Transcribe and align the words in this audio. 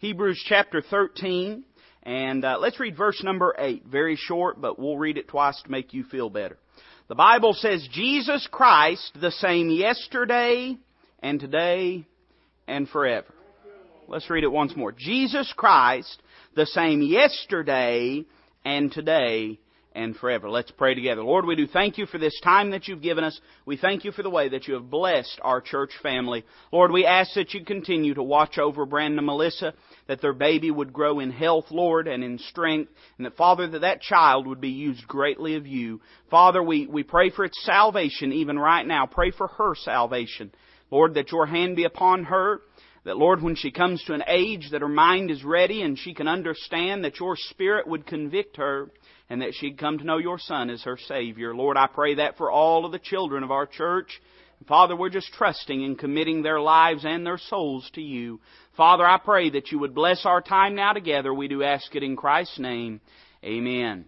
Hebrews 0.00 0.42
chapter 0.46 0.80
13, 0.80 1.62
and 2.04 2.42
uh, 2.42 2.56
let's 2.58 2.80
read 2.80 2.96
verse 2.96 3.22
number 3.22 3.54
8. 3.58 3.84
Very 3.84 4.16
short, 4.16 4.58
but 4.58 4.78
we'll 4.78 4.96
read 4.96 5.18
it 5.18 5.28
twice 5.28 5.60
to 5.62 5.70
make 5.70 5.92
you 5.92 6.04
feel 6.04 6.30
better. 6.30 6.56
The 7.08 7.14
Bible 7.14 7.52
says, 7.52 7.86
Jesus 7.92 8.48
Christ, 8.50 9.12
the 9.20 9.30
same 9.30 9.68
yesterday 9.68 10.78
and 11.22 11.38
today 11.38 12.06
and 12.66 12.88
forever. 12.88 13.26
Let's 14.08 14.30
read 14.30 14.42
it 14.42 14.50
once 14.50 14.74
more. 14.74 14.90
Jesus 14.90 15.52
Christ, 15.54 16.22
the 16.56 16.64
same 16.64 17.02
yesterday 17.02 18.24
and 18.64 18.90
today 18.90 19.58
and 19.94 20.16
forever. 20.16 20.48
Let's 20.48 20.70
pray 20.70 20.94
together. 20.94 21.22
Lord, 21.22 21.46
we 21.46 21.56
do 21.56 21.66
thank 21.66 21.98
you 21.98 22.06
for 22.06 22.18
this 22.18 22.38
time 22.42 22.70
that 22.70 22.86
you've 22.86 23.02
given 23.02 23.24
us. 23.24 23.38
We 23.66 23.76
thank 23.76 24.04
you 24.04 24.12
for 24.12 24.22
the 24.22 24.30
way 24.30 24.48
that 24.48 24.68
you 24.68 24.74
have 24.74 24.90
blessed 24.90 25.40
our 25.42 25.60
church 25.60 25.90
family. 26.02 26.44
Lord, 26.72 26.92
we 26.92 27.06
ask 27.06 27.34
that 27.34 27.54
you 27.54 27.64
continue 27.64 28.14
to 28.14 28.22
watch 28.22 28.58
over 28.58 28.86
Brandon 28.86 29.18
and 29.18 29.26
Melissa, 29.26 29.74
that 30.10 30.20
their 30.20 30.32
baby 30.32 30.72
would 30.72 30.92
grow 30.92 31.20
in 31.20 31.30
health, 31.30 31.66
Lord, 31.70 32.08
and 32.08 32.24
in 32.24 32.40
strength, 32.40 32.90
and 33.16 33.24
that, 33.24 33.36
Father, 33.36 33.68
that 33.68 33.82
that 33.82 34.00
child 34.00 34.44
would 34.48 34.60
be 34.60 34.70
used 34.70 35.06
greatly 35.06 35.54
of 35.54 35.68
you. 35.68 36.00
Father, 36.32 36.60
we, 36.60 36.88
we 36.88 37.04
pray 37.04 37.30
for 37.30 37.44
its 37.44 37.64
salvation 37.64 38.32
even 38.32 38.58
right 38.58 38.84
now. 38.84 39.06
Pray 39.06 39.30
for 39.30 39.46
her 39.46 39.76
salvation. 39.76 40.50
Lord, 40.90 41.14
that 41.14 41.30
your 41.30 41.46
hand 41.46 41.76
be 41.76 41.84
upon 41.84 42.24
her. 42.24 42.60
That, 43.04 43.18
Lord, 43.18 43.40
when 43.40 43.54
she 43.54 43.70
comes 43.70 44.02
to 44.02 44.14
an 44.14 44.24
age 44.26 44.70
that 44.72 44.80
her 44.80 44.88
mind 44.88 45.30
is 45.30 45.44
ready 45.44 45.82
and 45.82 45.96
she 45.96 46.12
can 46.12 46.26
understand 46.26 47.04
that 47.04 47.20
your 47.20 47.36
Spirit 47.36 47.86
would 47.86 48.04
convict 48.04 48.56
her 48.56 48.90
and 49.28 49.42
that 49.42 49.54
she'd 49.54 49.78
come 49.78 49.98
to 49.98 50.04
know 50.04 50.18
your 50.18 50.40
Son 50.40 50.70
as 50.70 50.82
her 50.82 50.98
Savior. 51.06 51.54
Lord, 51.54 51.76
I 51.76 51.86
pray 51.86 52.16
that 52.16 52.36
for 52.36 52.50
all 52.50 52.84
of 52.84 52.90
the 52.90 52.98
children 52.98 53.44
of 53.44 53.52
our 53.52 53.66
church. 53.66 54.20
Father, 54.68 54.94
we're 54.94 55.08
just 55.08 55.32
trusting 55.32 55.84
and 55.84 55.98
committing 55.98 56.42
their 56.42 56.60
lives 56.60 57.04
and 57.04 57.24
their 57.24 57.38
souls 57.38 57.90
to 57.94 58.02
you. 58.02 58.40
Father, 58.76 59.04
I 59.04 59.18
pray 59.18 59.50
that 59.50 59.72
you 59.72 59.78
would 59.78 59.94
bless 59.94 60.26
our 60.26 60.40
time 60.40 60.74
now 60.74 60.92
together. 60.92 61.32
We 61.32 61.48
do 61.48 61.62
ask 61.62 61.94
it 61.94 62.02
in 62.02 62.16
Christ's 62.16 62.58
name. 62.58 63.00
Amen. 63.42 64.04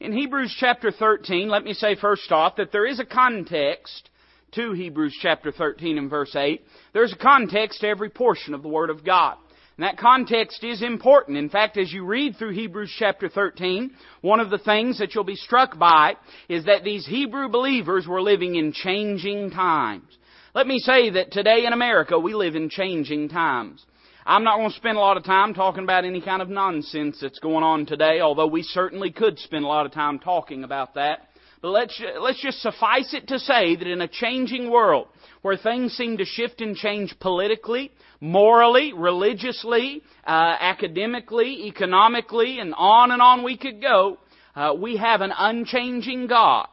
In 0.00 0.12
Hebrews 0.12 0.56
chapter 0.58 0.92
13, 0.92 1.48
let 1.48 1.64
me 1.64 1.74
say 1.74 1.96
first 1.96 2.30
off 2.30 2.56
that 2.56 2.70
there 2.70 2.86
is 2.86 3.00
a 3.00 3.04
context 3.04 4.08
to 4.52 4.72
Hebrews 4.72 5.16
chapter 5.20 5.50
13 5.50 5.98
and 5.98 6.08
verse 6.08 6.34
8. 6.34 6.64
There's 6.92 7.12
a 7.12 7.16
context 7.16 7.80
to 7.80 7.88
every 7.88 8.08
portion 8.08 8.54
of 8.54 8.62
the 8.62 8.68
Word 8.68 8.90
of 8.90 9.04
God. 9.04 9.36
And 9.78 9.84
that 9.84 9.96
context 9.96 10.64
is 10.64 10.82
important. 10.82 11.38
In 11.38 11.48
fact, 11.48 11.76
as 11.76 11.92
you 11.92 12.04
read 12.04 12.34
through 12.36 12.52
Hebrews 12.52 12.92
chapter 12.98 13.28
13, 13.28 13.92
one 14.22 14.40
of 14.40 14.50
the 14.50 14.58
things 14.58 14.98
that 14.98 15.14
you'll 15.14 15.22
be 15.22 15.36
struck 15.36 15.78
by 15.78 16.16
is 16.48 16.64
that 16.64 16.82
these 16.82 17.06
Hebrew 17.06 17.48
believers 17.48 18.04
were 18.04 18.20
living 18.20 18.56
in 18.56 18.72
changing 18.72 19.50
times. 19.52 20.18
Let 20.52 20.66
me 20.66 20.80
say 20.80 21.10
that 21.10 21.30
today 21.30 21.64
in 21.64 21.72
America 21.72 22.18
we 22.18 22.34
live 22.34 22.56
in 22.56 22.70
changing 22.70 23.28
times. 23.28 23.84
I'm 24.26 24.42
not 24.42 24.56
going 24.56 24.70
to 24.70 24.76
spend 24.76 24.96
a 24.96 25.00
lot 25.00 25.16
of 25.16 25.22
time 25.22 25.54
talking 25.54 25.84
about 25.84 26.04
any 26.04 26.20
kind 26.20 26.42
of 26.42 26.48
nonsense 26.48 27.18
that's 27.22 27.38
going 27.38 27.62
on 27.62 27.86
today, 27.86 28.20
although 28.20 28.48
we 28.48 28.62
certainly 28.64 29.12
could 29.12 29.38
spend 29.38 29.64
a 29.64 29.68
lot 29.68 29.86
of 29.86 29.92
time 29.92 30.18
talking 30.18 30.64
about 30.64 30.94
that. 30.94 31.28
But 31.60 31.70
let's, 31.70 32.02
let's 32.20 32.40
just 32.40 32.62
suffice 32.62 33.12
it 33.14 33.28
to 33.28 33.38
say 33.38 33.74
that 33.74 33.86
in 33.86 34.00
a 34.00 34.08
changing 34.08 34.70
world, 34.70 35.08
where 35.42 35.56
things 35.56 35.92
seem 35.92 36.18
to 36.18 36.24
shift 36.24 36.60
and 36.60 36.76
change 36.76 37.14
politically, 37.20 37.90
morally, 38.20 38.92
religiously, 38.92 40.02
uh, 40.26 40.56
academically, 40.60 41.66
economically, 41.66 42.60
and 42.60 42.74
on 42.76 43.10
and 43.10 43.22
on 43.22 43.42
we 43.42 43.56
could 43.56 43.80
go, 43.80 44.18
uh, 44.54 44.74
we 44.78 44.96
have 44.96 45.20
an 45.20 45.32
unchanging 45.36 46.26
God. 46.26 46.68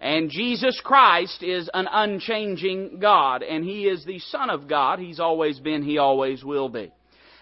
And 0.00 0.30
Jesus 0.30 0.80
Christ 0.82 1.42
is 1.42 1.68
an 1.74 1.86
unchanging 1.90 3.00
God, 3.00 3.42
and 3.42 3.64
He 3.64 3.86
is 3.86 4.04
the 4.04 4.18
Son 4.18 4.48
of 4.48 4.66
God. 4.66 4.98
He's 4.98 5.20
always 5.20 5.58
been, 5.60 5.82
He 5.82 5.98
always 5.98 6.42
will 6.42 6.68
be. 6.68 6.90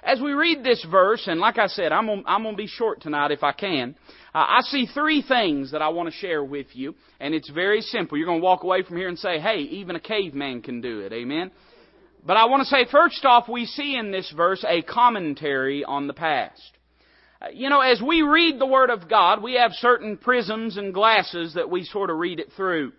As 0.09 0.23
we 0.23 0.33
read 0.33 0.65
this 0.65 0.83
verse, 0.91 1.25
and 1.27 1.39
like 1.39 1.59
I 1.59 1.67
said, 1.67 1.93
I'm 1.93 2.07
going 2.07 2.25
to 2.25 2.57
be 2.57 2.67
short 2.67 3.03
tonight 3.03 3.31
if 3.31 3.43
I 3.43 3.53
can. 3.53 3.95
Uh, 4.35 4.39
I 4.39 4.61
see 4.63 4.87
three 4.87 5.21
things 5.21 5.73
that 5.73 5.83
I 5.83 5.91
want 5.91 6.11
to 6.11 6.19
share 6.19 6.43
with 6.43 6.69
you, 6.73 6.95
and 7.21 7.35
it's 7.35 7.51
very 7.51 7.83
simple. 7.83 8.17
You're 8.17 8.27
to 8.41 8.43
walk 8.43 8.63
away 8.63 8.83
from 8.83 8.97
here 8.97 9.09
and 9.09 9.19
say, 9.19 9.39
hey, 9.39 9.59
even 9.59 9.97
a 9.97 10.01
caveman 10.01 10.63
can 10.63 10.81
do 10.81 11.01
it. 11.01 11.13
Amen? 11.13 11.51
But 12.25 12.39
I 12.39 12.47
want 12.47 12.63
to 12.63 12.69
say, 12.71 12.87
first 12.91 13.23
off, 13.27 13.51
we 13.51 13.67
see 13.67 13.97
in 13.97 14.11
this 14.11 14.33
verse 14.35 14.65
a 14.67 14.81
commentary 14.81 15.85
on 15.85 16.07
the 16.07 16.15
past. 16.15 16.73
Uh, 17.43 17.49
you 17.53 17.69
know, 17.69 17.81
as 17.81 18.01
we 18.01 18.23
read 18.23 18.59
the 18.59 18.65
Word 18.65 18.89
of 18.89 19.11
God, 19.11 19.43
we 19.43 19.57
have 19.57 19.73
certain 19.75 20.17
prisms 20.17 20.79
and 20.79 20.95
glasses 20.95 21.53
that 21.53 21.69
we 21.69 21.85
sort 21.85 22.09
of 22.09 22.17
read 22.17 22.41
it 22.41 22.49
through. 22.57 22.93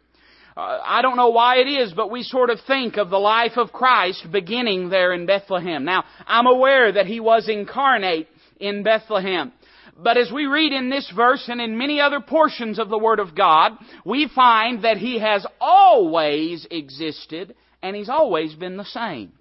Uh, 0.59 0.77
I 0.83 1.01
don't 1.01 1.15
know 1.15 1.29
why 1.29 1.59
it 1.59 1.69
is, 1.69 1.93
but 1.93 2.11
we 2.11 2.21
sort 2.21 2.49
of 2.49 2.59
think 2.67 2.97
of 2.97 3.09
the 3.09 3.17
life 3.17 3.53
of 3.55 3.71
Christ 3.71 4.27
beginning 4.29 4.89
there 4.89 5.13
in 5.13 5.25
Bethlehem. 5.25 5.85
Now, 5.85 6.03
I'm 6.27 6.47
aware 6.47 6.91
that 6.91 7.05
He 7.05 7.21
was 7.21 7.47
incarnate 7.47 8.27
in 8.59 8.83
Bethlehem. 8.83 9.53
But 9.97 10.17
as 10.17 10.33
we 10.33 10.47
read 10.47 10.73
in 10.73 10.89
this 10.89 11.09
verse 11.15 11.45
and 11.47 11.61
in 11.61 11.77
many 11.77 12.01
other 12.01 12.19
portions 12.19 12.77
of 12.77 12.89
the 12.89 12.97
Word 12.97 13.19
of 13.19 13.35
God, 13.35 13.71
we 14.03 14.29
find 14.35 14.83
that 14.83 14.97
He 14.97 15.19
has 15.19 15.45
always 15.61 16.67
existed 16.69 17.55
and 17.81 17.95
He's 17.95 18.09
always 18.09 18.53
been 18.53 18.75
the 18.75 18.83
same. 18.83 19.31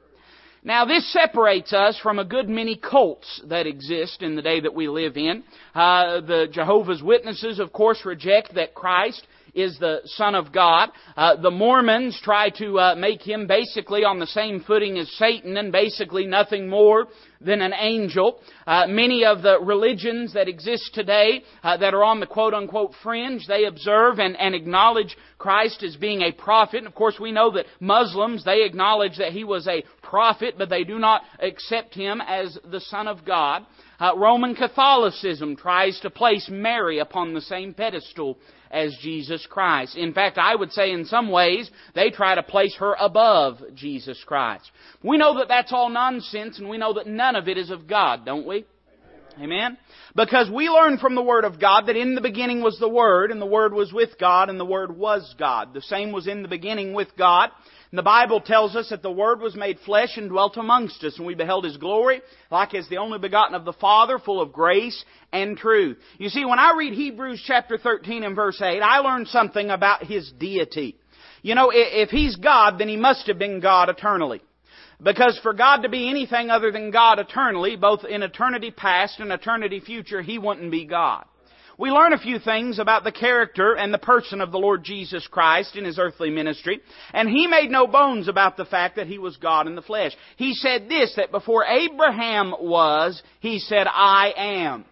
Now 0.63 0.85
this 0.85 1.13
separates 1.13 1.73
us 1.73 1.99
from 2.01 2.21
a 2.21 2.25
good 2.25 2.49
many 2.49 2.77
cults 2.77 3.41
that 3.47 3.67
exist 3.67 4.23
in 4.23 4.37
the 4.37 4.43
day 4.43 4.61
that 4.61 4.75
we 4.75 4.89
live 4.89 5.17
in. 5.17 5.43
Uh, 5.75 6.21
the 6.21 6.47
Jehovah's 6.53 7.03
Witnesses, 7.03 7.59
of 7.59 7.73
course, 7.73 8.05
reject 8.05 8.55
that 8.55 8.75
Christ 8.75 9.27
is 9.59 9.79
the 9.79 10.01
Son 10.05 10.35
of 10.35 10.53
God. 10.53 10.91
Uh, 11.17 11.37
the 11.37 11.51
Mormons 11.51 12.19
try 12.23 12.51
to 12.51 12.79
uh, 12.79 12.95
make 12.95 13.23
him 13.23 13.47
basically 13.47 14.05
on 14.05 14.19
the 14.19 14.27
same 14.27 14.61
footing 14.61 14.99
as 14.99 15.11
Satan 15.13 15.57
and 15.57 15.73
basically 15.73 16.27
nothing 16.27 16.69
more 16.69 17.09
than 17.41 17.61
an 17.61 17.73
angel. 17.73 18.41
Uh, 18.67 18.87
many 18.87 19.25
of 19.25 19.43
the 19.43 19.59
religions 19.61 20.35
that 20.35 20.49
exist 20.49 20.91
today 20.95 21.43
uh, 21.63 21.77
that 21.77 21.95
are 21.95 22.05
on 22.05 22.21
the 22.21 22.27
quote 22.27 22.55
unquote 22.55 22.93
fringe, 23.03 23.47
they 23.47 23.65
observe 23.65 24.19
and, 24.19 24.37
and 24.37 24.55
acknowledge 24.55 25.17
Christ 25.39 25.83
as 25.83 25.97
being 25.97 26.23
a 26.23 26.33
prophet. 26.33 26.79
And 26.79 26.87
of 26.87 26.95
course 26.95 27.19
we 27.21 27.33
know 27.33 27.53
that 27.53 27.67
Muslims, 27.81 28.45
they 28.45 28.65
acknowledge 28.65 29.19
that 29.19 29.33
he 29.33 29.45
was 29.45 29.67
a 29.67 29.85
prophet, 30.03 30.55
but 30.59 30.69
they 30.69 30.85
do 30.85 30.99
not 30.99 31.23
accept 31.41 31.95
him 31.95 32.21
as 32.21 32.59
the 32.71 32.81
Son 32.81 33.09
of 33.09 33.25
God. 33.25 33.65
Uh, 34.01 34.17
Roman 34.17 34.55
Catholicism 34.55 35.57
tries 35.57 35.99
to 36.01 36.11
place 36.11 36.49
Mary 36.51 37.01
upon 37.01 37.35
the 37.35 37.41
same 37.41 37.75
pedestal 37.75 38.39
as 38.71 38.97
Jesus 39.01 39.47
Christ. 39.49 39.97
In 39.97 40.13
fact, 40.13 40.39
I 40.39 40.55
would 40.55 40.71
say 40.73 40.93
in 40.93 41.05
some 41.05 41.31
ways 41.31 41.71
they 41.95 42.11
try 42.11 42.35
to 42.35 42.43
place 42.43 42.77
her 42.77 42.95
above 42.99 43.59
Jesus 43.75 44.23
Christ. 44.25 44.71
We 45.03 45.17
know 45.17 45.39
that 45.39 45.49
that's 45.49 45.73
all 45.73 45.89
nonsense 45.89 46.59
and 46.59 46.69
we 46.69 46.79
know 46.79 46.95
that 46.95 47.07
none 47.07 47.35
of 47.35 47.49
it 47.49 47.59
is 47.59 47.71
of 47.71 47.89
God, 47.89 48.25
don't 48.25 48.47
we? 48.47 48.67
Amen? 49.41 49.79
Because 50.17 50.51
we 50.51 50.69
learn 50.69 50.99
from 50.99 51.15
the 51.15 51.23
Word 51.23 51.45
of 51.45 51.61
God 51.61 51.87
that 51.87 51.97
in 51.97 52.15
the 52.15 52.21
beginning 52.21 52.61
was 52.61 52.79
the 52.79 52.89
Word, 52.89 53.31
and 53.31 53.41
the 53.41 53.47
Word 53.47 53.73
was 53.73 53.93
with 53.93 54.19
God, 54.19 54.51
and 54.51 54.59
the 54.59 54.65
Word 54.65 54.97
was 54.97 55.35
God. 55.39 55.73
The 55.75 55.83
same 55.83 56.11
was 56.13 56.27
in 56.27 56.43
the 56.43 56.49
beginning 56.49 56.93
with 56.93 57.09
God. 57.17 57.51
And 57.91 57.99
the 57.99 58.03
Bible 58.03 58.41
tells 58.41 58.77
us 58.77 58.91
that 58.91 59.03
the 59.03 59.11
Word 59.11 59.41
was 59.41 59.55
made 59.55 59.79
flesh 59.81 60.17
and 60.17 60.29
dwelt 60.29 60.57
amongst 60.57 61.03
us, 61.05 61.17
and 61.17 61.27
we 61.27 61.35
beheld 61.35 61.65
His 61.65 61.77
glory, 61.77 62.21
like 62.51 62.75
as 62.75 62.89
the 62.89 62.99
only 62.99 63.19
begotten 63.19 63.55
of 63.55 63.65
the 63.65 63.73
Father, 63.73 64.19
full 64.19 64.43
of 64.43 64.53
grace 64.53 65.05
and 65.33 65.57
truth. 65.57 65.99
You 66.19 66.29
see, 66.29 66.45
when 66.45 66.59
I 66.59 66.75
read 66.77 66.95
Hebrews 66.95 67.43
chapter 67.47 67.79
13 67.79 68.25
and 68.25 68.37
verse 68.37 68.61
8, 68.61 68.81
I 68.81 68.99
learn 68.99 69.27
something 69.27 69.71
about 69.71 70.05
His 70.05 70.31
deity. 70.33 70.97
You 71.43 71.55
know, 71.55 71.71
if 71.73 72.11
He's 72.11 72.37
God, 72.37 72.79
then 72.79 72.89
He 72.89 72.97
must 72.97 73.27
have 73.29 73.39
been 73.39 73.61
God 73.61 73.89
eternally. 73.89 74.43
Because 75.03 75.39
for 75.43 75.53
God 75.53 75.83
to 75.83 75.89
be 75.89 76.09
anything 76.09 76.51
other 76.51 76.73
than 76.73 76.91
God 76.91 77.19
eternally, 77.19 77.77
both 77.77 78.05
in 78.05 78.23
eternity 78.23 78.71
past 78.71 79.21
and 79.21 79.33
eternity 79.33 79.81
future, 79.81 80.23
He 80.23 80.39
wouldn't 80.39 80.71
be 80.71 80.85
God 80.85 81.25
we 81.79 81.91
learn 81.91 82.13
a 82.13 82.19
few 82.19 82.41
things 82.41 82.81
about 82.81 83.05
the 83.05 83.13
character 83.13 83.75
and 83.75 83.95
the 83.95 83.99
person 83.99 84.41
of 84.41 84.51
the 84.51 84.59
Lord 84.59 84.83
Jesus 84.83 85.27
Christ 85.29 85.77
in 85.77 85.85
His 85.85 85.99
earthly 85.99 86.29
ministry. 86.29 86.81
And 87.15 87.29
He 87.29 87.47
made 87.47 87.71
no 87.71 87.87
bones 87.87 88.27
about 88.27 88.57
the 88.57 88.65
fact 88.65 88.97
that 88.97 89.07
He 89.07 89.19
was 89.19 89.37
God 89.37 89.69
in 89.69 89.77
the 89.77 89.83
flesh. 89.83 90.13
He 90.37 90.55
said 90.55 90.89
this, 90.89 91.15
that 91.17 91.31
before 91.31 91.65
Abraham 91.65 92.53
was, 92.61 93.23
He 93.39 93.61
said, 93.61 93.87
I 93.87 94.33
am. 94.37 94.85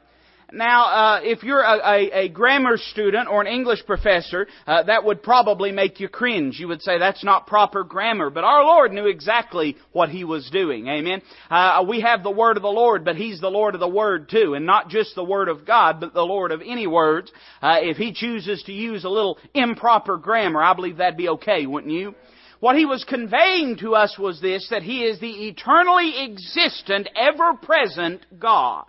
Now, 0.52 0.84
uh, 0.84 1.20
if 1.24 1.42
you're 1.42 1.60
a, 1.60 1.76
a, 1.76 2.24
a, 2.24 2.28
grammar 2.28 2.76
student 2.76 3.28
or 3.28 3.40
an 3.40 3.48
English 3.48 3.84
professor, 3.84 4.46
uh, 4.64 4.84
that 4.84 5.02
would 5.04 5.20
probably 5.20 5.72
make 5.72 5.98
you 5.98 6.08
cringe. 6.08 6.60
You 6.60 6.68
would 6.68 6.82
say 6.82 6.98
that's 6.98 7.24
not 7.24 7.48
proper 7.48 7.82
grammar. 7.82 8.30
But 8.30 8.44
our 8.44 8.64
Lord 8.64 8.92
knew 8.92 9.06
exactly 9.06 9.76
what 9.90 10.08
He 10.08 10.22
was 10.22 10.48
doing. 10.50 10.86
Amen. 10.86 11.20
Uh, 11.50 11.84
we 11.88 12.00
have 12.02 12.22
the 12.22 12.30
Word 12.30 12.56
of 12.56 12.62
the 12.62 12.68
Lord, 12.68 13.04
but 13.04 13.16
He's 13.16 13.40
the 13.40 13.50
Lord 13.50 13.74
of 13.74 13.80
the 13.80 13.88
Word 13.88 14.28
too, 14.28 14.54
and 14.54 14.64
not 14.64 14.88
just 14.88 15.16
the 15.16 15.24
Word 15.24 15.48
of 15.48 15.66
God, 15.66 15.98
but 15.98 16.14
the 16.14 16.22
Lord 16.22 16.52
of 16.52 16.62
any 16.64 16.86
words. 16.86 17.32
Uh, 17.60 17.78
if 17.80 17.96
He 17.96 18.12
chooses 18.12 18.62
to 18.64 18.72
use 18.72 19.04
a 19.04 19.10
little 19.10 19.38
improper 19.52 20.16
grammar, 20.16 20.62
I 20.62 20.74
believe 20.74 20.98
that'd 20.98 21.18
be 21.18 21.28
okay, 21.30 21.66
wouldn't 21.66 21.92
you? 21.92 22.14
What 22.60 22.76
he 22.76 22.86
was 22.86 23.04
conveying 23.04 23.76
to 23.78 23.94
us 23.94 24.16
was 24.18 24.40
this, 24.40 24.68
that 24.70 24.82
he 24.82 25.04
is 25.04 25.20
the 25.20 25.48
eternally 25.48 26.24
existent, 26.24 27.08
ever 27.14 27.54
present 27.54 28.24
God. 28.38 28.86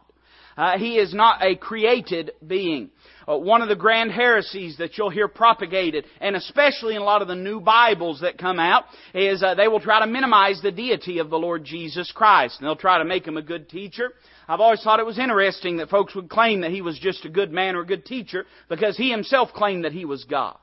Uh, 0.58 0.78
he 0.78 0.98
is 0.98 1.14
not 1.14 1.44
a 1.44 1.56
created 1.56 2.32
being. 2.46 2.90
Uh, 3.28 3.38
one 3.38 3.62
of 3.62 3.70
the 3.70 3.76
grand 3.76 4.12
heresies 4.12 4.78
that 4.78 4.98
you'll 4.98 5.10
hear 5.10 5.28
propagated, 5.28 6.06
and 6.20 6.36
especially 6.36 6.96
in 6.96 7.02
a 7.02 7.06
lot 7.06 7.22
of 7.22 7.28
the 7.28 7.36
new 7.36 7.60
Bibles 7.60 8.22
that 8.22 8.38
come 8.38 8.60
out, 8.60 8.86
is 9.14 9.44
uh, 9.44 9.54
they 9.54 9.68
will 9.68 9.80
try 9.80 10.00
to 10.00 10.08
minimize 10.08 10.60
the 10.62 10.72
deity 10.72 11.20
of 11.20 11.30
the 11.30 11.38
Lord 11.38 11.64
Jesus 11.64 12.12
Christ. 12.12 12.60
And 12.60 12.68
they'll 12.68 12.76
try 12.76 12.98
to 12.98 13.06
make 13.06 13.28
him 13.28 13.38
a 13.38 13.42
good 13.42 13.70
teacher. 13.70 14.14
I've 14.48 14.62
always 14.62 14.82
thought 14.82 15.00
it 15.00 15.06
was 15.06 15.20
interesting 15.20 15.78
that 15.78 15.90
folks 15.90 16.16
would 16.16 16.30
claim 16.30 16.62
that 16.62 16.72
he 16.72 16.82
was 16.82 16.98
just 16.98 17.26
a 17.26 17.30
good 17.30 17.52
man 17.52 17.76
or 17.76 17.82
a 17.82 17.86
good 17.86 18.06
teacher 18.06 18.46
because 18.70 18.98
he 18.98 19.12
himself 19.12 19.50
claimed 19.54 19.84
that 19.84 19.92
he 19.92 20.06
was 20.06 20.24
God. 20.24 20.58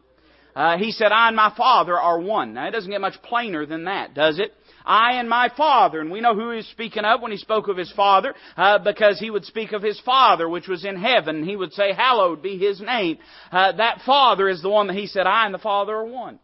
Uh, 0.57 0.79
he 0.79 0.93
said, 0.93 1.11
I 1.13 1.29
and 1.29 1.37
my 1.37 1.53
Father 1.57 1.99
are 1.99 2.19
one. 2.19 2.55
Now, 2.55 2.69
it 2.69 2.71
doesn't 2.71 2.91
get 2.91 3.01
much 3.01 3.21
plainer 3.23 3.67
than 3.67 3.85
that, 3.85 4.15
does 4.15 4.39
it? 4.39 4.53
I 4.85 5.15
and 5.15 5.29
my 5.29 5.51
Father. 5.57 6.01
And 6.01 6.11
we 6.11 6.21
know 6.21 6.35
who 6.35 6.51
he's 6.51 6.69
speaking 6.69 7.05
of 7.05 7.23
when 7.23 7.33
he 7.33 7.39
spoke 7.39 7.69
of 7.69 7.77
his 7.77 7.93
Father, 7.93 8.35
uh, 8.57 8.79
because 8.79 9.19
he 9.19 9.31
would 9.31 9.45
speak 9.45 9.73
of 9.73 9.83
his 9.83 9.99
Father, 10.01 10.49
which 10.49 10.69
was 10.69 10.85
in 10.85 10.97
heaven. 10.97 11.45
He 11.45 11.57
would 11.57 11.73
say, 11.73 11.93
Hallowed 11.93 12.43
be 12.43 12.59
his 12.59 12.81
name. 12.81 13.19
Uh, 13.51 13.73
that 13.73 14.03
Father 14.05 14.49
is 14.49 14.63
the 14.63 14.71
one 14.71 14.89
that 14.89 14.97
he 14.97 15.07
said, 15.07 15.27
I 15.27 15.47
and 15.47 15.55
the 15.55 15.59
Father 15.59 15.95
are 15.95 16.07
one. 16.07 16.39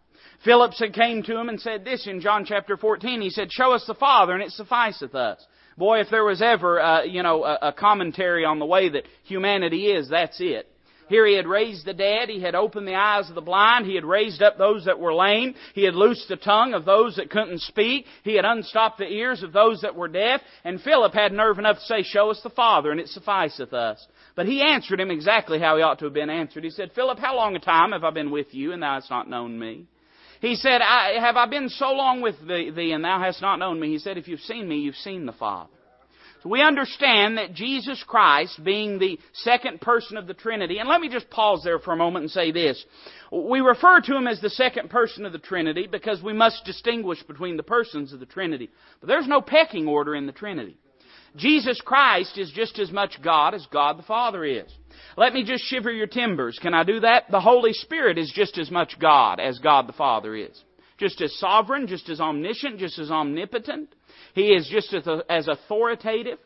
Philip 0.44 0.72
said, 0.72 0.94
came 0.94 1.22
to 1.24 1.38
him 1.38 1.50
and 1.50 1.60
said 1.60 1.84
this 1.84 2.06
in 2.06 2.20
John 2.20 2.46
chapter 2.46 2.76
14. 2.76 3.20
He 3.20 3.30
said, 3.30 3.52
Show 3.52 3.72
us 3.72 3.84
the 3.86 3.94
Father, 3.94 4.32
and 4.32 4.42
it 4.42 4.52
sufficeth 4.52 5.14
us. 5.14 5.44
Boy, 5.76 6.00
if 6.00 6.08
there 6.10 6.24
was 6.24 6.42
ever, 6.42 6.80
uh, 6.80 7.02
you 7.04 7.22
know, 7.22 7.44
a, 7.44 7.68
a 7.68 7.72
commentary 7.72 8.44
on 8.44 8.58
the 8.58 8.66
way 8.66 8.88
that 8.88 9.04
humanity 9.24 9.86
is, 9.86 10.08
that's 10.08 10.40
it. 10.40 10.66
Here 11.10 11.26
he 11.26 11.34
had 11.34 11.48
raised 11.48 11.84
the 11.84 11.92
dead. 11.92 12.28
He 12.28 12.40
had 12.40 12.54
opened 12.54 12.86
the 12.86 12.94
eyes 12.94 13.28
of 13.28 13.34
the 13.34 13.40
blind. 13.40 13.84
He 13.84 13.96
had 13.96 14.04
raised 14.04 14.42
up 14.42 14.56
those 14.56 14.84
that 14.84 15.00
were 15.00 15.12
lame. 15.12 15.56
He 15.74 15.82
had 15.82 15.96
loosed 15.96 16.28
the 16.28 16.36
tongue 16.36 16.72
of 16.72 16.84
those 16.84 17.16
that 17.16 17.30
couldn't 17.30 17.62
speak. 17.62 18.06
He 18.22 18.36
had 18.36 18.44
unstopped 18.44 18.98
the 18.98 19.12
ears 19.12 19.42
of 19.42 19.52
those 19.52 19.80
that 19.80 19.96
were 19.96 20.06
deaf. 20.06 20.40
And 20.62 20.80
Philip 20.80 21.12
had 21.12 21.32
nerve 21.32 21.58
enough 21.58 21.78
to 21.78 21.84
say, 21.84 22.02
Show 22.04 22.30
us 22.30 22.40
the 22.44 22.50
Father, 22.50 22.92
and 22.92 23.00
it 23.00 23.08
sufficeth 23.08 23.72
us. 23.72 24.06
But 24.36 24.46
he 24.46 24.62
answered 24.62 25.00
him 25.00 25.10
exactly 25.10 25.58
how 25.58 25.76
he 25.76 25.82
ought 25.82 25.98
to 25.98 26.04
have 26.04 26.14
been 26.14 26.30
answered. 26.30 26.62
He 26.62 26.70
said, 26.70 26.92
Philip, 26.94 27.18
how 27.18 27.34
long 27.34 27.56
a 27.56 27.58
time 27.58 27.90
have 27.90 28.04
I 28.04 28.10
been 28.10 28.30
with 28.30 28.54
you, 28.54 28.72
and 28.72 28.80
thou 28.80 28.94
hast 28.94 29.10
not 29.10 29.28
known 29.28 29.58
me? 29.58 29.86
He 30.40 30.54
said, 30.54 30.80
Have 30.80 31.36
I 31.36 31.46
been 31.46 31.70
so 31.70 31.90
long 31.90 32.20
with 32.22 32.36
thee, 32.46 32.92
and 32.92 33.04
thou 33.04 33.18
hast 33.18 33.42
not 33.42 33.56
known 33.56 33.80
me? 33.80 33.88
He 33.88 33.98
said, 33.98 34.16
If 34.16 34.28
you've 34.28 34.38
seen 34.38 34.68
me, 34.68 34.78
you've 34.78 34.94
seen 34.94 35.26
the 35.26 35.32
Father. 35.32 35.70
So 36.42 36.48
we 36.48 36.62
understand 36.62 37.36
that 37.36 37.52
Jesus 37.52 38.02
Christ, 38.06 38.62
being 38.64 38.98
the 38.98 39.18
second 39.32 39.80
person 39.80 40.16
of 40.16 40.26
the 40.26 40.34
Trinity, 40.34 40.78
and 40.78 40.88
let 40.88 41.00
me 41.00 41.10
just 41.10 41.28
pause 41.28 41.62
there 41.62 41.78
for 41.78 41.92
a 41.92 41.96
moment 41.96 42.22
and 42.22 42.30
say 42.30 42.50
this. 42.50 42.82
We 43.30 43.60
refer 43.60 44.00
to 44.00 44.16
Him 44.16 44.26
as 44.26 44.40
the 44.40 44.48
second 44.50 44.88
person 44.88 45.26
of 45.26 45.32
the 45.32 45.38
Trinity 45.38 45.86
because 45.86 46.22
we 46.22 46.32
must 46.32 46.64
distinguish 46.64 47.22
between 47.24 47.56
the 47.58 47.62
persons 47.62 48.12
of 48.12 48.20
the 48.20 48.26
Trinity. 48.26 48.70
But 49.00 49.08
there's 49.08 49.28
no 49.28 49.42
pecking 49.42 49.86
order 49.86 50.14
in 50.14 50.26
the 50.26 50.32
Trinity. 50.32 50.78
Jesus 51.36 51.80
Christ 51.84 52.38
is 52.38 52.50
just 52.50 52.78
as 52.78 52.90
much 52.90 53.22
God 53.22 53.54
as 53.54 53.66
God 53.70 53.98
the 53.98 54.02
Father 54.02 54.44
is. 54.44 54.70
Let 55.16 55.32
me 55.34 55.44
just 55.44 55.64
shiver 55.64 55.92
your 55.92 56.06
timbers. 56.06 56.58
Can 56.60 56.74
I 56.74 56.84
do 56.84 57.00
that? 57.00 57.30
The 57.30 57.40
Holy 57.40 57.72
Spirit 57.72 58.18
is 58.18 58.32
just 58.34 58.58
as 58.58 58.70
much 58.70 58.98
God 58.98 59.40
as 59.40 59.58
God 59.58 59.86
the 59.86 59.92
Father 59.92 60.34
is. 60.34 60.64
Just 60.98 61.20
as 61.20 61.38
sovereign, 61.38 61.86
just 61.86 62.08
as 62.08 62.20
omniscient, 62.20 62.78
just 62.78 62.98
as 62.98 63.10
omnipotent. 63.10 63.94
He 64.34 64.48
is 64.48 64.68
just 64.70 64.92
as, 64.94 65.06
as 65.28 65.48
authoritative. 65.48 66.38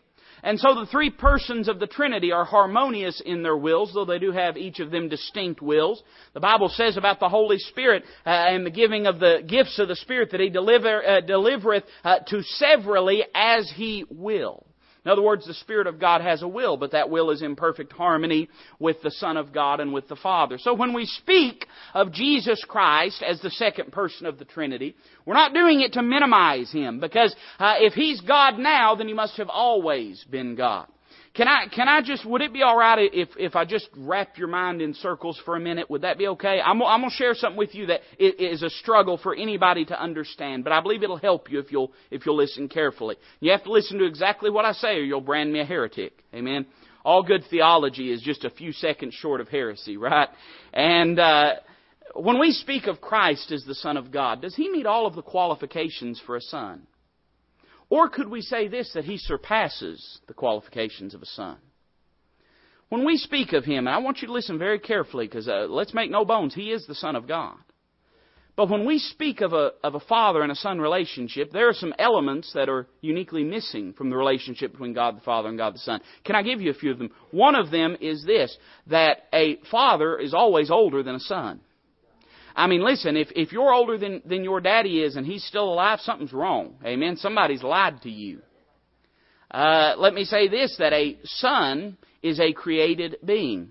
And 0.43 0.61
so 0.61 0.75
the 0.75 0.87
three 0.87 1.09
persons 1.09 1.69
of 1.69 1.81
the 1.81 1.87
Trinity 1.87 2.31
are 2.31 2.45
harmonious 2.45 3.23
in 3.25 3.43
their 3.43 3.57
wills, 3.57 3.93
though 3.95 4.05
they 4.05 4.19
do 4.19 4.31
have 4.31 4.59
each 4.59 4.79
of 4.79 4.91
them 4.91 5.09
distinct 5.09 5.63
wills. 5.63 6.03
The 6.35 6.41
Bible 6.41 6.69
says 6.69 6.99
about 6.99 7.19
the 7.19 7.31
Holy 7.31 7.59
Spirit 7.59 8.05
uh, 8.27 8.29
and 8.29 8.67
the 8.67 8.71
giving 8.71 9.07
of 9.07 9.21
the 9.21 9.43
gifts 9.47 9.79
of 9.79 9.89
the 9.89 9.97
Spirit 9.97 10.33
that 10.33 10.41
He 10.41 10.51
deliver, 10.51 11.03
uh, 11.03 11.21
delivereth 11.23 11.85
uh, 12.05 12.19
to 12.27 12.43
severally 12.43 13.25
as 13.35 13.73
He 13.75 14.05
will. 14.11 14.67
In 15.05 15.11
other 15.11 15.23
words, 15.23 15.47
the 15.47 15.55
Spirit 15.55 15.87
of 15.87 16.01
God 16.01 16.23
has 16.23 16.43
a 16.43 16.49
will, 16.49 16.77
but 16.79 16.93
that 16.93 17.11
will 17.11 17.31
is 17.31 17.43
in 17.43 17.57
perfect 17.57 17.93
harmony 17.93 18.49
with 18.79 19.03
the 19.03 19.11
Son 19.11 19.37
of 19.37 19.53
God 19.53 19.81
and 19.81 19.93
with 19.93 20.09
the 20.09 20.17
Father. 20.17 20.57
So 20.59 20.73
when 20.73 20.95
we 20.95 21.05
speak 21.05 21.67
of 21.93 22.11
Jesus 22.11 22.65
Christ 22.67 23.23
as 23.23 23.41
the 23.41 23.51
second 23.51 23.93
person 23.93 24.27
of 24.27 24.39
the 24.39 24.47
Trinity, 24.47 24.97
we're 25.27 25.35
not 25.35 25.53
doing 25.53 25.83
it 25.83 25.93
to 25.95 26.03
minimize 26.03 26.73
Him, 26.73 27.01
because 27.01 27.35
uh, 27.59 27.75
if 27.79 27.93
He's 27.93 28.23
God 28.23 28.59
now, 28.59 28.95
then 28.95 29.09
He 29.09 29.15
must 29.15 29.37
have 29.37 29.51
always 29.51 30.25
been 30.31 30.55
God. 30.55 30.87
Can 31.35 31.49
I, 31.49 31.67
can 31.67 31.89
I 31.89 32.01
just, 32.01 32.25
would 32.25 32.43
it 32.43 32.53
be 32.53 32.63
alright 32.63 33.11
if, 33.13 33.29
if 33.37 33.57
I 33.57 33.65
just 33.65 33.89
wrap 33.97 34.39
your 34.39 34.47
mind 34.47 34.81
in 34.81 34.95
circles 34.95 35.41
for 35.45 35.57
a 35.57 35.61
minute? 35.61 35.91
Would 35.91 36.03
that 36.03 36.17
be 36.17 36.29
okay? 36.29 36.61
I'm, 36.65 36.81
I'm 36.81 37.03
to 37.03 37.11
share 37.11 37.35
something 37.35 37.59
with 37.59 37.75
you 37.75 37.87
that 37.87 38.03
is 38.21 38.63
a 38.63 38.71
struggle 38.71 39.19
for 39.19 39.35
anybody 39.35 39.85
to 39.87 40.01
understand, 40.01 40.63
but 40.63 40.73
I 40.73 40.81
believe 40.81 41.03
it'll 41.03 41.17
help 41.17 41.51
you 41.51 41.59
if 41.59 41.73
you'll, 41.73 41.93
if 42.13 42.25
you'll 42.25 42.37
listen 42.37 42.69
carefully. 42.69 43.17
You 43.41 43.51
have 43.51 43.65
to 43.65 43.73
listen 43.73 43.99
to 43.99 44.05
exactly 44.05 44.49
what 44.49 44.65
I 44.65 44.73
say 44.73 44.97
or 44.97 45.03
you'll 45.03 45.21
brand 45.21 45.53
me 45.53 45.59
a 45.59 45.65
heretic. 45.65 46.13
Amen? 46.33 46.67
All 47.05 47.25
good 47.25 47.43
theology 47.51 48.13
is 48.13 48.23
just 48.23 48.45
a 48.45 48.51
few 48.51 48.71
seconds 48.73 49.15
short 49.15 49.41
of 49.41 49.49
heresy, 49.49 49.97
right? 49.97 50.29
And, 50.73 51.19
uh, 51.19 51.55
when 52.15 52.39
we 52.39 52.53
speak 52.53 52.87
of 52.87 53.01
Christ 53.01 53.51
as 53.51 53.65
the 53.65 53.75
Son 53.75 53.97
of 53.97 54.13
God, 54.13 54.41
does 54.41 54.55
He 54.55 54.71
meet 54.71 54.87
all 54.87 55.05
of 55.07 55.17
the 55.17 55.23
qualifications 55.23 56.23
for 56.25 56.37
a 56.37 56.41
Son? 56.41 56.87
Or 57.95 58.09
could 58.09 58.29
we 58.29 58.43
say 58.43 58.67
this, 58.67 58.91
that 58.95 59.05
he 59.05 59.19
surpasses 59.19 60.19
the 60.27 60.35
qualifications 60.35 61.15
of 61.15 61.23
a 61.23 61.27
son? 61.27 61.59
When 62.89 63.05
we 63.05 63.17
speak 63.17 63.53
of 63.53 63.65
him, 63.65 63.87
and 63.87 63.95
I 63.95 63.99
want 63.99 64.21
you 64.21 64.27
to 64.27 64.33
listen 64.33 64.59
very 64.59 64.81
carefully 64.81 65.29
because 65.29 65.47
uh, 65.47 65.67
let's 65.69 65.95
make 65.95 66.11
no 66.11 66.25
bones, 66.25 66.57
he 66.57 66.73
is 66.73 66.85
the 66.89 66.97
Son 66.97 67.15
of 67.15 67.29
God. 67.29 67.55
But 68.57 68.69
when 68.69 68.85
we 68.85 68.99
speak 68.99 69.43
of 69.43 69.53
a, 69.53 69.75
of 69.85 69.95
a 69.95 70.01
father 70.01 70.43
and 70.43 70.51
a 70.51 70.57
son 70.57 70.81
relationship, 70.81 71.53
there 71.53 71.69
are 71.69 71.73
some 71.73 71.95
elements 71.97 72.53
that 72.55 72.69
are 72.69 72.89
uniquely 73.01 73.45
missing 73.45 73.93
from 73.93 74.11
the 74.11 74.17
relationship 74.17 74.73
between 74.73 74.93
God 74.93 75.17
the 75.17 75.21
Father 75.21 75.49
and 75.49 75.57
God 75.57 75.75
the 75.75 75.79
Son. 75.79 76.01
Can 76.25 76.35
I 76.35 76.43
give 76.43 76.61
you 76.61 76.73
a 76.73 76.75
few 76.75 76.91
of 76.91 76.99
them? 76.99 77.11
One 77.31 77.55
of 77.55 77.71
them 77.71 77.97
is 78.01 78.25
this, 78.25 78.57
that 78.89 79.29
a 79.33 79.59
father 79.71 80.19
is 80.19 80.35
always 80.35 80.69
older 80.69 81.05
than 81.05 81.15
a 81.15 81.21
son. 81.21 81.61
I 82.57 82.67
mean, 82.67 82.85
listen, 82.85 83.17
if, 83.17 83.29
if 83.35 83.53
you're 83.53 83.73
older 83.73 83.99
than, 83.99 84.23
than 84.25 84.45
your 84.45 84.61
daddy 84.61 85.03
is 85.03 85.17
and 85.17 85.27
he's 85.27 85.45
still 85.45 85.73
alive, 85.73 86.01
something's 86.01 86.33
wrong. 86.33 86.77
Amen. 86.85 87.17
Somebody's 87.17 87.63
lied 87.63 88.03
to 88.03 88.11
you. 88.11 88.41
Uh, 89.51 89.95
let 89.99 90.15
me 90.15 90.25
say 90.25 90.49
this, 90.49 90.77
that 90.79 90.93
a 90.93 91.19
son 91.25 91.97
is 92.23 92.41
a 92.41 92.53
created 92.53 93.17
being. 93.25 93.71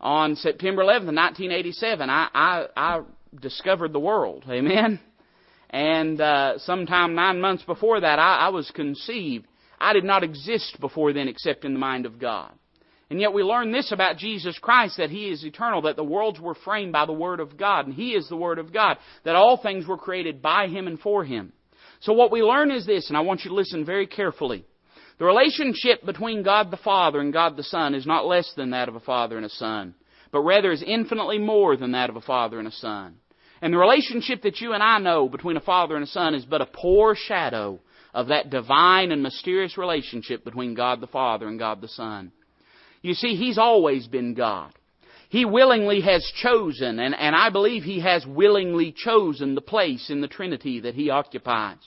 On 0.00 0.36
September 0.36 0.82
11th, 0.82 1.14
1987, 1.14 2.10
I, 2.10 2.28
I, 2.32 2.66
I 2.76 3.00
discovered 3.40 3.92
the 3.92 4.00
world. 4.00 4.44
Amen. 4.48 5.00
And 5.70 6.20
uh, 6.20 6.58
sometime 6.58 7.14
nine 7.14 7.40
months 7.40 7.64
before 7.64 8.00
that, 8.00 8.18
I, 8.18 8.46
I 8.46 8.48
was 8.50 8.70
conceived. 8.70 9.46
I 9.80 9.92
did 9.92 10.04
not 10.04 10.22
exist 10.22 10.78
before 10.80 11.12
then 11.12 11.28
except 11.28 11.64
in 11.64 11.72
the 11.72 11.78
mind 11.78 12.06
of 12.06 12.18
God. 12.18 12.52
And 13.08 13.20
yet 13.20 13.32
we 13.32 13.42
learn 13.42 13.70
this 13.70 13.92
about 13.92 14.16
Jesus 14.16 14.58
Christ, 14.58 14.96
that 14.96 15.10
He 15.10 15.28
is 15.28 15.44
eternal, 15.44 15.82
that 15.82 15.96
the 15.96 16.02
worlds 16.02 16.40
were 16.40 16.56
framed 16.56 16.92
by 16.92 17.06
the 17.06 17.12
Word 17.12 17.38
of 17.38 17.56
God, 17.56 17.86
and 17.86 17.94
He 17.94 18.10
is 18.12 18.28
the 18.28 18.36
Word 18.36 18.58
of 18.58 18.72
God, 18.72 18.98
that 19.24 19.36
all 19.36 19.56
things 19.56 19.86
were 19.86 19.98
created 19.98 20.42
by 20.42 20.66
Him 20.66 20.88
and 20.88 20.98
for 20.98 21.24
Him. 21.24 21.52
So 22.00 22.12
what 22.12 22.32
we 22.32 22.42
learn 22.42 22.70
is 22.70 22.84
this, 22.84 23.08
and 23.08 23.16
I 23.16 23.20
want 23.20 23.44
you 23.44 23.50
to 23.50 23.56
listen 23.56 23.84
very 23.84 24.06
carefully. 24.06 24.64
The 25.18 25.24
relationship 25.24 26.04
between 26.04 26.42
God 26.42 26.70
the 26.70 26.76
Father 26.76 27.20
and 27.20 27.32
God 27.32 27.56
the 27.56 27.62
Son 27.62 27.94
is 27.94 28.06
not 28.06 28.26
less 28.26 28.52
than 28.56 28.70
that 28.70 28.88
of 28.88 28.96
a 28.96 29.00
father 29.00 29.36
and 29.36 29.46
a 29.46 29.50
son, 29.50 29.94
but 30.32 30.40
rather 30.40 30.72
is 30.72 30.82
infinitely 30.84 31.38
more 31.38 31.76
than 31.76 31.92
that 31.92 32.10
of 32.10 32.16
a 32.16 32.20
father 32.20 32.58
and 32.58 32.68
a 32.68 32.72
son. 32.72 33.14
And 33.62 33.72
the 33.72 33.78
relationship 33.78 34.42
that 34.42 34.60
you 34.60 34.74
and 34.74 34.82
I 34.82 34.98
know 34.98 35.28
between 35.28 35.56
a 35.56 35.60
father 35.60 35.94
and 35.94 36.04
a 36.04 36.08
son 36.08 36.34
is 36.34 36.44
but 36.44 36.60
a 36.60 36.66
poor 36.66 37.14
shadow 37.14 37.80
of 38.12 38.28
that 38.28 38.50
divine 38.50 39.12
and 39.12 39.22
mysterious 39.22 39.78
relationship 39.78 40.44
between 40.44 40.74
God 40.74 41.00
the 41.00 41.06
Father 41.06 41.46
and 41.46 41.58
God 41.58 41.80
the 41.80 41.88
Son. 41.88 42.32
You 43.06 43.14
see, 43.14 43.36
He's 43.36 43.56
always 43.56 44.08
been 44.08 44.34
God. 44.34 44.72
He 45.28 45.44
willingly 45.44 46.00
has 46.00 46.28
chosen, 46.42 46.98
and, 46.98 47.14
and 47.14 47.36
I 47.36 47.50
believe 47.50 47.84
He 47.84 48.00
has 48.00 48.26
willingly 48.26 48.92
chosen 48.92 49.54
the 49.54 49.60
place 49.60 50.10
in 50.10 50.20
the 50.20 50.26
Trinity 50.26 50.80
that 50.80 50.96
He 50.96 51.08
occupies. 51.08 51.78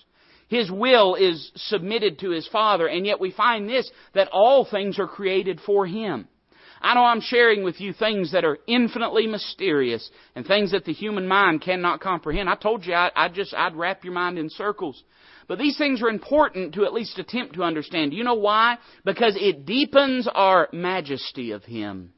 His 0.47 0.71
will 0.71 1.15
is 1.15 1.51
submitted 1.55 2.19
to 2.19 2.29
His 2.29 2.47
Father, 2.47 2.88
and 2.88 3.05
yet 3.05 3.19
we 3.19 3.31
find 3.31 3.67
this, 3.67 3.91
that 4.13 4.29
all 4.31 4.63
things 4.63 4.97
are 4.97 5.09
created 5.09 5.59
for 5.65 5.85
Him. 5.85 6.29
I 6.81 6.93
know 6.93 7.03
I'm 7.03 7.19
sharing 7.19 7.65
with 7.65 7.81
you 7.81 7.91
things 7.91 8.31
that 8.31 8.45
are 8.45 8.59
infinitely 8.65 9.27
mysterious 9.27 10.09
and 10.35 10.47
things 10.47 10.71
that 10.71 10.85
the 10.85 10.93
human 10.93 11.27
mind 11.27 11.61
cannot 11.61 11.99
comprehend. 11.99 12.49
I 12.49 12.55
told 12.55 12.85
you 12.85 12.93
I, 12.93 13.11
I 13.13 13.27
just, 13.27 13.53
I'd 13.53 13.75
wrap 13.75 14.05
your 14.05 14.13
mind 14.13 14.39
in 14.39 14.49
circles. 14.49 15.03
But 15.50 15.58
these 15.58 15.79
things 15.79 16.03
are 16.03 16.10
important 16.10 16.75
to 16.75 16.86
at 16.86 16.94
least 16.94 17.18
attempt 17.18 17.56
to 17.56 17.63
understand. 17.63 18.12
Do 18.12 18.18
you 18.18 18.24
know 18.24 18.36
why? 18.36 18.77
Because 19.03 19.36
it 19.36 19.65
deepens 19.65 20.29
our 20.32 20.70
majesty 20.72 21.51
of 21.51 21.63
Him. 21.65 22.13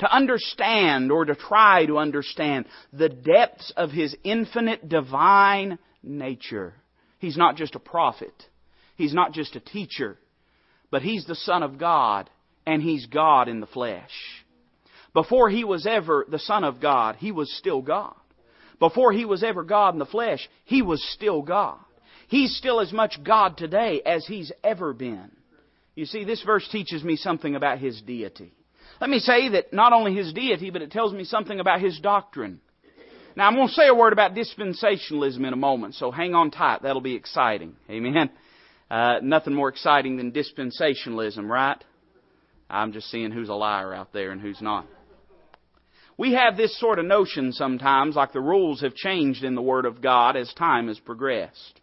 To 0.00 0.12
understand 0.12 1.12
or 1.12 1.24
to 1.24 1.36
try 1.36 1.86
to 1.86 1.96
understand 1.96 2.66
the 2.92 3.08
depths 3.08 3.72
of 3.76 3.92
His 3.92 4.16
infinite 4.24 4.88
divine 4.88 5.78
nature. 6.02 6.74
He's 7.20 7.36
not 7.36 7.54
just 7.54 7.76
a 7.76 7.78
prophet. 7.78 8.34
He's 8.96 9.14
not 9.14 9.32
just 9.32 9.54
a 9.54 9.60
teacher. 9.60 10.18
But 10.90 11.02
He's 11.02 11.26
the 11.26 11.36
Son 11.36 11.62
of 11.62 11.78
God 11.78 12.28
and 12.66 12.82
He's 12.82 13.06
God 13.06 13.48
in 13.48 13.60
the 13.60 13.68
flesh. 13.68 14.10
Before 15.12 15.48
He 15.48 15.62
was 15.62 15.86
ever 15.86 16.26
the 16.28 16.40
Son 16.40 16.64
of 16.64 16.80
God, 16.80 17.14
He 17.14 17.30
was 17.30 17.56
still 17.56 17.80
God. 17.80 18.16
Before 18.80 19.12
He 19.12 19.24
was 19.24 19.44
ever 19.44 19.62
God 19.62 19.94
in 19.94 20.00
the 20.00 20.04
flesh, 20.04 20.48
He 20.64 20.82
was 20.82 21.00
still 21.12 21.40
God. 21.40 21.78
He's 22.34 22.56
still 22.56 22.80
as 22.80 22.92
much 22.92 23.22
God 23.22 23.56
today 23.56 24.02
as 24.04 24.26
He's 24.26 24.50
ever 24.64 24.92
been. 24.92 25.30
You 25.94 26.04
see, 26.04 26.24
this 26.24 26.42
verse 26.42 26.68
teaches 26.68 27.04
me 27.04 27.14
something 27.14 27.54
about 27.54 27.78
His 27.78 28.02
deity. 28.02 28.52
Let 29.00 29.08
me 29.08 29.20
say 29.20 29.50
that 29.50 29.72
not 29.72 29.92
only 29.92 30.16
His 30.16 30.32
deity, 30.32 30.70
but 30.70 30.82
it 30.82 30.90
tells 30.90 31.12
me 31.12 31.22
something 31.22 31.60
about 31.60 31.80
His 31.80 32.00
doctrine. 32.00 32.60
Now, 33.36 33.46
I'm 33.46 33.54
going 33.54 33.68
to 33.68 33.74
say 33.74 33.86
a 33.86 33.94
word 33.94 34.12
about 34.12 34.34
dispensationalism 34.34 35.46
in 35.46 35.52
a 35.52 35.56
moment, 35.56 35.94
so 35.94 36.10
hang 36.10 36.34
on 36.34 36.50
tight. 36.50 36.82
That'll 36.82 37.00
be 37.00 37.14
exciting. 37.14 37.76
Amen. 37.88 38.30
Uh, 38.90 39.20
nothing 39.22 39.54
more 39.54 39.68
exciting 39.68 40.16
than 40.16 40.32
dispensationalism, 40.32 41.48
right? 41.48 41.78
I'm 42.68 42.92
just 42.92 43.12
seeing 43.12 43.30
who's 43.30 43.48
a 43.48 43.54
liar 43.54 43.94
out 43.94 44.12
there 44.12 44.32
and 44.32 44.40
who's 44.40 44.60
not. 44.60 44.88
We 46.18 46.32
have 46.32 46.56
this 46.56 46.76
sort 46.80 46.98
of 46.98 47.04
notion 47.04 47.52
sometimes, 47.52 48.16
like 48.16 48.32
the 48.32 48.40
rules 48.40 48.80
have 48.80 48.96
changed 48.96 49.44
in 49.44 49.54
the 49.54 49.62
Word 49.62 49.84
of 49.86 50.02
God 50.02 50.36
as 50.36 50.52
time 50.54 50.88
has 50.88 50.98
progressed. 50.98 51.80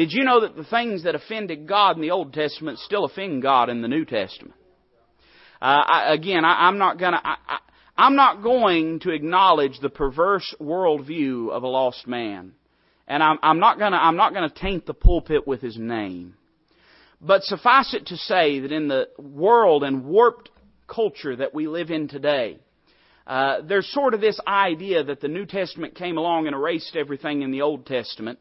Did 0.00 0.14
you 0.14 0.24
know 0.24 0.40
that 0.40 0.56
the 0.56 0.64
things 0.64 1.04
that 1.04 1.14
offended 1.14 1.68
God 1.68 1.96
in 1.96 2.00
the 2.00 2.12
Old 2.12 2.32
Testament 2.32 2.78
still 2.78 3.04
offend 3.04 3.42
God 3.42 3.68
in 3.68 3.82
the 3.82 3.86
New 3.86 4.06
Testament? 4.06 4.54
Uh, 5.60 5.82
I, 5.86 6.14
again, 6.14 6.42
I, 6.42 6.68
am 6.68 6.78
not 6.78 6.98
gonna, 6.98 7.20
I, 7.22 7.36
I, 7.46 7.58
I'm 7.98 8.16
not 8.16 8.42
going 8.42 9.00
to 9.00 9.10
acknowledge 9.10 9.78
the 9.78 9.90
perverse 9.90 10.54
worldview 10.58 11.50
of 11.50 11.64
a 11.64 11.68
lost 11.68 12.06
man. 12.06 12.52
And 13.06 13.22
I'm, 13.22 13.38
I'm 13.42 13.58
not 13.58 13.78
gonna, 13.78 13.98
I'm 13.98 14.16
not 14.16 14.32
gonna 14.32 14.48
taint 14.48 14.86
the 14.86 14.94
pulpit 14.94 15.46
with 15.46 15.60
his 15.60 15.76
name. 15.76 16.32
But 17.20 17.42
suffice 17.42 17.92
it 17.92 18.06
to 18.06 18.16
say 18.16 18.60
that 18.60 18.72
in 18.72 18.88
the 18.88 19.08
world 19.18 19.84
and 19.84 20.06
warped 20.06 20.48
culture 20.88 21.36
that 21.36 21.52
we 21.52 21.68
live 21.68 21.90
in 21.90 22.08
today, 22.08 22.56
uh, 23.26 23.60
there's 23.68 23.92
sort 23.92 24.14
of 24.14 24.22
this 24.22 24.40
idea 24.46 25.04
that 25.04 25.20
the 25.20 25.28
New 25.28 25.44
Testament 25.44 25.94
came 25.94 26.16
along 26.16 26.46
and 26.46 26.56
erased 26.56 26.96
everything 26.96 27.42
in 27.42 27.50
the 27.50 27.60
Old 27.60 27.84
Testament, 27.84 28.38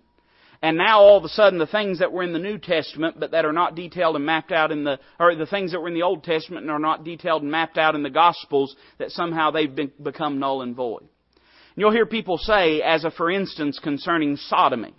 and 0.62 0.78
now 0.78 1.00
all 1.00 1.18
of 1.18 1.24
a 1.24 1.30
sudden 1.30 1.58
the 1.58 1.68
things 1.68 2.00
that 2.00 2.12
were 2.12 2.24
in 2.24 2.34
the 2.34 2.40
New 2.40 2.58
Testament 2.58 3.18
but 3.20 3.32
that 3.32 3.46
are 3.46 3.54
not 3.54 3.76
detailed 3.76 4.16
and 4.16 4.26
mapped 4.26 4.52
out 4.52 4.72
in 4.72 4.84
the, 4.84 5.00
or 5.20 5.34
the 5.36 5.46
things 5.46 5.72
that 5.72 5.80
were 5.80 5.88
in 5.88 5.94
the 5.94 6.04
Old 6.04 6.24
Testament 6.24 6.64
and 6.64 6.72
are 6.72 6.80
not 6.80 7.06
detailed 7.06 7.44
and 7.44 7.52
mapped 7.52 7.78
out 7.78 7.96
in 7.96 8.04
the 8.04 8.10
Gospels, 8.10 8.76
that 8.98 9.12
somehow 9.12 9.52
they've 9.52 9.74
been, 9.74 9.92
become 10.02 10.40
null 10.40 10.62
and 10.62 10.76
void. 10.76 11.02
And 11.02 11.78
you'll 11.78 11.92
hear 11.92 12.06
people 12.06 12.38
say, 12.38 12.82
as 12.82 13.06
a 13.06 13.12
for 13.12 13.32
instance 13.32 13.80
concerning 13.82 14.36
sodomy. 14.36 14.94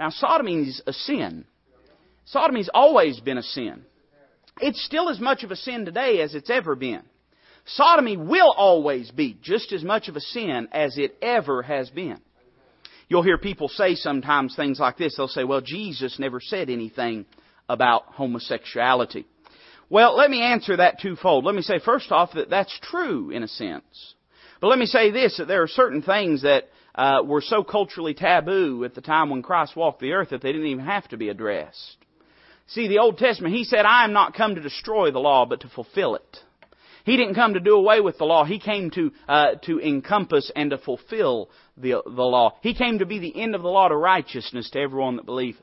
Now 0.00 0.10
sodomy 0.10 0.62
is 0.62 0.82
a 0.86 0.92
sin. 0.92 1.44
Sodomy's 2.24 2.70
always 2.74 3.20
been 3.20 3.38
a 3.38 3.42
sin. 3.42 3.82
It's 4.60 4.84
still 4.84 5.08
as 5.10 5.20
much 5.20 5.44
of 5.44 5.52
a 5.52 5.56
sin 5.56 5.84
today 5.84 6.20
as 6.20 6.34
it's 6.34 6.50
ever 6.50 6.74
been. 6.74 7.02
Sodomy 7.66 8.16
will 8.16 8.52
always 8.56 9.10
be 9.10 9.38
just 9.40 9.72
as 9.72 9.84
much 9.84 10.08
of 10.08 10.16
a 10.16 10.20
sin 10.20 10.68
as 10.72 10.98
it 10.98 11.16
ever 11.22 11.62
has 11.62 11.90
been. 11.90 12.20
You'll 13.08 13.22
hear 13.22 13.38
people 13.38 13.68
say 13.68 13.94
sometimes 13.94 14.56
things 14.56 14.80
like 14.80 14.96
this. 14.96 15.16
They'll 15.16 15.28
say, 15.28 15.44
well, 15.44 15.60
Jesus 15.60 16.18
never 16.18 16.40
said 16.40 16.68
anything 16.70 17.26
about 17.68 18.04
homosexuality. 18.06 19.26
Well, 19.88 20.16
let 20.16 20.30
me 20.30 20.42
answer 20.42 20.76
that 20.76 21.00
twofold. 21.00 21.44
Let 21.44 21.54
me 21.54 21.62
say 21.62 21.78
first 21.78 22.10
off 22.10 22.32
that 22.34 22.50
that's 22.50 22.76
true 22.82 23.30
in 23.30 23.44
a 23.44 23.48
sense. 23.48 24.14
But 24.60 24.68
let 24.68 24.78
me 24.78 24.86
say 24.86 25.10
this, 25.10 25.36
that 25.36 25.46
there 25.46 25.62
are 25.62 25.68
certain 25.68 26.02
things 26.02 26.42
that 26.42 26.64
uh, 26.94 27.22
were 27.24 27.42
so 27.42 27.62
culturally 27.62 28.14
taboo 28.14 28.84
at 28.84 28.94
the 28.94 29.00
time 29.00 29.30
when 29.30 29.42
Christ 29.42 29.76
walked 29.76 30.00
the 30.00 30.12
earth 30.12 30.30
that 30.30 30.42
they 30.42 30.50
didn't 30.50 30.66
even 30.66 30.84
have 30.84 31.06
to 31.08 31.16
be 31.16 31.28
addressed. 31.28 31.98
See, 32.68 32.88
the 32.88 32.98
Old 32.98 33.18
Testament, 33.18 33.54
He 33.54 33.64
said, 33.64 33.84
I 33.84 34.04
am 34.04 34.12
not 34.12 34.34
come 34.34 34.56
to 34.56 34.60
destroy 34.60 35.12
the 35.12 35.20
law, 35.20 35.46
but 35.46 35.60
to 35.60 35.68
fulfill 35.68 36.16
it. 36.16 36.38
He 37.06 37.16
didn't 37.16 37.36
come 37.36 37.54
to 37.54 37.60
do 37.60 37.76
away 37.76 38.00
with 38.00 38.18
the 38.18 38.24
law. 38.24 38.44
He 38.44 38.58
came 38.58 38.90
to, 38.90 39.12
uh, 39.28 39.54
to 39.62 39.80
encompass 39.80 40.50
and 40.56 40.70
to 40.70 40.78
fulfill 40.78 41.50
the, 41.76 42.02
the 42.04 42.10
law. 42.10 42.58
He 42.62 42.74
came 42.74 42.98
to 42.98 43.06
be 43.06 43.20
the 43.20 43.40
end 43.40 43.54
of 43.54 43.62
the 43.62 43.68
law 43.68 43.86
to 43.86 43.96
righteousness 43.96 44.68
to 44.70 44.80
everyone 44.80 45.14
that 45.14 45.24
believeth. 45.24 45.62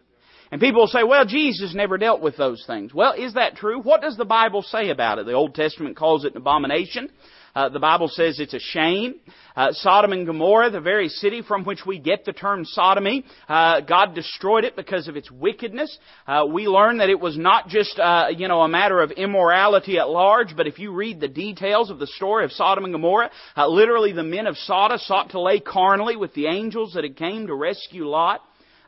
And 0.51 0.61
people 0.61 0.81
will 0.81 0.87
say, 0.87 1.03
well, 1.03 1.25
Jesus 1.25 1.75
never 1.75 1.97
dealt 1.97 2.21
with 2.21 2.37
those 2.37 2.63
things. 2.65 2.93
Well, 2.93 3.11
is 3.11 3.33
that 3.33 3.57
true? 3.57 3.81
What 3.81 4.01
does 4.01 4.15
the 4.15 4.23
Bible 4.23 4.61
say 4.61 4.89
about 4.89 5.19
it? 5.19 5.25
The 5.25 5.33
Old 5.33 5.53
Testament 5.53 5.97
calls 5.97 6.23
it 6.23 6.31
an 6.31 6.37
abomination. 6.37 7.09
Uh, 7.55 7.69
the 7.69 7.79
Bible 7.79 8.07
says 8.07 8.39
it's 8.39 8.53
a 8.53 8.59
shame. 8.59 9.15
Uh, 9.55 9.71
Sodom 9.71 10.11
and 10.11 10.25
Gomorrah, 10.25 10.71
the 10.71 10.81
very 10.81 11.07
city 11.07 11.43
from 11.43 11.63
which 11.63 11.85
we 11.85 11.99
get 11.99 12.25
the 12.25 12.33
term 12.33 12.65
sodomy, 12.65 13.23
uh, 13.47 13.81
God 13.81 14.15
destroyed 14.15 14.63
it 14.63 14.75
because 14.75 15.07
of 15.07 15.15
its 15.15 15.29
wickedness. 15.29 15.95
Uh, 16.27 16.45
we 16.51 16.67
learn 16.67 16.97
that 16.97 17.09
it 17.09 17.19
was 17.19 17.37
not 17.37 17.67
just, 17.67 17.99
uh, 17.99 18.27
you 18.35 18.47
know, 18.47 18.61
a 18.61 18.67
matter 18.67 19.01
of 19.01 19.11
immorality 19.11 19.99
at 19.99 20.09
large, 20.09 20.55
but 20.57 20.65
if 20.65 20.79
you 20.79 20.91
read 20.91 21.19
the 21.19 21.27
details 21.27 21.91
of 21.91 21.99
the 21.99 22.07
story 22.07 22.43
of 22.43 22.51
Sodom 22.51 22.85
and 22.85 22.93
Gomorrah, 22.93 23.29
uh, 23.55 23.67
literally 23.67 24.13
the 24.13 24.23
men 24.23 24.47
of 24.47 24.57
Sodom 24.57 24.97
sought 24.97 25.29
to 25.31 25.39
lay 25.39 25.59
carnally 25.59 26.15
with 26.15 26.33
the 26.33 26.47
angels 26.47 26.93
that 26.93 27.03
had 27.03 27.15
came 27.15 27.47
to 27.47 27.53
rescue 27.53 28.07
Lot. 28.07 28.41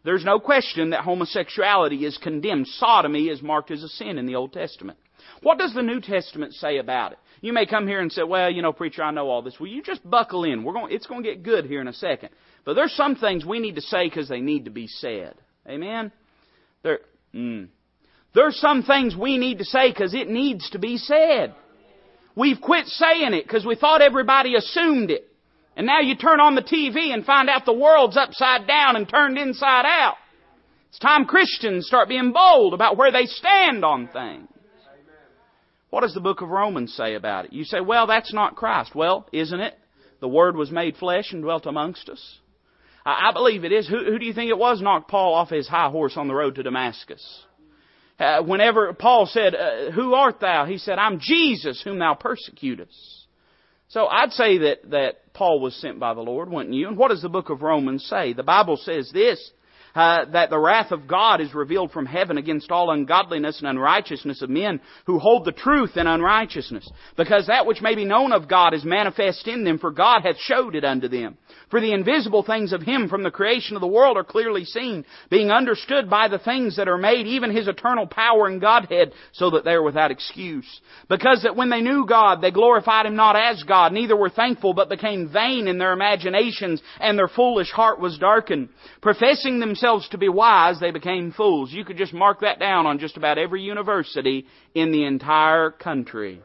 There's 0.03 0.25
no 0.25 0.39
question 0.39 0.91
that 0.91 1.01
homosexuality 1.01 2.05
is 2.05 2.17
condemned. 2.17 2.67
Sodomy 2.67 3.25
is 3.25 3.41
marked 3.41 3.71
as 3.71 3.83
a 3.83 3.89
sin 3.89 4.17
in 4.17 4.25
the 4.25 4.35
Old 4.35 4.53
Testament. 4.53 4.97
What 5.41 5.57
does 5.57 5.73
the 5.73 5.81
New 5.81 6.01
Testament 6.01 6.53
say 6.53 6.77
about 6.77 7.13
it? 7.13 7.19
You 7.41 7.53
may 7.53 7.65
come 7.65 7.87
here 7.87 7.99
and 7.99 8.11
say, 8.11 8.23
well, 8.23 8.49
you 8.49 8.61
know, 8.61 8.73
preacher, 8.73 9.03
I 9.03 9.11
know 9.11 9.29
all 9.29 9.41
this. 9.41 9.59
Well, 9.59 9.69
you 9.69 9.83
just 9.83 10.07
buckle 10.09 10.43
in. 10.43 10.63
We're 10.63 10.73
going, 10.73 10.93
it's 10.93 11.07
going 11.07 11.23
to 11.23 11.29
get 11.29 11.43
good 11.43 11.65
here 11.65 11.81
in 11.81 11.87
a 11.87 11.93
second. 11.93 12.29
But 12.63 12.75
there's 12.75 12.95
some 12.95 13.15
things 13.15 13.45
we 13.45 13.59
need 13.59 13.75
to 13.75 13.81
say 13.81 14.07
because 14.07 14.29
they 14.29 14.41
need 14.41 14.65
to 14.65 14.71
be 14.71 14.87
said. 14.87 15.35
Amen? 15.67 16.11
There, 16.83 16.99
mm. 17.33 17.67
There's 18.33 18.59
some 18.59 18.83
things 18.83 19.15
we 19.15 19.37
need 19.37 19.59
to 19.59 19.65
say 19.65 19.91
because 19.91 20.13
it 20.13 20.29
needs 20.29 20.69
to 20.71 20.79
be 20.79 20.97
said. 20.97 21.53
We've 22.35 22.59
quit 22.59 22.85
saying 22.87 23.33
it 23.33 23.45
because 23.45 23.65
we 23.65 23.75
thought 23.75 24.01
everybody 24.01 24.55
assumed 24.55 25.09
it. 25.09 25.27
And 25.77 25.85
now 25.85 25.99
you 25.99 26.15
turn 26.15 26.39
on 26.39 26.55
the 26.55 26.61
TV 26.61 27.13
and 27.13 27.25
find 27.25 27.49
out 27.49 27.65
the 27.65 27.73
world's 27.73 28.17
upside 28.17 28.67
down 28.67 28.95
and 28.95 29.07
turned 29.07 29.37
inside 29.37 29.85
out. 29.85 30.15
It's 30.89 30.99
time 30.99 31.25
Christians 31.25 31.87
start 31.87 32.07
being 32.07 32.31
bold 32.31 32.73
about 32.73 32.97
where 32.97 33.11
they 33.11 33.25
stand 33.25 33.83
on 33.83 34.07
things. 34.07 34.47
What 35.95 36.01
does 36.01 36.13
the 36.13 36.19
book 36.19 36.41
of 36.41 36.49
Romans 36.49 36.93
say 36.93 37.15
about 37.15 37.45
it? 37.45 37.53
You 37.53 37.63
say, 37.63 37.79
well, 37.79 38.05
that's 38.05 38.33
not 38.33 38.57
Christ. 38.57 38.93
Well, 38.93 39.29
isn't 39.31 39.61
it? 39.61 39.79
The 40.19 40.27
Word 40.27 40.57
was 40.57 40.69
made 40.69 40.97
flesh 40.97 41.31
and 41.31 41.41
dwelt 41.41 41.65
amongst 41.65 42.09
us. 42.09 42.21
I, 43.05 43.29
I 43.29 43.31
believe 43.31 43.63
it 43.63 43.71
is. 43.71 43.87
Who, 43.87 44.03
who, 44.03 44.19
do 44.19 44.25
you 44.25 44.33
think 44.33 44.49
it 44.49 44.57
was 44.57 44.81
knocked 44.81 45.09
Paul 45.09 45.33
off 45.33 45.49
his 45.49 45.69
high 45.69 45.89
horse 45.89 46.17
on 46.17 46.27
the 46.27 46.35
road 46.35 46.55
to 46.55 46.63
Damascus? 46.63 47.25
Uh, 48.19 48.41
whenever 48.43 48.91
Paul 48.91 49.25
said, 49.25 49.55
uh, 49.55 49.91
Who 49.91 50.15
art 50.15 50.41
thou? 50.41 50.65
He 50.65 50.79
said, 50.79 50.99
I'm 50.99 51.21
Jesus 51.21 51.81
whom 51.81 51.97
thou 51.99 52.13
persecutest. 52.13 52.91
So 53.87 54.05
I'd 54.05 54.33
say 54.33 54.57
that, 54.57 54.89
that 54.89 55.33
Paul 55.33 55.61
was 55.61 55.79
sent 55.79 55.97
by 55.97 56.13
the 56.13 56.19
Lord, 56.19 56.49
wouldn't 56.49 56.75
you? 56.75 56.89
And 56.89 56.97
what 56.97 57.07
does 57.07 57.21
the 57.21 57.29
book 57.29 57.49
of 57.49 57.61
Romans 57.61 58.05
say? 58.09 58.33
The 58.33 58.43
Bible 58.43 58.75
says 58.75 59.11
this, 59.13 59.49
uh, 59.95 60.25
that 60.25 60.49
the 60.49 60.59
wrath 60.59 60.91
of 60.91 61.07
God 61.07 61.39
is 61.39 61.53
revealed 61.53 61.91
from 61.91 62.05
heaven 62.05 62.37
against 62.37 62.69
all 62.69 62.91
ungodliness 62.91 63.59
and 63.59 63.67
unrighteousness 63.67 64.41
of 64.41 64.49
men 64.49 64.81
who 65.05 65.19
hold 65.19 65.45
the 65.45 65.53
truth 65.53 65.95
in 65.95 66.05
unrighteousness. 66.05 66.89
Because 67.15 67.47
that 67.47 67.65
which 67.65 67.81
may 67.81 67.95
be 67.95 68.03
known 68.03 68.33
of 68.33 68.49
God 68.49 68.73
is 68.73 68.83
manifest 68.83 69.47
in 69.47 69.63
them, 69.63 69.79
for 69.79 69.91
God 69.91 70.21
hath 70.23 70.37
showed 70.37 70.75
it 70.75 70.83
unto 70.83 71.07
them. 71.07 71.37
For 71.71 71.79
the 71.79 71.93
invisible 71.93 72.43
things 72.43 72.73
of 72.73 72.81
Him 72.81 73.07
from 73.07 73.23
the 73.23 73.31
creation 73.31 73.75
of 73.75 73.81
the 73.81 73.87
world 73.87 74.17
are 74.17 74.23
clearly 74.23 74.65
seen, 74.65 75.05
being 75.29 75.49
understood 75.49 76.09
by 76.09 76.27
the 76.27 76.39
things 76.39 76.75
that 76.75 76.89
are 76.89 76.97
made, 76.97 77.25
even 77.25 77.55
His 77.55 77.67
eternal 77.67 78.05
power 78.05 78.47
and 78.47 78.61
Godhead, 78.61 79.13
so 79.31 79.51
that 79.51 79.63
they 79.63 79.71
are 79.71 79.83
without 79.83 80.11
excuse. 80.11 80.67
Because 81.09 81.43
that 81.43 81.55
when 81.55 81.69
they 81.69 81.81
knew 81.81 82.05
God, 82.05 82.41
they 82.41 82.51
glorified 82.51 83.05
Him 83.05 83.15
not 83.15 83.35
as 83.35 83.63
God, 83.63 83.93
neither 83.93 84.15
were 84.15 84.29
thankful, 84.29 84.73
but 84.73 84.89
became 84.89 85.31
vain 85.31 85.67
in 85.67 85.77
their 85.77 85.93
imaginations, 85.93 86.81
and 86.99 87.17
their 87.17 87.29
foolish 87.29 87.71
heart 87.71 87.99
was 87.99 88.17
darkened. 88.17 88.69
Professing 89.01 89.59
themselves 89.59 89.84
to 90.11 90.17
be 90.17 90.29
wise, 90.29 90.79
they 90.79 90.91
became 90.91 91.31
fools. 91.31 91.71
You 91.71 91.85
could 91.85 91.97
just 91.97 92.13
mark 92.13 92.41
that 92.41 92.59
down 92.59 92.85
on 92.85 92.99
just 92.99 93.17
about 93.17 93.37
every 93.37 93.61
university 93.61 94.45
in 94.73 94.91
the 94.91 95.05
entire 95.05 95.71
country 95.71 96.41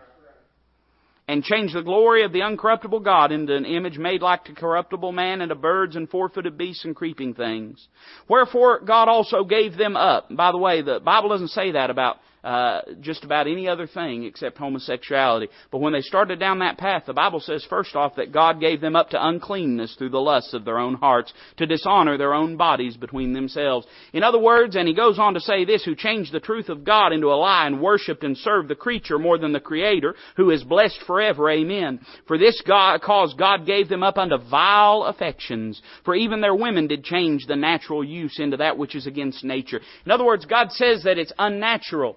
and 1.31 1.45
change 1.45 1.73
the 1.73 1.83
glory 1.83 2.25
of 2.25 2.33
the 2.33 2.41
uncorruptible 2.41 3.05
God 3.05 3.31
into 3.31 3.55
an 3.55 3.65
image 3.65 3.97
made 3.97 4.21
like 4.21 4.47
to 4.47 4.53
corruptible 4.53 5.13
man 5.13 5.41
and 5.41 5.51
to 5.51 5.55
birds 5.55 5.95
and 5.95 6.11
four-footed 6.11 6.59
beasts 6.59 6.85
and 6.85 6.97
creeping 6.97 7.35
things. 7.35 7.87
Wherefore 8.29 8.81
God 8.81 9.09
also 9.09 9.45
gave 9.45 9.77
them 9.77 9.97
up. 9.97 10.27
By 10.35 10.51
the 10.51 10.59
way, 10.59 10.83
the 10.83 10.99
Bible 10.99 11.29
doesn't 11.29 11.49
say 11.49 11.71
that 11.73 11.89
about 11.89 12.17
uh, 12.43 12.81
just 13.01 13.25
about 13.25 13.47
any 13.47 13.69
other 13.69 13.87
thing 13.87 14.25
except 14.25 14.59
homosexuality. 14.59 15.49
But 15.71 15.81
when 15.81 15.93
they 15.93 16.01
started 16.01 16.41
down 16.41 16.61
that 16.61 16.79
path, 16.79 17.05
the 17.07 17.13
Bible 17.13 17.41
says 17.41 17.67
first 17.69 17.95
off 17.95 18.17
that 18.17 18.33
God 18.33 18.61
gave 18.61 18.81
them 18.81 18.97
up 18.97 19.11
to 19.11 19.27
uncleanness 19.27 19.95
through 19.97 20.11
the 20.11 20.19
lusts 20.19 20.55
of 20.55 20.65
their 20.65 20.79
own 20.79 20.95
hearts, 20.95 21.33
to 21.59 21.67
dishonor 21.67 22.17
their 22.17 22.35
own 22.35 22.57
bodies 22.57 22.97
between 22.97 23.33
themselves. 23.33 23.87
In 24.13 24.23
other 24.23 24.39
words, 24.39 24.77
and 24.77 24.89
he 24.89 24.95
goes 24.95 25.19
on 25.19 25.35
to 25.35 25.41
say 25.41 25.65
this, 25.65 25.85
who 25.85 25.95
changed 25.95 26.33
the 26.33 26.41
truth 26.41 26.69
of 26.69 26.85
God 26.85 27.13
into 27.13 27.29
a 27.29 27.37
lie 27.37 27.67
and 27.67 27.81
worshipped 27.81 28.25
and 28.25 28.37
served 28.37 28.69
the 28.69 28.75
creature 28.75 29.19
more 29.19 29.39
than 29.39 29.53
the 29.53 29.61
Creator, 29.61 30.15
who 30.37 30.51
is 30.51 30.65
blessed 30.65 31.01
forever. 31.07 31.51
Amen. 31.51 32.01
For 32.27 32.39
this 32.39 32.63
God, 32.67 33.03
cause 33.03 33.35
God 33.39 33.67
gave 33.67 33.89
them 33.89 34.03
up 34.03 34.19
unto 34.19 34.39
vile 34.39 35.05
affections. 35.05 35.81
For 36.05 36.15
even 36.15 36.41
their 36.41 36.55
women 36.55 36.87
did 36.87 37.05
change 37.05 37.47
the 37.47 37.57
natural 37.57 38.03
use 38.03 38.39
into 38.39 38.57
that 38.59 38.79
which 38.79 38.95
is 38.95 39.07
against 39.07 39.45
nature. 39.45 39.81
In 40.05 40.11
other 40.11 40.25
words, 40.25 40.47
God 40.47 40.73
says 40.73 41.03
that 41.05 41.19
it's 41.19 41.33
unnatural 41.39 42.17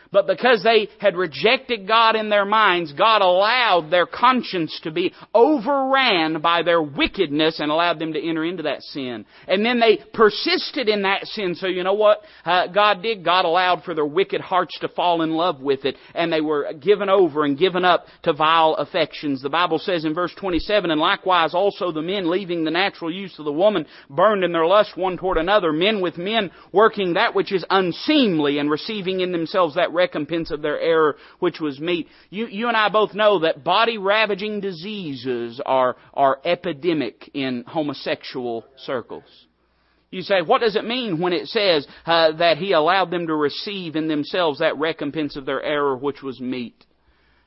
But 0.11 0.27
because 0.27 0.61
they 0.61 0.89
had 0.99 1.15
rejected 1.15 1.87
God 1.87 2.17
in 2.17 2.27
their 2.27 2.43
minds, 2.43 2.91
God 2.91 3.21
allowed 3.21 3.89
their 3.89 4.05
conscience 4.05 4.77
to 4.83 4.91
be 4.91 5.13
overran 5.33 6.41
by 6.41 6.63
their 6.63 6.81
wickedness 6.81 7.61
and 7.61 7.71
allowed 7.71 7.97
them 7.99 8.11
to 8.11 8.19
enter 8.19 8.43
into 8.43 8.63
that 8.63 8.81
sin. 8.81 9.25
And 9.47 9.65
then 9.65 9.79
they 9.79 9.99
persisted 10.13 10.89
in 10.89 11.03
that 11.03 11.27
sin. 11.27 11.55
So 11.55 11.67
you 11.67 11.83
know 11.83 11.93
what 11.93 12.23
uh, 12.43 12.67
God 12.67 13.01
did? 13.01 13.23
God 13.23 13.45
allowed 13.45 13.83
for 13.85 13.95
their 13.95 14.05
wicked 14.05 14.41
hearts 14.41 14.77
to 14.79 14.89
fall 14.89 15.21
in 15.21 15.31
love 15.31 15.61
with 15.61 15.85
it. 15.85 15.95
And 16.13 16.31
they 16.31 16.41
were 16.41 16.73
given 16.73 17.07
over 17.07 17.45
and 17.45 17.57
given 17.57 17.85
up 17.85 18.05
to 18.23 18.33
vile 18.33 18.73
affections. 18.73 19.41
The 19.41 19.49
Bible 19.49 19.79
says 19.79 20.03
in 20.03 20.13
verse 20.13 20.33
27, 20.37 20.91
And 20.91 20.99
likewise 20.99 21.53
also 21.53 21.93
the 21.93 22.01
men 22.01 22.29
leaving 22.29 22.65
the 22.65 22.71
natural 22.71 23.13
use 23.13 23.39
of 23.39 23.45
the 23.45 23.51
woman 23.53 23.85
burned 24.09 24.43
in 24.43 24.51
their 24.51 24.65
lust 24.65 24.97
one 24.97 25.15
toward 25.15 25.37
another. 25.37 25.71
Men 25.71 26.01
with 26.01 26.17
men 26.17 26.51
working 26.73 27.13
that 27.13 27.33
which 27.33 27.53
is 27.53 27.63
unseemly 27.69 28.57
and 28.57 28.69
receiving 28.69 29.21
in 29.21 29.31
themselves 29.31 29.75
that 29.75 29.93
recompense 30.01 30.51
of 30.51 30.61
their 30.61 30.79
error 30.79 31.15
which 31.39 31.59
was 31.59 31.79
meat. 31.79 32.07
You, 32.29 32.47
you 32.47 32.67
and 32.67 32.77
I 32.77 32.89
both 32.89 33.13
know 33.13 33.39
that 33.39 33.63
body 33.63 33.97
ravaging 33.97 34.59
diseases 34.61 35.61
are, 35.65 35.95
are 36.13 36.39
epidemic 36.43 37.29
in 37.33 37.63
homosexual 37.67 38.65
circles. 38.77 39.47
You 40.09 40.23
say, 40.23 40.41
what 40.41 40.61
does 40.61 40.75
it 40.75 40.83
mean 40.83 41.21
when 41.21 41.31
it 41.31 41.47
says 41.47 41.87
uh, 42.05 42.33
that 42.33 42.57
He 42.57 42.73
allowed 42.73 43.11
them 43.11 43.27
to 43.27 43.35
receive 43.35 43.95
in 43.95 44.07
themselves 44.09 44.59
that 44.59 44.77
recompense 44.77 45.37
of 45.37 45.45
their 45.45 45.63
error 45.63 45.95
which 45.95 46.21
was 46.21 46.39
meat? 46.41 46.85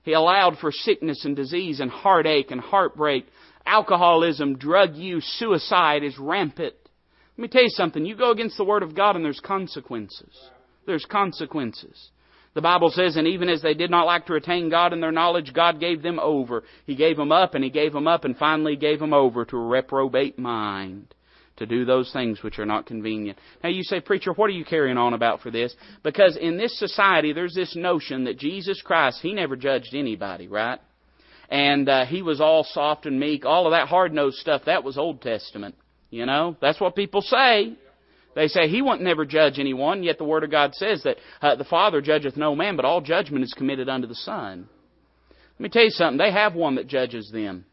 He 0.03 0.13
allowed 0.13 0.59
for 0.59 0.71
sickness 0.73 1.25
and 1.25 1.37
disease 1.37 1.81
and 1.81 1.91
heartache 1.91 2.51
and 2.51 2.61
heartbreak. 2.61 3.27
Alcoholism, 3.67 4.57
drug 4.57 4.95
use, 4.97 5.27
suicide 5.39 6.03
is 6.05 6.19
rampant. 6.19 6.75
Let 7.37 7.43
me 7.43 7.49
tell 7.49 7.63
you 7.63 7.71
something. 7.71 8.07
You 8.07 8.17
go 8.17 8.31
against 8.31 8.57
the 8.57 8.65
Word 8.65 8.83
of 8.83 8.95
God 8.95 9.17
and 9.17 9.25
there's 9.25 9.41
consequences. 9.41 10.35
There's 10.87 11.05
consequences. 11.05 12.11
The 12.55 12.63
Bible 12.63 12.91
says, 12.91 13.17
and 13.17 13.27
even 13.27 13.49
as 13.49 13.63
they 13.63 13.75
did 13.75 13.91
not 13.91 14.07
like 14.07 14.27
to 14.27 14.33
retain 14.33 14.71
God 14.71 14.93
in 14.93 15.01
their 15.01 15.13
knowledge, 15.13 15.53
God 15.53 15.81
gave 15.81 16.03
them 16.03 16.21
over. 16.21 16.63
He 16.87 16.95
gave 16.95 17.17
them 17.17 17.33
up 17.33 17.55
and 17.55 17.65
He 17.65 17.71
gave 17.71 17.93
them 17.93 18.07
up 18.07 18.25
and 18.25 18.37
finally 18.37 18.77
gave 18.77 19.01
them 19.01 19.13
over 19.13 19.45
to 19.45 19.57
a 19.57 19.67
reprobate 19.67 20.39
mind 20.39 21.15
to 21.57 21.67
do 21.67 21.85
those 21.85 22.13
things 22.13 22.43
which 22.43 22.59
are 22.59 22.67
not 22.67 22.87
convenient. 22.87 23.39
Now 23.63 23.71
you 23.71 23.83
say, 23.83 24.01
preacher, 24.01 24.33
what 24.33 24.47
are 24.47 24.55
you 24.55 24.65
carrying 24.65 24.97
on 24.97 25.15
about 25.15 25.41
for 25.41 25.51
this? 25.51 25.75
Because 26.03 26.37
in 26.37 26.57
this 26.57 26.79
society, 26.79 27.33
there's 27.33 27.55
this 27.55 27.77
notion 27.77 28.25
that 28.25 28.39
Jesus 28.39 28.81
Christ, 28.83 29.19
He 29.21 29.33
never 29.33 29.57
judged 29.57 29.95
anybody, 29.95 30.49
right? 30.49 30.81
And 31.49 31.89
uh, 31.89 32.07
He 32.07 32.23
was 32.23 32.41
all 32.41 32.65
soft 32.65 33.07
and 33.07 33.19
meek. 33.19 33.45
All 33.45 33.67
of 33.67 33.73
that 33.73 33.89
hard-nosed 33.89 34.39
stuff, 34.39 34.63
that 34.67 34.85
was 34.85 34.97
Old 34.97 35.23
Testament. 35.23 35.75
You 36.11 36.27
know, 36.27 36.57
that's 36.61 36.81
what 36.81 36.95
people 36.95 37.23
say. 37.23 37.77
They 38.35 38.49
say 38.49 38.69
he 38.69 38.83
won't 38.83 39.03
never 39.03 39.25
judge 39.25 39.59
anyone, 39.59 40.03
yet 40.03 40.19
the 40.19 40.25
Word 40.25 40.45
of 40.45 40.51
God 40.51 40.75
says 40.75 41.03
that 41.05 41.19
uh, 41.41 41.55
the 41.57 41.65
Father 41.65 42.01
judgeth 42.01 42.37
no 42.37 42.55
man, 42.57 42.77
but 42.77 42.85
all 42.85 43.01
judgment 43.01 43.45
is 43.45 43.55
committed 43.55 43.89
unto 43.89 44.09
the 44.09 44.15
Son. 44.15 44.69
Let 45.59 45.61
me 45.61 45.69
tell 45.69 45.85
you 45.85 45.91
something. 45.91 46.19
They 46.19 46.33
have 46.33 46.55
one 46.55 46.75
that 46.77 46.89
judges 46.89 47.31
them. 47.33 47.65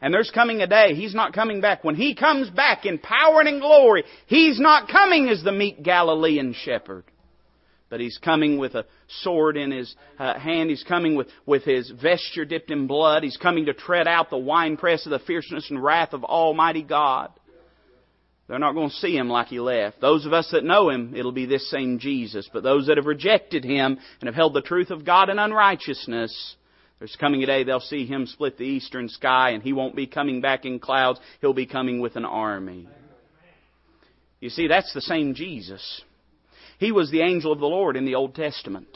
And 0.00 0.12
there's 0.12 0.30
coming 0.30 0.60
a 0.60 0.66
day, 0.66 0.94
He's 0.94 1.14
not 1.14 1.32
coming 1.32 1.60
back. 1.60 1.84
When 1.84 1.94
He 1.94 2.14
comes 2.14 2.50
back 2.50 2.86
in 2.86 2.98
power 2.98 3.40
and 3.40 3.48
in 3.48 3.60
glory, 3.60 4.04
He's 4.26 4.58
not 4.58 4.88
coming 4.88 5.28
as 5.28 5.42
the 5.42 5.52
meek 5.52 5.82
Galilean 5.82 6.54
shepherd. 6.54 7.04
But 7.88 8.00
He's 8.00 8.18
coming 8.18 8.58
with 8.58 8.74
a 8.74 8.86
sword 9.22 9.56
in 9.56 9.70
His 9.70 9.94
uh, 10.18 10.38
hand. 10.38 10.70
He's 10.70 10.82
coming 10.82 11.14
with, 11.14 11.28
with 11.46 11.64
His 11.64 11.90
vesture 11.90 12.44
dipped 12.44 12.70
in 12.70 12.86
blood. 12.86 13.22
He's 13.22 13.36
coming 13.36 13.66
to 13.66 13.74
tread 13.74 14.08
out 14.08 14.30
the 14.30 14.38
winepress 14.38 15.06
of 15.06 15.10
the 15.10 15.20
fierceness 15.20 15.70
and 15.70 15.82
wrath 15.82 16.12
of 16.12 16.24
Almighty 16.24 16.82
God. 16.82 17.30
They're 18.48 18.58
not 18.58 18.74
going 18.74 18.90
to 18.90 18.96
see 18.96 19.16
him 19.16 19.28
like 19.28 19.48
he 19.48 19.60
left. 19.60 20.00
Those 20.00 20.26
of 20.26 20.32
us 20.32 20.50
that 20.52 20.64
know 20.64 20.90
him, 20.90 21.14
it'll 21.14 21.32
be 21.32 21.46
this 21.46 21.70
same 21.70 21.98
Jesus. 21.98 22.48
But 22.52 22.62
those 22.62 22.86
that 22.86 22.96
have 22.96 23.06
rejected 23.06 23.64
him 23.64 23.98
and 24.20 24.26
have 24.26 24.34
held 24.34 24.52
the 24.52 24.62
truth 24.62 24.90
of 24.90 25.04
God 25.04 25.30
in 25.30 25.38
unrighteousness, 25.38 26.56
there's 26.98 27.16
coming 27.16 27.42
a 27.42 27.46
day 27.46 27.64
they'll 27.64 27.80
see 27.80 28.06
him 28.06 28.26
split 28.26 28.58
the 28.58 28.64
eastern 28.64 29.08
sky 29.08 29.50
and 29.50 29.62
he 29.62 29.72
won't 29.72 29.96
be 29.96 30.06
coming 30.06 30.40
back 30.40 30.64
in 30.64 30.80
clouds. 30.80 31.20
He'll 31.40 31.54
be 31.54 31.66
coming 31.66 32.00
with 32.00 32.16
an 32.16 32.24
army. 32.24 32.88
You 34.40 34.50
see, 34.50 34.66
that's 34.66 34.92
the 34.92 35.00
same 35.00 35.34
Jesus. 35.34 36.02
He 36.78 36.90
was 36.90 37.10
the 37.10 37.22
angel 37.22 37.52
of 37.52 37.60
the 37.60 37.66
Lord 37.66 37.96
in 37.96 38.04
the 38.04 38.16
Old 38.16 38.34
Testament. 38.34 38.88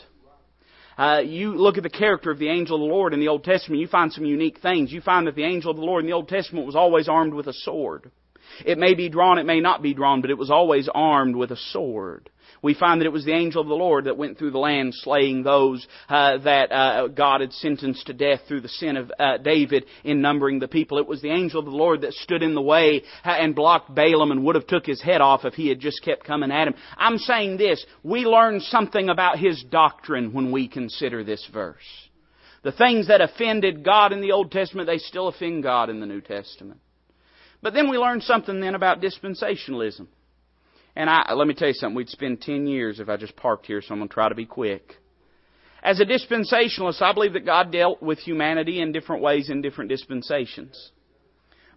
Uh, 0.99 1.21
you 1.25 1.55
look 1.55 1.77
at 1.77 1.83
the 1.83 1.91
character 1.91 2.31
of 2.31 2.39
the 2.39 2.49
angel 2.49 2.77
of 2.77 2.81
the 2.81 2.95
Lord 2.95 3.13
in 3.13 3.21
the 3.21 3.29
Old 3.29 3.45
Testament, 3.45 3.81
you 3.81 3.87
find 3.87 4.13
some 4.13 4.25
unique 4.25 4.61
things. 4.61 4.91
You 4.91 5.01
find 5.01 5.27
that 5.27 5.35
the 5.35 5.45
angel 5.45 5.71
of 5.71 5.77
the 5.77 5.85
Lord 5.85 6.03
in 6.03 6.11
the 6.11 6.17
Old 6.17 6.29
Testament 6.29 6.67
was 6.67 6.75
always 6.75 7.09
armed 7.09 7.35
with 7.35 7.47
a 7.47 7.53
sword. 7.53 8.11
It 8.65 8.79
may 8.79 8.95
be 8.95 9.09
drawn, 9.09 9.39
it 9.39 9.47
may 9.47 9.61
not 9.61 9.83
be 9.83 9.95
drawn, 9.95 10.21
but 10.21 10.31
it 10.31 10.39
was 10.39 10.51
always 10.51 10.89
armed 10.93 11.37
with 11.37 11.51
a 11.53 11.57
sword. 11.57 12.31
We 12.63 12.75
find 12.75 13.01
that 13.01 13.07
it 13.07 13.13
was 13.13 13.25
the 13.25 13.35
angel 13.35 13.61
of 13.61 13.69
the 13.69 13.75
Lord 13.75 14.05
that 14.05 14.17
went 14.17 14.39
through 14.39 14.51
the 14.51 14.59
land 14.59 14.93
slaying 14.95 15.43
those 15.43 15.87
uh, 16.09 16.39
that 16.39 16.73
uh, 16.73 17.09
God 17.09 17.41
had 17.41 17.53
sentenced 17.53 18.07
to 18.07 18.13
death 18.13 18.41
through 18.49 18.63
the 18.63 18.69
sin 18.69 18.97
of 18.97 19.13
uh, 19.19 19.39
David 19.39 19.85
in 20.05 20.21
numbering 20.21 20.59
the 20.59 20.69
people. 20.69 20.99
It 20.99 21.07
was 21.07 21.23
the 21.23 21.31
angel 21.31 21.61
of 21.61 21.67
the 21.67 21.71
Lord 21.71 22.01
that 22.01 22.13
stood 22.15 22.43
in 22.43 22.55
the 22.55 22.63
way 22.63 23.03
uh, 23.25 23.31
and 23.31 23.55
blocked 23.55 23.95
Balaam 23.95 24.31
and 24.31 24.45
would 24.45 24.55
have 24.55 24.67
took 24.67 24.87
his 24.87 25.03
head 25.03 25.21
off 25.21 25.45
if 25.45 25.55
he 25.55 25.69
had 25.69 25.81
just 25.81 26.03
kept 26.03 26.25
coming 26.25 26.51
at 26.51 26.69
him. 26.69 26.75
I'm 26.97 27.19
saying 27.19 27.59
this, 27.59 27.85
we 28.03 28.21
learn 28.21 28.61
something 28.61 29.09
about 29.09 29.39
his 29.39 29.63
doctrine 29.71 30.33
when 30.33 30.51
we 30.51 30.69
consider 30.69 31.25
this 31.25 31.47
verse. 31.53 32.09
The 32.63 32.73
things 32.73 33.09
that 33.09 33.21
offended 33.21 33.85
God 33.85 34.13
in 34.13 34.21
the 34.21 34.33
Old 34.33 34.51
Testament, 34.51 34.89
they 34.89 34.99
still 34.99 35.29
offend 35.29 35.63
God 35.63 35.89
in 35.89 36.01
the 36.01 36.07
New 36.07 36.21
Testament. 36.21 36.81
But 37.67 37.75
then 37.75 37.91
we 37.91 37.99
learned 37.99 38.23
something 38.23 38.61
then 38.61 38.77
about 38.77 39.01
dispensationalism. 39.01 40.07
And 40.95 41.11
I, 41.11 41.33
let 41.33 41.49
me 41.49 41.55
tell 41.55 41.67
you 41.67 41.75
something, 41.75 41.97
we'd 41.97 42.09
spend 42.09 42.41
10 42.41 42.69
years 42.69 43.01
if 43.01 43.09
I 43.09 43.17
just 43.17 43.35
parked 43.35 43.67
here, 43.67 43.83
so 43.83 43.89
I'm 43.91 43.99
going 43.99 44.09
to 44.09 44.15
try 44.15 44.29
to 44.29 44.37
be 44.37 44.47
quick. 44.47 44.93
As 45.83 45.99
a 45.99 46.05
dispensationalist, 46.05 47.03
I 47.03 47.13
believe 47.13 47.33
that 47.33 47.45
God 47.45 47.73
dealt 47.73 48.01
with 48.01 48.21
humanity 48.21 48.81
in 48.81 48.93
different 48.93 49.21
ways 49.21 49.51
in 49.51 49.63
different 49.63 49.91
dispensations. 49.91 50.93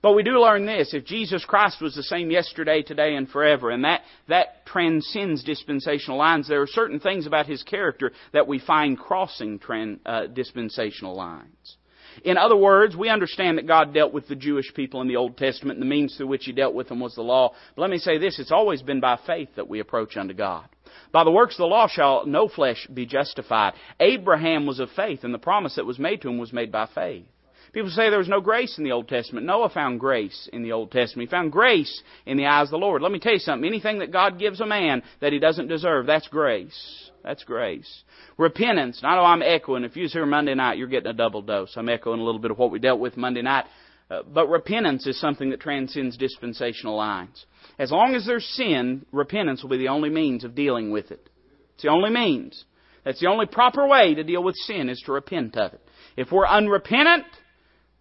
But 0.04 0.14
we 0.14 0.22
do 0.22 0.40
learn 0.40 0.68
this, 0.68 0.94
if 0.94 1.06
Jesus 1.06 1.44
Christ 1.44 1.82
was 1.82 1.96
the 1.96 2.04
same 2.04 2.30
yesterday, 2.30 2.84
today, 2.84 3.16
and 3.16 3.28
forever, 3.28 3.72
and 3.72 3.84
that, 3.84 4.02
that 4.28 4.68
transcends 4.68 5.44
dispensational 5.44 6.20
lines, 6.20 6.48
there 6.48 6.62
are 6.62 6.68
certain 6.68 7.00
things 7.00 7.26
about 7.26 7.48
His 7.48 7.64
character 7.64 8.12
that 8.32 8.48
we 8.48 8.60
find 8.60 8.96
crossing 8.96 9.58
trans, 9.58 9.98
uh, 10.06 10.28
dispensational 10.28 11.16
lines. 11.16 11.78
In 12.24 12.38
other 12.38 12.56
words, 12.56 12.96
we 12.96 13.10
understand 13.10 13.58
that 13.58 13.68
God 13.68 13.94
dealt 13.94 14.14
with 14.14 14.28
the 14.28 14.36
Jewish 14.36 14.74
people 14.74 15.02
in 15.02 15.08
the 15.08 15.16
Old 15.16 15.38
Testament, 15.38 15.78
and 15.78 15.82
the 15.82 15.90
means 15.90 16.16
through 16.16 16.28
which 16.28 16.46
He 16.46 16.52
dealt 16.52 16.74
with 16.74 16.90
them 16.90 17.00
was 17.00 17.16
the 17.16 17.22
law. 17.22 17.54
But 17.76 17.82
let 17.82 17.92
me 17.92 17.98
say 17.98 18.18
this, 18.18 18.40
it's 18.40 18.52
always 18.52 18.82
been 18.82 19.00
by 19.00 19.20
faith 19.26 19.50
that 19.56 19.70
we 19.70 19.80
approach 19.80 20.18
unto 20.18 20.34
God. 20.34 20.68
By 21.12 21.24
the 21.24 21.32
works 21.32 21.56
of 21.56 21.60
the 21.60 21.66
law 21.66 21.88
shall 21.88 22.26
no 22.26 22.48
flesh 22.48 22.88
be 22.94 23.06
justified. 23.06 23.74
Abraham 24.00 24.66
was 24.66 24.80
of 24.80 24.90
faith, 24.96 25.24
and 25.24 25.34
the 25.34 25.40
promise 25.40 25.76
that 25.76 25.86
was 25.86 26.00
made 26.00 26.22
to 26.22 26.30
him 26.30 26.38
was 26.38 26.54
made 26.54 26.72
by 26.72 26.88
faith. 26.94 27.26
People 27.72 27.92
say 27.92 28.10
there 28.10 28.18
was 28.18 28.28
no 28.28 28.42
grace 28.42 28.78
in 28.78 28.84
the 28.84 28.92
Old 28.92 29.08
Testament. 29.08 29.46
Noah 29.46 29.70
found 29.70 30.00
grace 30.00 30.50
in 30.52 30.64
the 30.64 30.72
Old 30.72 30.92
Testament. 30.92 31.30
He 31.30 31.32
found 31.32 31.52
grace 31.52 32.02
in 32.26 32.38
the 32.38 32.48
eyes 32.48 32.68
of 32.68 32.72
the 32.72 32.78
Lord. 32.78 33.02
Let 33.02 33.12
me 33.12 33.20
tell 33.20 33.34
you 33.34 33.40
something. 33.40 33.68
Anything 33.68 34.00
that 34.00 34.12
God 34.12 34.40
gives 34.40 34.60
a 34.60 34.66
man 34.66 35.04
that 35.22 35.34
he 35.34 35.40
doesn't 35.40 35.68
deserve, 35.68 36.08
that's 36.08 36.28
grace. 36.28 37.09
That's 37.24 37.44
grace. 37.44 38.04
Repentance. 38.38 39.02
I 39.04 39.16
know 39.16 39.24
I'm 39.24 39.42
echoing. 39.42 39.84
If 39.84 39.96
you 39.96 40.04
was 40.04 40.14
here 40.14 40.26
Monday 40.26 40.56
night, 40.56 40.78
you're 40.78 40.88
getting 40.88 41.10
a 41.10 41.14
double 41.14 41.42
dose. 41.42 41.74
I'm 41.76 41.90
echoing 41.90 42.20
a 42.20 42.24
little 42.24 42.40
bit 42.40 42.52
of 42.52 42.58
what 42.58 42.72
we 42.72 42.80
dealt 42.80 43.00
with 43.00 43.18
Monday 43.18 43.42
night. 43.42 43.66
Uh, 44.10 44.24
but 44.24 44.48
repentance 44.48 45.06
is 45.06 45.20
something 45.20 45.52
that 45.52 45.60
transcends 45.60 46.18
dispensational 46.18 46.96
lines. 46.96 47.46
As 47.78 47.92
long 47.92 48.16
as 48.16 48.26
there's 48.26 48.46
sin, 48.46 49.06
repentance 49.12 49.62
will 49.62 49.70
be 49.70 49.78
the 49.78 49.90
only 49.90 50.10
means 50.10 50.44
of 50.44 50.56
dealing 50.56 50.92
with 50.92 51.12
it. 51.12 51.30
It's 51.76 51.84
the 51.84 51.90
only 51.90 52.10
means. 52.10 52.66
That's 53.06 53.20
the 53.20 53.28
only 53.28 53.46
proper 53.46 53.88
way 53.88 54.16
to 54.16 54.24
deal 54.24 54.44
with 54.44 54.56
sin 54.56 54.90
is 54.90 55.02
to 55.06 55.12
repent 55.12 55.56
of 55.58 55.74
it. 55.74 55.82
If 56.18 56.32
we're 56.32 56.48
unrepentant, 56.48 57.26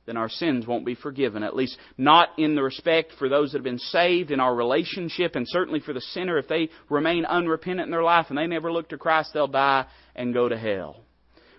then 0.09 0.17
our 0.17 0.29
sins 0.29 0.67
won't 0.67 0.87
be 0.87 0.95
forgiven. 0.95 1.43
At 1.43 1.55
least 1.55 1.79
not 1.97 2.31
in 2.39 2.55
the 2.55 2.63
respect 2.63 3.13
for 3.19 3.29
those 3.29 3.53
that 3.53 3.59
have 3.59 3.65
been 3.65 3.79
saved 3.79 4.31
in 4.31 4.41
our 4.41 4.55
relationship, 4.55 5.37
and 5.37 5.47
certainly 5.49 5.81
for 5.81 5.93
the 5.93 6.01
sinner. 6.01 6.39
If 6.39 6.49
they 6.49 6.71
remain 6.89 7.25
unrepentant 7.25 7.87
in 7.87 7.91
their 7.91 8.03
life 8.03 8.27
and 8.31 8.39
they 8.39 8.47
never 8.47 8.73
look 8.73 8.89
to 8.89 8.99
Christ, 8.99 9.31
they'll 9.35 9.47
die 9.47 9.87
and 10.17 10.35
go 10.35 10.49
to 10.49 10.59
hell. 10.59 11.03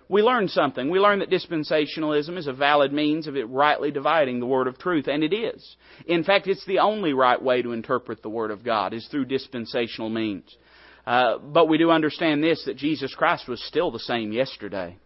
We 0.08 0.22
learn 0.22 0.48
something. 0.48 0.90
We 0.90 0.98
learn 0.98 1.20
that 1.20 1.30
dispensationalism 1.30 2.36
is 2.36 2.48
a 2.48 2.52
valid 2.52 2.92
means 2.92 3.28
of 3.28 3.36
it 3.36 3.48
rightly 3.48 3.92
dividing 3.92 4.40
the 4.40 4.46
Word 4.46 4.66
of 4.66 4.76
truth, 4.76 5.06
and 5.06 5.22
it 5.22 5.32
is. 5.32 5.76
In 6.04 6.24
fact, 6.24 6.48
it's 6.48 6.66
the 6.66 6.80
only 6.80 7.12
right 7.12 7.40
way 7.40 7.62
to 7.62 7.70
interpret 7.70 8.20
the 8.20 8.28
Word 8.28 8.50
of 8.50 8.64
God, 8.64 8.92
is 8.92 9.06
through 9.06 9.26
dispensational 9.26 10.10
means. 10.10 10.56
Uh, 11.06 11.38
but 11.38 11.68
we 11.68 11.78
do 11.78 11.92
understand 11.92 12.42
this, 12.42 12.64
that 12.66 12.76
Jesus 12.76 13.14
Christ 13.14 13.48
was 13.48 13.62
still 13.62 13.92
the 13.92 14.00
same 14.00 14.32
yesterday. 14.32 14.96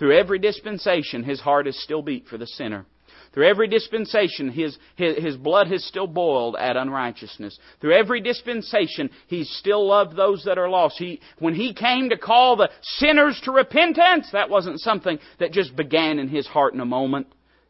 Through 0.00 0.16
every 0.18 0.38
dispensation, 0.38 1.22
his 1.24 1.40
heart 1.40 1.66
is 1.66 1.80
still 1.82 2.00
beat 2.00 2.26
for 2.26 2.38
the 2.38 2.46
sinner. 2.46 2.86
Through 3.34 3.46
every 3.46 3.68
dispensation, 3.68 4.48
his, 4.48 4.78
his, 4.96 5.22
his, 5.22 5.36
blood 5.36 5.66
has 5.66 5.84
still 5.84 6.06
boiled 6.06 6.56
at 6.56 6.78
unrighteousness. 6.78 7.58
Through 7.82 7.92
every 7.92 8.22
dispensation, 8.22 9.10
he 9.26 9.44
still 9.44 9.86
loved 9.86 10.16
those 10.16 10.44
that 10.44 10.56
are 10.56 10.70
lost. 10.70 10.96
He, 10.96 11.20
when 11.38 11.54
he 11.54 11.74
came 11.74 12.08
to 12.08 12.16
call 12.16 12.56
the 12.56 12.70
sinners 12.82 13.38
to 13.44 13.52
repentance, 13.52 14.26
that 14.32 14.48
wasn't 14.48 14.80
something 14.80 15.18
that 15.38 15.52
just 15.52 15.76
began 15.76 16.18
in 16.18 16.28
his 16.28 16.46
heart 16.46 16.72
in 16.72 16.80
a 16.80 16.86
moment. 16.86 17.26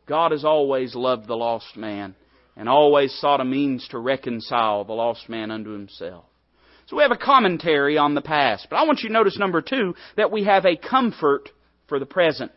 God 0.07 0.31
has 0.31 0.45
always 0.45 0.95
loved 0.95 1.27
the 1.27 1.37
lost 1.37 1.77
man 1.77 2.15
and 2.57 2.69
always 2.69 3.13
sought 3.19 3.41
a 3.41 3.45
means 3.45 3.89
to 3.89 3.99
reconcile 3.99 4.85
the 4.85 4.93
lost 4.93 5.29
man 5.29 5.51
unto 5.51 5.71
himself. 5.71 6.27
So 6.87 6.97
we 6.97 7.03
have 7.03 7.11
a 7.11 7.17
commentary 7.17 7.99
on 7.99 8.15
the 8.15 8.23
past. 8.23 8.69
But 8.71 8.77
I 8.77 8.85
want 8.85 9.01
you 9.01 9.09
to 9.09 9.13
notice 9.13 9.37
number 9.37 9.63
two, 9.63 9.97
that 10.17 10.31
we 10.31 10.45
have 10.45 10.65
a 10.65 10.77
comfort 10.77 11.51
for 11.91 11.99
the 11.99 12.07
present. 12.07 12.51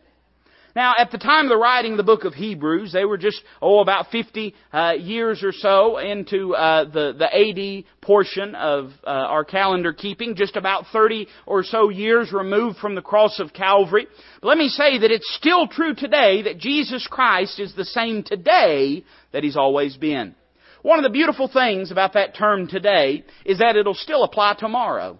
Now, 0.75 0.93
at 0.97 1.11
the 1.11 1.19
time 1.19 1.45
of 1.45 1.49
the 1.49 1.57
writing 1.57 1.91
of 1.91 1.97
the 1.97 2.03
book 2.03 2.23
of 2.23 2.33
Hebrews, 2.33 2.93
they 2.93 3.05
were 3.05 3.17
just, 3.17 3.39
oh, 3.61 3.79
about 3.79 4.09
50 4.09 4.55
uh, 4.71 4.93
years 4.97 5.43
or 5.43 5.51
so 5.51 5.99
into 5.99 6.55
uh, 6.55 6.85
the, 6.85 7.13
the 7.13 7.29
AD 7.31 8.01
portion 8.01 8.55
of 8.55 8.89
uh, 9.05 9.09
our 9.09 9.45
calendar 9.45 9.93
keeping, 9.93 10.35
just 10.35 10.55
about 10.55 10.85
30 10.91 11.27
or 11.45 11.63
so 11.63 11.89
years 11.89 12.33
removed 12.33 12.79
from 12.79 12.95
the 12.95 13.03
cross 13.03 13.39
of 13.39 13.53
Calvary. 13.53 14.07
But 14.41 14.47
let 14.47 14.57
me 14.57 14.67
say 14.67 14.97
that 14.97 15.11
it's 15.11 15.35
still 15.35 15.67
true 15.67 15.93
today 15.93 16.41
that 16.43 16.57
Jesus 16.57 17.05
Christ 17.07 17.59
is 17.59 17.75
the 17.75 17.85
same 17.85 18.23
today 18.23 19.03
that 19.31 19.43
He's 19.43 19.57
always 19.57 19.95
been. 19.95 20.33
One 20.81 20.97
of 20.97 21.03
the 21.03 21.11
beautiful 21.11 21.47
things 21.47 21.91
about 21.91 22.13
that 22.13 22.35
term 22.35 22.67
today 22.67 23.23
is 23.45 23.59
that 23.59 23.75
it'll 23.75 23.93
still 23.93 24.23
apply 24.23 24.55
tomorrow. 24.57 25.19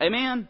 Amen? 0.00 0.48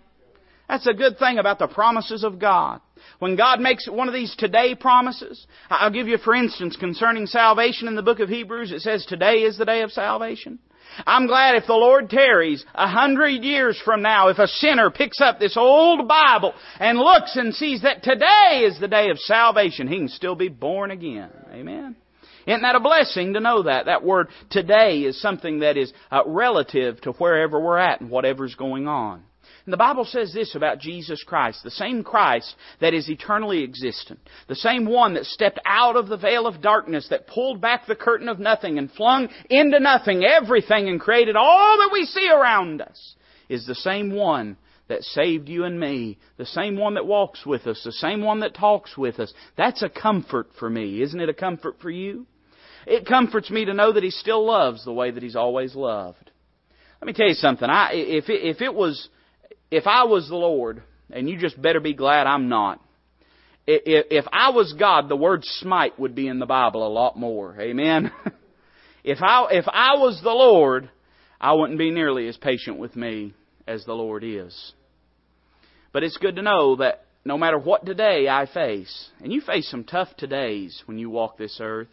That's 0.71 0.87
a 0.87 0.95
good 0.95 1.19
thing 1.19 1.39
about 1.39 1.59
the 1.59 1.67
promises 1.67 2.23
of 2.23 2.39
God. 2.39 2.81
When 3.19 3.35
God 3.35 3.59
makes 3.59 3.89
one 3.89 4.07
of 4.07 4.15
these 4.15 4.37
today 4.39 4.77
promises, 4.77 5.45
I'll 5.69 5.91
give 5.91 6.07
you 6.07 6.17
for 6.17 6.33
instance 6.33 6.77
concerning 6.77 7.27
salvation 7.27 7.89
in 7.89 7.97
the 7.97 8.05
book 8.05 8.21
of 8.21 8.29
Hebrews, 8.29 8.71
it 8.71 8.83
says 8.83 9.05
today 9.05 9.39
is 9.39 9.59
the 9.59 9.65
day 9.65 9.83
of 9.83 9.91
salvation. 9.91 10.61
I'm 11.05 11.27
glad 11.27 11.57
if 11.57 11.67
the 11.67 11.73
Lord 11.73 12.09
tarries 12.09 12.65
a 12.73 12.87
hundred 12.87 13.43
years 13.43 13.83
from 13.85 14.03
now, 14.03 14.29
if 14.29 14.39
a 14.39 14.47
sinner 14.47 14.93
picks 14.93 15.21
up 15.21 15.41
this 15.41 15.57
old 15.57 16.07
Bible 16.07 16.55
and 16.79 16.99
looks 16.99 17.35
and 17.35 17.53
sees 17.53 17.83
that 17.83 18.05
today 18.05 18.63
is 18.65 18.79
the 18.79 18.87
day 18.87 19.11
of 19.11 19.19
salvation, 19.19 19.89
he 19.89 19.97
can 19.97 20.09
still 20.09 20.37
be 20.37 20.49
born 20.49 20.93
again. 20.93 21.31
Amen. 21.51 21.97
Isn't 22.47 22.63
that 22.63 22.77
a 22.77 22.81
blessing 22.81 23.35
to 23.35 23.41
know 23.41 23.65
that? 23.65 23.87
That 23.87 24.05
word 24.05 24.29
today 24.51 25.01
is 25.01 25.21
something 25.21 25.61
that 25.61 25.77
is 25.77 25.93
uh, 26.13 26.23
relative 26.27 27.01
to 27.01 27.11
wherever 27.13 27.59
we're 27.59 27.77
at 27.77 28.01
and 28.01 28.09
whatever's 28.09 28.55
going 28.55 28.87
on. 28.87 29.25
And 29.65 29.73
the 29.73 29.79
Bible 29.79 30.05
says 30.05 30.33
this 30.33 30.55
about 30.55 30.79
Jesus 30.81 31.23
Christ, 31.23 31.63
the 31.63 31.71
same 31.71 32.03
Christ 32.03 32.55
that 32.81 32.95
is 32.95 33.09
eternally 33.11 33.63
existent, 33.63 34.21
the 34.49 34.55
same 34.55 34.87
one 34.87 35.15
that 35.15 35.27
stepped 35.27 35.61
out 35.67 35.97
of 35.97 36.09
the 36.09 36.17
veil 36.17 36.47
of 36.47 36.63
darkness, 36.63 37.09
that 37.11 37.27
pulled 37.27 37.61
back 37.61 37.87
the 37.87 37.95
curtain 37.95 38.29
of 38.29 38.39
nothing 38.39 38.79
and 38.79 38.91
flung 38.91 39.29
into 39.49 39.79
nothing 39.79 40.25
everything 40.25 40.89
and 40.89 41.01
created 41.01 41.37
all 41.37 41.79
that 41.79 41.91
we 41.93 42.05
see 42.05 42.31
around 42.31 42.81
us, 42.81 43.15
is 43.49 43.67
the 43.67 43.75
same 43.75 44.15
one 44.15 44.57
that 44.89 45.03
saved 45.05 45.49
you 45.49 45.65
and 45.65 45.79
me, 45.79 46.19
the 46.37 46.47
same 46.47 46.77
one 46.77 46.95
that 46.95 47.07
walks 47.07 47.47
with 47.47 47.67
us, 47.67 47.81
the 47.85 47.93
same 47.93 48.23
one 48.23 48.41
that 48.41 48.55
talks 48.55 48.97
with 48.99 49.21
us. 49.21 49.33
That's 49.57 49.83
a 49.83 49.89
comfort 49.89 50.49
for 50.59 50.69
me. 50.69 51.01
Isn't 51.01 51.21
it 51.21 51.29
a 51.29 51.35
comfort 51.35 51.77
for 51.81 51.91
you? 51.91 52.27
It 52.87 53.07
comforts 53.07 53.51
me 53.51 53.67
to 53.67 53.75
know 53.75 53.93
that 53.93 54.03
He 54.03 54.11
still 54.11 54.45
loves 54.45 54.85
the 54.85 54.93
way 54.93 55.11
that 55.11 55.23
He's 55.23 55.37
always 55.37 55.77
loved. 55.77 56.31
Let 57.01 57.07
me 57.07 57.13
tell 57.13 57.29
you 57.29 57.35
something. 57.35 57.69
I, 57.69 57.93
if, 57.93 58.29
it, 58.29 58.45
if 58.45 58.61
it 58.61 58.75
was 58.75 59.09
if 59.71 59.87
I 59.87 60.05
was 60.05 60.29
the 60.29 60.37
Lord, 60.37 60.83
and 61.11 61.29
you 61.29 61.39
just 61.39 61.61
better 61.61 61.81
be 61.81 61.95
glad 61.95 62.27
I'm 62.27 62.49
not, 62.49 62.81
if 63.67 64.27
I 64.33 64.51
was 64.51 64.73
God, 64.73 65.09
the 65.09 65.17
word 65.17 65.45
smite 65.45 65.99
would 65.99 66.15
be 66.15 66.27
in 66.27 66.39
the 66.39 66.47
Bible 66.47 66.87
a 66.87 66.89
lot 66.89 67.17
more. 67.17 67.57
Amen? 67.61 68.11
if 69.05 69.19
I, 69.23 69.47
if 69.51 69.67
I 69.69 69.95
was 69.95 70.21
the 70.23 70.31
Lord, 70.31 70.91
I 71.41 71.53
wouldn't 71.53 71.79
be 71.79 71.91
nearly 71.91 72.27
as 72.29 72.37
patient 72.37 72.79
with 72.79 72.97
me 72.97 73.35
as 73.67 73.85
the 73.85 73.93
Lord 73.93 74.25
is. 74.25 74.73
But 75.93 76.03
it's 76.03 76.17
good 76.17 76.37
to 76.37 76.43
know 76.43 76.77
that 76.77 77.05
no 77.25 77.39
matter 77.39 77.59
what 77.59 77.85
today 77.85 78.29
I 78.29 78.47
face, 78.47 79.11
and 79.21 79.33
you 79.33 79.41
face 79.41 79.71
some 79.71 79.85
tough 79.85 80.09
todays 80.19 80.83
when 80.87 80.99
you 80.99 81.11
walk 81.11 81.37
this 81.37 81.59
earth. 81.61 81.89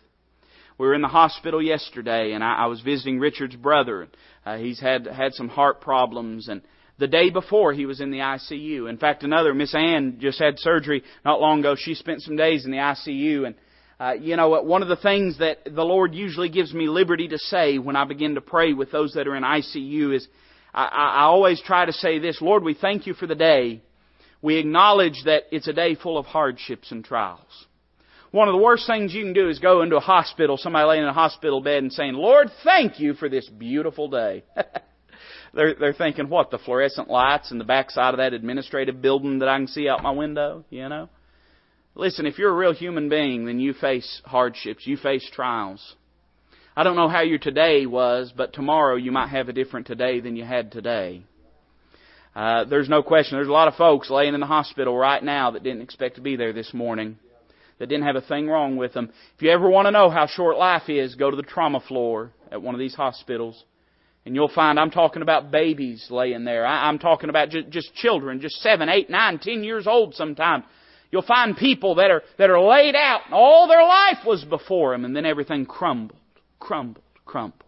We 0.78 0.88
were 0.88 0.94
in 0.94 1.02
the 1.02 1.08
hospital 1.08 1.62
yesterday, 1.62 2.34
and 2.34 2.44
I, 2.44 2.56
I 2.56 2.66
was 2.68 2.82
visiting 2.82 3.20
Richard's 3.20 3.56
brother. 3.56 4.08
Uh, 4.46 4.58
he's 4.58 4.80
had 4.80 5.08
had 5.08 5.34
some 5.34 5.50
heart 5.50 5.82
problems, 5.82 6.48
and 6.48 6.62
the 7.00 7.08
day 7.08 7.30
before 7.30 7.74
he 7.74 7.86
was 7.86 8.02
in 8.02 8.12
the 8.12 8.20
ICU. 8.20 8.90
In 8.90 8.98
fact, 8.98 9.24
another, 9.24 9.54
Miss 9.54 9.76
Ann, 9.76 10.18
just 10.20 10.40
had 10.40 10.60
surgery 10.60 11.04
not 11.24 11.40
long 11.40 11.60
ago. 11.60 11.76
She 11.78 11.94
spent 11.94 12.22
some 12.22 12.36
days 12.36 12.66
in 12.66 12.72
the 12.72 12.78
ICU 12.78 13.46
and 13.46 13.56
uh, 14.00 14.14
you 14.14 14.36
know, 14.36 14.62
one 14.62 14.84
of 14.84 14.90
the 14.90 14.96
things 14.96 15.40
that 15.40 15.64
the 15.66 15.84
Lord 15.84 16.14
usually 16.14 16.50
gives 16.50 16.72
me 16.72 16.88
liberty 16.88 17.28
to 17.30 17.38
say 17.40 17.80
when 17.80 17.96
I 17.96 18.06
begin 18.06 18.36
to 18.36 18.42
pray 18.42 18.74
with 18.74 18.92
those 18.92 19.14
that 19.14 19.28
are 19.28 19.36
in 19.36 19.44
ICU 19.44 20.16
is, 20.16 20.28
I, 20.72 20.86
I 20.86 21.24
always 21.24 21.60
try 21.62 21.86
to 21.86 21.94
say 21.94 22.20
this, 22.20 22.40
Lord, 22.40 22.64
we 22.64 22.76
thank 22.76 23.08
you 23.08 23.16
for 23.16 23.26
the 23.26 23.34
day. 23.34 23.82
We 24.40 24.58
acknowledge 24.58 25.24
that 25.26 25.44
it's 25.52 25.68
a 25.68 25.74
day 25.74 25.96
full 25.96 26.20
of 26.20 26.28
hardships 26.28 26.92
and 26.92 27.04
trials. 27.04 27.66
One 28.30 28.48
of 28.48 28.54
the 28.54 28.62
worst 28.62 28.86
things 28.86 29.16
you 29.16 29.24
can 29.24 29.34
do 29.34 29.50
is 29.50 29.58
go 29.58 29.82
into 29.82 29.98
a 29.98 30.02
hospital, 30.02 30.58
somebody 30.58 30.88
laying 30.88 31.04
in 31.04 31.10
a 31.10 31.14
hospital 31.14 31.60
bed 31.60 31.82
and 31.82 31.92
saying, 31.92 32.14
Lord, 32.14 32.50
thank 32.64 33.00
you 33.00 33.16
for 33.16 33.30
this 33.30 33.50
beautiful 33.50 34.10
day. 34.10 34.44
they're, 35.58 35.74
they're 35.74 35.94
thinking, 35.94 36.30
what, 36.30 36.52
the 36.52 36.60
fluorescent 36.60 37.10
lights 37.10 37.52
in 37.52 37.58
the 37.58 37.64
backside 37.64 38.14
of 38.14 38.20
that 38.20 38.34
administrative 38.34 39.02
building 39.02 39.40
that 39.40 39.50
I 39.50 39.58
can 39.58 39.68
see 39.68 39.90
out 39.90 40.04
my 40.04 40.12
window, 40.12 40.64
you 40.70 40.88
know? 40.88 41.10
Listen, 41.96 42.28
if 42.28 42.38
you're 42.38 42.52
a 42.52 42.56
real 42.56 42.76
human 42.76 43.10
being, 43.10 43.46
then 43.46 43.60
you 43.60 43.74
face 43.74 44.22
hardships, 44.24 44.86
you 44.86 44.98
face 44.98 45.28
trials. 45.34 45.96
I 46.76 46.84
don't 46.84 46.96
know 46.96 47.10
how 47.10 47.22
your 47.22 47.40
today 47.40 47.88
was, 47.88 48.32
but 48.38 48.54
tomorrow 48.54 48.98
you 48.98 49.12
might 49.12 49.30
have 49.30 49.50
a 49.50 49.54
different 49.54 49.88
today 49.88 50.20
than 50.20 50.36
you 50.36 50.46
had 50.46 50.72
today. 50.72 51.24
Uh, 52.36 52.66
there's 52.66 52.88
no 52.88 53.02
question. 53.02 53.36
There's 53.36 53.48
a 53.48 53.52
lot 53.52 53.68
of 53.68 53.74
folks 53.74 54.12
laying 54.12 54.36
in 54.36 54.40
the 54.40 54.46
hospital 54.46 54.96
right 54.96 55.24
now 55.24 55.50
that 55.52 55.64
didn't 55.64 55.82
expect 55.82 56.18
to 56.18 56.22
be 56.22 56.36
there 56.36 56.54
this 56.54 56.72
morning, 56.72 57.18
that 57.80 57.88
didn't 57.88 58.06
have 58.06 58.16
a 58.16 58.22
thing 58.22 58.48
wrong 58.48 58.78
with 58.78 58.94
them. 58.94 59.12
If 59.36 59.42
you 59.42 59.50
ever 59.50 59.68
want 59.68 59.88
to 59.88 59.92
know 59.92 60.12
how 60.12 60.28
short 60.28 60.56
life 60.56 60.88
is, 60.88 61.16
go 61.16 61.32
to 61.32 61.36
the 61.36 61.42
trauma 61.42 61.80
floor 61.80 62.32
at 62.52 62.62
one 62.62 62.76
of 62.76 62.80
these 62.80 62.94
hospitals. 62.94 63.64
And 64.28 64.36
you'll 64.36 64.50
find 64.50 64.78
I'm 64.78 64.92
talking 64.92 65.22
about 65.22 65.52
babies 65.52 66.06
laying 66.10 66.44
there. 66.44 66.66
I, 66.66 66.90
am 66.90 67.00
talking 67.00 67.30
about 67.30 67.48
just, 67.50 67.70
just 67.70 67.96
children, 67.96 68.42
just 68.42 68.58
seven, 68.58 68.90
eight, 68.90 69.10
nine, 69.10 69.40
ten 69.40 69.64
years 69.64 69.88
old 69.88 70.16
sometimes. 70.16 70.66
You'll 71.14 71.22
find 71.22 71.56
people 71.56 71.96
that 71.96 72.12
are, 72.12 72.22
that 72.38 72.50
are 72.50 72.60
laid 72.60 72.94
out 72.94 73.22
and 73.24 73.34
all 73.34 73.70
their 73.70 73.84
life 73.84 74.26
was 74.26 74.44
before 74.44 74.92
them 74.92 75.06
and 75.06 75.16
then 75.16 75.26
everything 75.26 75.66
crumbled, 75.66 76.20
crumbled, 76.60 77.06
crumbled. 77.24 77.64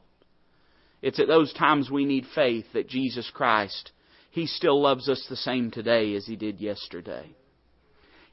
It's 1.01 1.21
at 1.21 1.29
those 1.29 1.53
times 1.53 1.89
we 1.89 2.03
need 2.03 2.25
faith 2.35 2.65
that 2.73 2.89
Jesus 2.89 3.31
Christ, 3.33 3.91
He 4.31 4.45
still 4.45 4.81
loves 4.81 5.07
us 5.07 5.25
the 5.29 5.37
same 5.37 5.71
today 5.71 6.13
as 6.15 6.25
He 6.25 6.35
did 6.35 6.59
yesterday. 6.59 7.25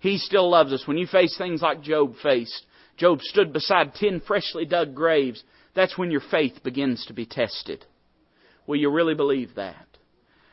He 0.01 0.19
still 0.19 0.51
loves 0.51 0.73
us. 0.73 0.83
When 0.85 0.99
you 0.99 1.07
face 1.07 1.39
things 1.39 1.63
like 1.63 1.81
Job 1.81 2.15
faced, 2.25 2.67
Job 2.97 3.21
stood 3.23 3.53
beside 3.53 3.95
ten 3.95 4.21
freshly 4.21 4.65
dug 4.65 4.97
graves, 4.97 5.45
that's 5.77 5.97
when 5.97 6.11
your 6.11 6.23
faith 6.29 6.65
begins 6.65 7.07
to 7.07 7.15
be 7.15 7.25
tested. 7.25 7.85
Will 8.67 8.77
you 8.77 8.91
really 8.91 9.15
believe 9.15 9.55
that? 9.57 9.87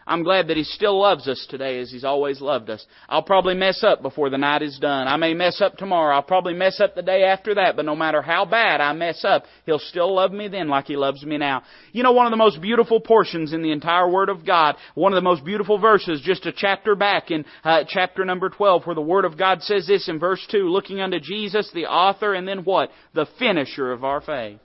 I'm 0.05 0.23
glad 0.23 0.47
that 0.47 0.57
He 0.57 0.63
still 0.63 0.99
loves 0.99 1.27
us 1.27 1.45
today 1.49 1.79
as 1.79 1.89
He's 1.89 2.03
always 2.03 2.41
loved 2.41 2.69
us. 2.69 2.85
I'll 3.07 3.23
probably 3.23 3.55
mess 3.55 3.83
up 3.83 4.01
before 4.01 4.29
the 4.29 4.37
night 4.37 4.61
is 4.61 4.77
done. 4.79 5.07
I 5.07 5.15
may 5.17 5.33
mess 5.33 5.61
up 5.61 5.77
tomorrow. 5.77 6.15
I'll 6.15 6.23
probably 6.23 6.53
mess 6.53 6.79
up 6.81 6.95
the 6.95 7.01
day 7.01 7.23
after 7.23 7.55
that, 7.55 7.75
but 7.75 7.85
no 7.85 7.95
matter 7.95 8.21
how 8.21 8.45
bad 8.45 8.81
I 8.81 8.91
mess 8.93 9.23
up, 9.23 9.45
He'll 9.65 9.79
still 9.79 10.13
love 10.13 10.31
me 10.31 10.47
then 10.49 10.67
like 10.67 10.85
He 10.85 10.97
loves 10.97 11.23
me 11.23 11.37
now. 11.37 11.63
You 11.93 12.03
know 12.03 12.11
one 12.11 12.25
of 12.25 12.31
the 12.31 12.37
most 12.37 12.61
beautiful 12.61 12.99
portions 12.99 13.53
in 13.53 13.63
the 13.63 13.71
entire 13.71 14.09
Word 14.09 14.29
of 14.29 14.45
God, 14.45 14.75
one 14.93 15.13
of 15.13 15.17
the 15.17 15.21
most 15.21 15.45
beautiful 15.45 15.79
verses 15.79 16.21
just 16.21 16.45
a 16.45 16.51
chapter 16.51 16.95
back 16.95 17.31
in 17.31 17.45
uh, 17.63 17.83
chapter 17.87 18.25
number 18.25 18.49
12 18.49 18.85
where 18.85 18.95
the 18.95 19.01
Word 19.01 19.25
of 19.25 19.37
God 19.37 19.61
says 19.61 19.87
this 19.87 20.09
in 20.09 20.19
verse 20.19 20.45
2, 20.51 20.69
looking 20.69 20.99
unto 20.99 21.19
Jesus, 21.19 21.69
the 21.73 21.85
author 21.85 22.33
and 22.33 22.47
then 22.47 22.65
what? 22.65 22.89
The 23.13 23.27
finisher 23.39 23.91
of 23.91 24.03
our 24.03 24.19
faith. 24.19 24.59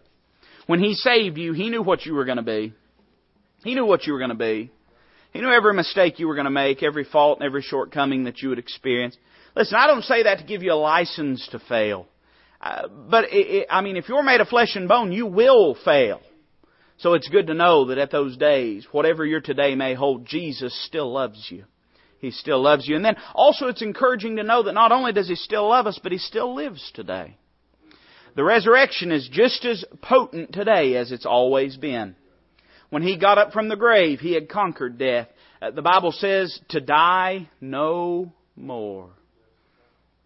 When 0.66 0.80
He 0.80 0.94
saved 0.94 1.38
you, 1.38 1.52
He 1.52 1.70
knew 1.70 1.82
what 1.82 2.04
you 2.04 2.14
were 2.14 2.24
going 2.24 2.38
to 2.38 2.42
be. 2.42 2.74
He 3.64 3.74
knew 3.74 3.86
what 3.86 4.06
you 4.06 4.12
were 4.12 4.18
going 4.18 4.30
to 4.30 4.36
be. 4.36 4.70
He 5.32 5.40
knew 5.40 5.50
every 5.50 5.74
mistake 5.74 6.18
you 6.18 6.28
were 6.28 6.34
going 6.34 6.44
to 6.46 6.50
make, 6.50 6.82
every 6.82 7.04
fault 7.04 7.38
and 7.38 7.46
every 7.46 7.62
shortcoming 7.62 8.24
that 8.24 8.40
you 8.40 8.48
would 8.48 8.58
experience. 8.58 9.16
Listen, 9.54 9.78
I 9.78 9.86
don't 9.86 10.04
say 10.04 10.22
that 10.22 10.38
to 10.38 10.44
give 10.44 10.62
you 10.62 10.72
a 10.72 10.74
license 10.74 11.46
to 11.52 11.58
fail. 11.58 12.06
Uh, 12.60 12.88
but 12.88 13.24
it, 13.24 13.46
it, 13.46 13.66
I 13.70 13.82
mean, 13.82 13.96
if 13.96 14.08
you're 14.08 14.22
made 14.22 14.40
of 14.40 14.48
flesh 14.48 14.74
and 14.74 14.88
bone, 14.88 15.12
you 15.12 15.26
will 15.26 15.76
fail. 15.84 16.20
So 16.98 17.14
it's 17.14 17.28
good 17.28 17.46
to 17.46 17.54
know 17.54 17.86
that 17.86 17.98
at 17.98 18.10
those 18.10 18.36
days, 18.36 18.86
whatever 18.90 19.24
your 19.24 19.40
today 19.40 19.74
may 19.74 19.94
hold, 19.94 20.26
Jesus 20.26 20.76
still 20.86 21.12
loves 21.12 21.46
you. 21.50 21.64
He 22.18 22.32
still 22.32 22.60
loves 22.60 22.88
you. 22.88 22.96
And 22.96 23.04
then 23.04 23.16
also 23.34 23.68
it's 23.68 23.82
encouraging 23.82 24.36
to 24.36 24.42
know 24.42 24.64
that 24.64 24.72
not 24.72 24.90
only 24.90 25.12
does 25.12 25.28
He 25.28 25.36
still 25.36 25.68
love 25.68 25.86
us, 25.86 26.00
but 26.02 26.10
He 26.10 26.18
still 26.18 26.54
lives 26.54 26.90
today. 26.94 27.36
The 28.34 28.42
resurrection 28.42 29.12
is 29.12 29.28
just 29.30 29.64
as 29.64 29.84
potent 30.02 30.52
today 30.52 30.96
as 30.96 31.12
it's 31.12 31.26
always 31.26 31.76
been. 31.76 32.16
When 32.90 33.02
he 33.02 33.18
got 33.18 33.38
up 33.38 33.52
from 33.52 33.68
the 33.68 33.76
grave, 33.76 34.20
he 34.20 34.32
had 34.32 34.48
conquered 34.48 34.98
death. 34.98 35.28
Uh, 35.60 35.70
the 35.70 35.82
Bible 35.82 36.12
says 36.12 36.58
to 36.70 36.80
die 36.80 37.48
no 37.60 38.32
more. 38.56 39.10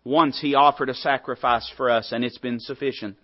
Once 0.05 0.41
he 0.41 0.55
offered 0.55 0.89
a 0.89 0.95
sacrifice 0.95 1.71
for 1.77 1.91
us 1.91 2.13
and 2.13 2.25
it's 2.25 2.39
been 2.39 2.61
sufficient. 2.61 3.17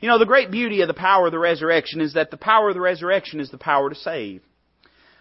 You 0.00 0.08
know, 0.08 0.18
the 0.18 0.26
great 0.26 0.50
beauty 0.50 0.80
of 0.80 0.88
the 0.88 0.94
power 0.94 1.26
of 1.26 1.32
the 1.32 1.38
resurrection 1.38 2.00
is 2.00 2.14
that 2.14 2.30
the 2.30 2.36
power 2.36 2.68
of 2.68 2.74
the 2.74 2.80
resurrection 2.80 3.40
is 3.40 3.50
the 3.50 3.58
power 3.58 3.90
to 3.90 3.96
save. 3.96 4.42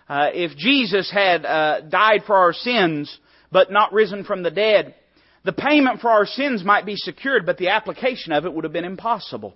Uh, 0.08 0.29
if 0.34 0.55
Jesus 0.58 1.12
had 1.12 1.45
uh, 1.45 1.82
died 1.82 2.23
for 2.25 2.36
our 2.36 2.53
sins 2.53 3.15
but 3.51 3.71
not 3.71 3.93
risen 3.93 4.23
from 4.23 4.43
the 4.43 4.51
dead, 4.51 4.95
the 5.43 5.53
payment 5.53 6.01
for 6.01 6.10
our 6.10 6.25
sins 6.25 6.63
might 6.63 6.86
be 6.86 6.95
secured, 6.95 7.45
but 7.45 7.58
the 7.58 7.69
application 7.69 8.32
of 8.32 8.45
it 8.45 8.53
would 8.53 8.63
have 8.63 8.73
been 8.73 8.86
impossible. 8.86 9.55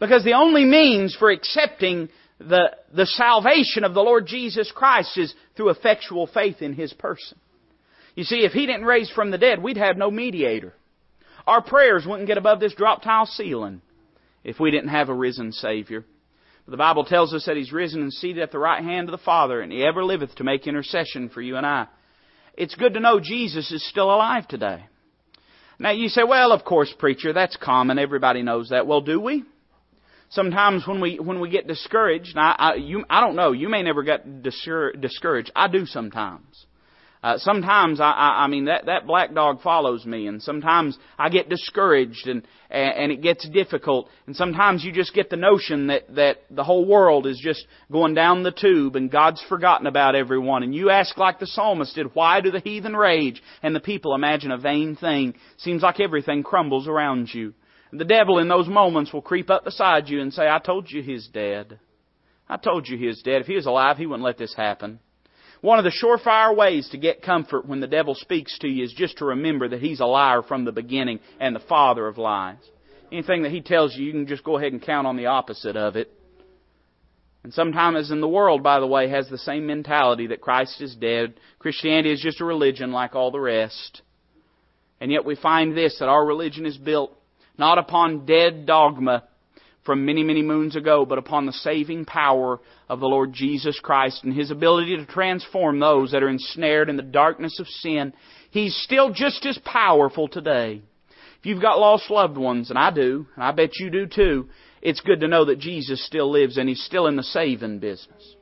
Because 0.00 0.24
the 0.24 0.32
only 0.32 0.64
means 0.64 1.14
for 1.16 1.30
accepting 1.30 2.08
the, 2.38 2.72
the 2.92 3.06
salvation 3.06 3.84
of 3.84 3.94
the 3.94 4.02
Lord 4.02 4.26
Jesus 4.26 4.72
Christ 4.74 5.16
is 5.16 5.34
through 5.56 5.70
effectual 5.70 6.26
faith 6.26 6.62
in 6.62 6.74
His 6.74 6.92
person. 6.92 7.38
You 8.14 8.24
see, 8.24 8.44
if 8.44 8.52
He 8.52 8.66
didn't 8.66 8.84
raise 8.84 9.10
from 9.10 9.30
the 9.30 9.38
dead, 9.38 9.62
we'd 9.62 9.76
have 9.76 9.96
no 9.96 10.10
mediator. 10.10 10.74
Our 11.46 11.62
prayers 11.62 12.04
wouldn't 12.06 12.28
get 12.28 12.38
above 12.38 12.60
this 12.60 12.74
drop 12.74 13.02
tile 13.02 13.26
ceiling 13.26 13.82
if 14.42 14.58
we 14.58 14.70
didn't 14.70 14.88
have 14.88 15.08
a 15.08 15.14
risen 15.14 15.52
Savior. 15.52 16.04
But 16.64 16.72
The 16.72 16.76
Bible 16.76 17.04
tells 17.04 17.34
us 17.34 17.46
that 17.46 17.56
He's 17.56 17.72
risen 17.72 18.02
and 18.02 18.12
seated 18.12 18.42
at 18.42 18.50
the 18.50 18.58
right 18.58 18.82
hand 18.82 19.08
of 19.08 19.12
the 19.12 19.24
Father, 19.24 19.60
and 19.60 19.70
He 19.70 19.84
ever 19.84 20.04
liveth 20.04 20.34
to 20.36 20.44
make 20.44 20.66
intercession 20.66 21.28
for 21.28 21.42
you 21.42 21.56
and 21.56 21.66
I. 21.66 21.86
It's 22.56 22.74
good 22.74 22.94
to 22.94 23.00
know 23.00 23.20
Jesus 23.20 23.70
is 23.72 23.86
still 23.88 24.14
alive 24.14 24.46
today. 24.48 24.86
Now 25.78 25.90
you 25.90 26.08
say, 26.08 26.22
well, 26.22 26.52
of 26.52 26.64
course, 26.64 26.92
preacher, 26.98 27.32
that's 27.32 27.56
common. 27.56 27.98
Everybody 27.98 28.42
knows 28.42 28.68
that. 28.68 28.86
Well, 28.86 29.00
do 29.00 29.20
we? 29.20 29.44
Sometimes 30.30 30.86
when 30.86 31.00
we 31.00 31.18
when 31.18 31.40
we 31.40 31.48
get 31.48 31.66
discouraged, 31.66 32.36
I, 32.36 32.56
I, 32.58 32.74
you, 32.74 33.04
I 33.08 33.20
don't 33.20 33.36
know. 33.36 33.52
You 33.52 33.68
may 33.68 33.82
never 33.82 34.02
get 34.02 34.42
discouraged. 34.42 35.52
I 35.54 35.68
do 35.68 35.86
sometimes. 35.86 36.66
Uh, 37.24 37.38
sometimes 37.38 38.00
I, 38.00 38.10
I, 38.10 38.44
I 38.44 38.46
mean 38.48 38.66
that 38.66 38.84
that 38.84 39.06
black 39.06 39.32
dog 39.32 39.62
follows 39.62 40.04
me, 40.04 40.26
and 40.26 40.42
sometimes 40.42 40.98
I 41.18 41.30
get 41.30 41.48
discouraged, 41.48 42.26
and, 42.26 42.46
and 42.68 42.94
and 42.98 43.12
it 43.12 43.22
gets 43.22 43.48
difficult, 43.48 44.10
and 44.26 44.36
sometimes 44.36 44.84
you 44.84 44.92
just 44.92 45.14
get 45.14 45.30
the 45.30 45.36
notion 45.36 45.86
that 45.86 46.14
that 46.16 46.42
the 46.50 46.64
whole 46.64 46.84
world 46.84 47.26
is 47.26 47.40
just 47.42 47.66
going 47.90 48.12
down 48.12 48.42
the 48.42 48.50
tube, 48.52 48.94
and 48.94 49.10
God's 49.10 49.42
forgotten 49.48 49.86
about 49.86 50.14
everyone, 50.14 50.64
and 50.64 50.74
you 50.74 50.90
ask 50.90 51.16
like 51.16 51.38
the 51.38 51.46
psalmist 51.46 51.94
did, 51.94 52.14
why 52.14 52.42
do 52.42 52.50
the 52.50 52.60
heathen 52.60 52.94
rage, 52.94 53.42
and 53.62 53.74
the 53.74 53.80
people 53.80 54.14
imagine 54.14 54.50
a 54.50 54.58
vain 54.58 54.94
thing? 54.94 55.34
Seems 55.56 55.80
like 55.80 56.00
everything 56.00 56.42
crumbles 56.42 56.86
around 56.86 57.32
you. 57.32 57.54
The 57.96 58.04
devil 58.04 58.38
in 58.38 58.48
those 58.48 58.66
moments 58.66 59.12
will 59.12 59.22
creep 59.22 59.50
up 59.50 59.64
beside 59.64 60.08
you 60.08 60.20
and 60.20 60.34
say, 60.34 60.48
I 60.48 60.58
told 60.58 60.90
you 60.90 61.00
he's 61.00 61.28
dead. 61.28 61.78
I 62.48 62.56
told 62.56 62.88
you 62.88 62.98
he 62.98 63.06
was 63.06 63.22
dead. 63.22 63.40
If 63.40 63.46
he 63.46 63.54
was 63.54 63.66
alive, 63.66 63.98
he 63.98 64.06
wouldn't 64.06 64.24
let 64.24 64.36
this 64.36 64.54
happen. 64.54 64.98
One 65.60 65.78
of 65.78 65.84
the 65.84 65.92
surefire 66.02 66.54
ways 66.54 66.88
to 66.90 66.98
get 66.98 67.22
comfort 67.22 67.66
when 67.66 67.78
the 67.78 67.86
devil 67.86 68.16
speaks 68.16 68.58
to 68.58 68.68
you 68.68 68.84
is 68.84 68.92
just 68.92 69.18
to 69.18 69.26
remember 69.26 69.68
that 69.68 69.80
he's 69.80 70.00
a 70.00 70.06
liar 70.06 70.42
from 70.42 70.64
the 70.64 70.72
beginning 70.72 71.20
and 71.38 71.54
the 71.54 71.60
father 71.60 72.08
of 72.08 72.18
lies. 72.18 72.58
Anything 73.12 73.44
that 73.44 73.52
he 73.52 73.60
tells 73.60 73.96
you, 73.96 74.06
you 74.06 74.12
can 74.12 74.26
just 74.26 74.44
go 74.44 74.58
ahead 74.58 74.72
and 74.72 74.82
count 74.82 75.06
on 75.06 75.16
the 75.16 75.26
opposite 75.26 75.76
of 75.76 75.94
it. 75.94 76.10
And 77.44 77.54
sometimes 77.54 78.10
in 78.10 78.20
the 78.20 78.28
world, 78.28 78.62
by 78.64 78.80
the 78.80 78.86
way, 78.88 79.08
has 79.08 79.28
the 79.28 79.38
same 79.38 79.66
mentality 79.66 80.26
that 80.28 80.40
Christ 80.40 80.80
is 80.80 80.96
dead. 80.96 81.34
Christianity 81.60 82.12
is 82.12 82.20
just 82.20 82.40
a 82.40 82.44
religion 82.44 82.90
like 82.90 83.14
all 83.14 83.30
the 83.30 83.40
rest. 83.40 84.02
And 85.00 85.12
yet 85.12 85.24
we 85.24 85.36
find 85.36 85.76
this, 85.76 85.98
that 86.00 86.08
our 86.08 86.26
religion 86.26 86.66
is 86.66 86.76
built 86.76 87.16
not 87.58 87.78
upon 87.78 88.26
dead 88.26 88.66
dogma, 88.66 89.24
from 89.84 90.06
many, 90.06 90.22
many 90.22 90.42
moons 90.42 90.76
ago, 90.76 91.04
but 91.04 91.18
upon 91.18 91.46
the 91.46 91.52
saving 91.52 92.04
power 92.06 92.58
of 92.88 93.00
the 93.00 93.06
Lord 93.06 93.32
Jesus 93.32 93.78
Christ 93.82 94.24
and 94.24 94.32
His 94.32 94.50
ability 94.50 94.96
to 94.96 95.06
transform 95.06 95.78
those 95.78 96.12
that 96.12 96.22
are 96.22 96.28
ensnared 96.28 96.88
in 96.88 96.96
the 96.96 97.02
darkness 97.02 97.60
of 97.60 97.68
sin. 97.68 98.14
He's 98.50 98.74
still 98.82 99.12
just 99.12 99.44
as 99.46 99.58
powerful 99.58 100.28
today. 100.28 100.82
If 101.38 101.46
you've 101.46 101.62
got 101.62 101.78
lost 101.78 102.10
loved 102.10 102.38
ones, 102.38 102.70
and 102.70 102.78
I 102.78 102.90
do, 102.90 103.26
and 103.34 103.44
I 103.44 103.52
bet 103.52 103.78
you 103.78 103.90
do 103.90 104.06
too, 104.06 104.48
it's 104.80 105.00
good 105.00 105.20
to 105.20 105.28
know 105.28 105.44
that 105.46 105.58
Jesus 105.58 106.04
still 106.06 106.30
lives 106.30 106.56
and 106.56 106.68
He's 106.68 106.82
still 106.82 107.06
in 107.06 107.16
the 107.16 107.22
saving 107.22 107.78
business. 107.78 108.34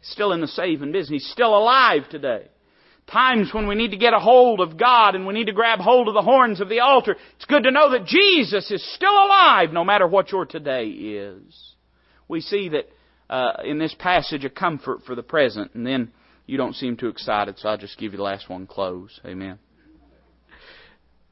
Still 0.00 0.32
in 0.32 0.40
the 0.40 0.48
saving 0.48 0.92
business. 0.92 1.22
He's 1.22 1.32
still 1.32 1.56
alive 1.56 2.08
today 2.10 2.46
times 3.10 3.52
when 3.52 3.68
we 3.68 3.74
need 3.74 3.92
to 3.92 3.96
get 3.96 4.14
a 4.14 4.18
hold 4.18 4.60
of 4.60 4.76
God 4.76 5.14
and 5.14 5.26
we 5.26 5.34
need 5.34 5.46
to 5.46 5.52
grab 5.52 5.78
hold 5.78 6.08
of 6.08 6.14
the 6.14 6.22
horns 6.22 6.60
of 6.60 6.68
the 6.68 6.80
altar, 6.80 7.16
it's 7.36 7.44
good 7.44 7.64
to 7.64 7.70
know 7.70 7.90
that 7.92 8.06
Jesus 8.06 8.70
is 8.70 8.94
still 8.94 9.12
alive 9.12 9.72
no 9.72 9.84
matter 9.84 10.06
what 10.06 10.32
your 10.32 10.44
today 10.44 10.86
is. 10.86 11.74
We 12.28 12.40
see 12.40 12.70
that 12.70 12.88
uh, 13.30 13.62
in 13.64 13.78
this 13.78 13.94
passage 13.98 14.44
a 14.44 14.50
comfort 14.50 15.02
for 15.06 15.14
the 15.14 15.22
present, 15.22 15.74
and 15.74 15.86
then 15.86 16.12
you 16.46 16.56
don't 16.56 16.74
seem 16.74 16.96
too 16.96 17.08
excited, 17.08 17.58
so 17.58 17.68
I'll 17.68 17.78
just 17.78 17.98
give 17.98 18.12
you 18.12 18.18
the 18.18 18.24
last 18.24 18.48
one 18.48 18.66
close. 18.66 19.20
Amen. 19.24 19.58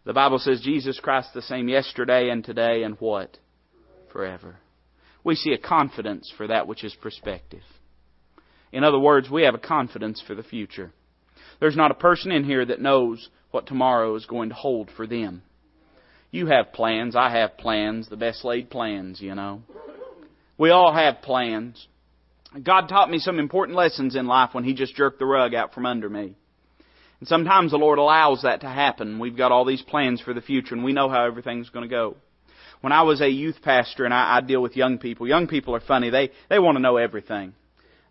The 0.05 0.13
Bible 0.13 0.39
says 0.39 0.61
Jesus 0.61 1.01
Christ 1.01 1.31
the 1.35 1.43
same 1.43 1.69
yesterday 1.69 2.29
and 2.29 2.45
today 2.45 2.83
and 2.83 2.97
what? 2.97 3.39
Forever. 4.13 4.57
We 5.25 5.35
see 5.35 5.53
a 5.53 5.59
confidence 5.59 6.31
for 6.37 6.47
that 6.49 6.69
which 6.69 6.85
is 6.85 6.95
prospective. 6.95 7.63
In 8.71 8.85
other 8.85 8.99
words, 8.99 9.31
we 9.31 9.45
have 9.45 9.55
a 9.55 9.59
confidence 9.59 10.23
for 10.27 10.35
the 10.35 10.43
future. 10.43 10.93
There's 11.61 11.77
not 11.77 11.91
a 11.91 11.95
person 11.95 12.33
in 12.33 12.45
here 12.45 12.65
that 12.65 12.81
knows 12.81 13.29
what 13.51 13.67
tomorrow 13.67 14.15
is 14.17 14.27
going 14.27 14.49
to 14.49 14.55
hold 14.55 14.91
for 14.97 15.07
them. 15.07 15.43
You 16.31 16.47
have 16.47 16.73
plans. 16.73 17.15
I 17.15 17.31
have 17.31 17.57
plans. 17.57 18.09
The 18.09 18.17
best 18.17 18.45
laid 18.45 18.69
plans, 18.71 19.21
you 19.21 19.35
know. 19.35 19.63
We 20.59 20.71
all 20.71 20.93
have 20.93 21.23
plans. 21.23 21.87
God 22.63 22.89
taught 22.89 23.11
me 23.11 23.19
some 23.19 23.39
important 23.39 23.77
lessons 23.77 24.17
in 24.17 24.27
life 24.27 24.51
when 24.53 24.65
He 24.65 24.75
just 24.75 24.95
jerked 24.95 25.19
the 25.19 25.27
rug 25.27 25.55
out 25.55 25.73
from 25.73 25.87
under 25.87 26.09
me. 26.09 26.35
And 27.21 27.29
sometimes 27.29 27.71
the 27.71 27.79
Lord 27.79 27.99
allows 27.99 28.43
that 28.43 28.61
to 28.61 28.69
happen. 28.69 29.19
We've 29.19 29.37
got 29.37 29.53
all 29.53 29.65
these 29.65 29.83
plans 29.83 30.21
for 30.21 30.35
the 30.35 30.41
future 30.41 30.75
and 30.75 30.85
we 30.85 30.93
know 30.93 31.09
how 31.09 31.25
everything's 31.25 31.71
going 31.71 31.89
to 31.89 31.95
go. 31.95 32.17
When 32.81 32.93
I 32.93 33.03
was 33.03 33.21
a 33.21 33.29
youth 33.29 33.63
pastor 33.63 34.05
and 34.05 34.13
I, 34.13 34.37
I 34.37 34.41
deal 34.41 34.61
with 34.61 34.77
young 34.77 34.99
people, 34.99 35.27
young 35.27 35.47
people 35.47 35.75
are 35.75 35.81
funny. 35.81 36.11
They, 36.11 36.31
they 36.51 36.59
want 36.59 36.77
to 36.77 36.83
know 36.83 36.97
everything. 36.97 37.55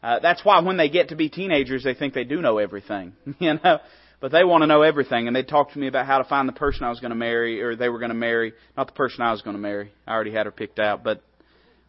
Uh, 0.04 0.20
that's 0.20 0.44
why 0.44 0.60
when 0.60 0.76
they 0.76 0.90
get 0.90 1.10
to 1.10 1.16
be 1.16 1.30
teenagers, 1.30 1.84
they 1.84 1.94
think 1.94 2.14
they 2.14 2.26
do 2.26 2.42
know 2.42 2.58
everything, 2.58 3.14
you 3.40 3.54
know. 3.64 3.80
But 4.20 4.32
they 4.32 4.44
want 4.44 4.62
to 4.62 4.68
know 4.68 4.84
everything, 4.84 5.28
and 5.28 5.36
they 5.36 5.44
talk 5.44 5.74
to 5.74 5.80
me 5.80 5.88
about 5.88 6.06
how 6.06 6.18
to 6.18 6.24
find 6.24 6.48
the 6.48 6.54
person 6.54 6.84
I 6.84 6.90
was 6.90 7.00
going 7.00 7.12
to 7.12 7.16
marry, 7.16 7.62
or 7.62 7.76
they 7.76 7.90
were 7.90 8.00
going 8.00 8.10
to 8.10 8.16
marry. 8.16 8.54
Not 8.78 8.88
the 8.88 8.94
person 8.94 9.22
I 9.22 9.32
was 9.32 9.42
going 9.42 9.56
to 9.56 9.62
marry. 9.62 9.92
I 10.08 10.14
already 10.14 10.32
had 10.32 10.46
her 10.46 10.52
picked 10.52 10.80
out, 10.80 11.04
but 11.04 11.22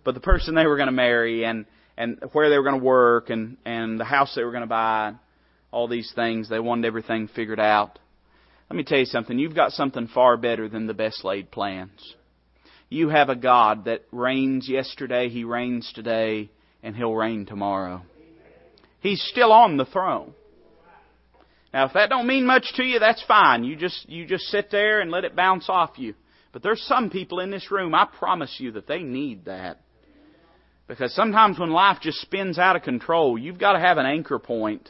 but 0.04 0.14
the 0.14 0.20
person 0.20 0.54
they 0.54 0.66
were 0.66 0.76
going 0.76 0.88
to 0.88 0.92
marry, 0.92 1.44
and 1.44 1.66
and 1.96 2.18
where 2.32 2.50
they 2.50 2.56
were 2.56 2.64
going 2.64 2.80
to 2.80 2.84
work, 2.84 3.30
and 3.30 3.56
and 3.64 3.98
the 3.98 4.04
house 4.04 4.32
they 4.34 4.44
were 4.44 4.52
going 4.52 4.62
to 4.62 4.68
buy, 4.68 5.14
all 5.72 5.88
these 5.88 6.12
things. 6.14 6.48
They 6.48 6.60
wanted 6.60 6.86
everything 6.86 7.28
figured 7.28 7.60
out. 7.60 7.98
Let 8.70 8.76
me 8.76 8.84
tell 8.84 8.98
you 8.98 9.06
something. 9.06 9.38
You've 9.38 9.54
got 9.54 9.72
something 9.72 10.08
far 10.08 10.36
better 10.36 10.68
than 10.68 10.86
the 10.86 10.94
best 10.94 11.24
laid 11.24 11.50
plans. 11.50 12.14
You 12.88 13.08
have 13.08 13.28
a 13.28 13.36
God 13.36 13.86
that 13.86 14.02
reigns 14.12 14.68
yesterday, 14.68 15.28
He 15.28 15.44
reigns 15.44 15.92
today, 15.94 16.50
and 16.84 16.94
He'll 16.94 17.14
reign 17.14 17.46
tomorrow. 17.46 18.02
He's 19.00 19.20
still 19.22 19.50
on 19.50 19.76
the 19.76 19.86
throne. 19.86 20.34
Now, 21.72 21.86
if 21.86 21.94
that 21.94 22.08
don't 22.08 22.28
mean 22.28 22.46
much 22.46 22.72
to 22.76 22.84
you, 22.84 23.00
that's 23.00 23.24
fine. 23.26 23.64
You 23.64 23.74
just 23.74 24.08
you 24.08 24.26
just 24.26 24.44
sit 24.44 24.70
there 24.70 25.00
and 25.00 25.10
let 25.10 25.24
it 25.24 25.34
bounce 25.34 25.68
off 25.68 25.98
you. 25.98 26.14
But 26.52 26.62
there's 26.62 26.82
some 26.82 27.10
people 27.10 27.40
in 27.40 27.50
this 27.50 27.72
room, 27.72 27.96
I 27.96 28.06
promise 28.06 28.54
you 28.58 28.70
that 28.72 28.86
they 28.86 29.00
need 29.00 29.46
that. 29.46 29.80
Because 30.86 31.12
sometimes 31.14 31.58
when 31.58 31.70
life 31.70 31.98
just 32.00 32.20
spins 32.20 32.58
out 32.58 32.76
of 32.76 32.82
control, 32.82 33.36
you've 33.36 33.58
got 33.58 33.72
to 33.72 33.80
have 33.80 33.98
an 33.98 34.06
anchor 34.06 34.38
point. 34.38 34.88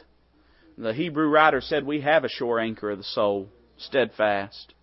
The 0.77 0.93
Hebrew 0.93 1.27
writer 1.27 1.61
said 1.61 1.85
we 1.85 2.01
have 2.01 2.23
a 2.23 2.29
sure 2.29 2.59
anchor 2.59 2.91
of 2.91 2.99
the 2.99 3.03
soul, 3.03 3.47
steadfast. 3.77 4.73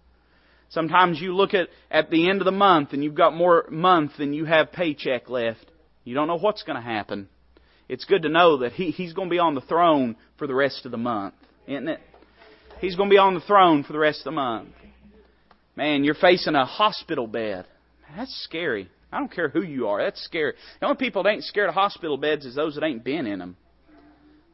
Sometimes 0.70 1.20
you 1.20 1.36
look 1.36 1.52
at, 1.52 1.68
at 1.90 2.10
the 2.10 2.30
end 2.30 2.40
of 2.40 2.46
the 2.46 2.50
month 2.50 2.94
and 2.94 3.04
you've 3.04 3.14
got 3.14 3.36
more 3.36 3.66
month 3.70 4.12
than 4.18 4.32
you 4.32 4.46
have 4.46 4.72
paycheck 4.72 5.28
left. 5.28 5.70
You 6.04 6.14
don't 6.14 6.28
know 6.28 6.38
what's 6.38 6.62
going 6.62 6.76
to 6.76 6.82
happen. 6.82 7.28
It's 7.88 8.04
good 8.04 8.22
to 8.22 8.28
know 8.28 8.58
that 8.58 8.72
he, 8.72 8.90
He's 8.90 9.12
going 9.12 9.28
to 9.28 9.32
be 9.32 9.38
on 9.38 9.54
the 9.54 9.60
throne 9.60 10.16
for 10.38 10.46
the 10.46 10.54
rest 10.54 10.84
of 10.84 10.92
the 10.92 10.98
month, 10.98 11.34
isn't 11.66 11.88
it? 11.88 12.00
He's 12.80 12.96
going 12.96 13.08
to 13.08 13.14
be 13.14 13.18
on 13.18 13.34
the 13.34 13.40
throne 13.40 13.84
for 13.84 13.92
the 13.92 13.98
rest 13.98 14.20
of 14.20 14.24
the 14.24 14.32
month. 14.32 14.70
Man, 15.76 16.04
you're 16.04 16.14
facing 16.14 16.54
a 16.54 16.64
hospital 16.64 17.26
bed. 17.26 17.66
That's 18.16 18.34
scary. 18.44 18.88
I 19.12 19.18
don't 19.18 19.30
care 19.30 19.48
who 19.48 19.62
you 19.62 19.88
are. 19.88 20.02
That's 20.02 20.22
scary. 20.24 20.54
The 20.80 20.86
only 20.86 20.96
people 20.96 21.22
that 21.22 21.30
ain't 21.30 21.44
scared 21.44 21.68
of 21.68 21.74
hospital 21.74 22.16
beds 22.16 22.44
is 22.44 22.54
those 22.54 22.74
that 22.74 22.84
ain't 22.84 23.04
been 23.04 23.26
in 23.26 23.38
them. 23.38 23.56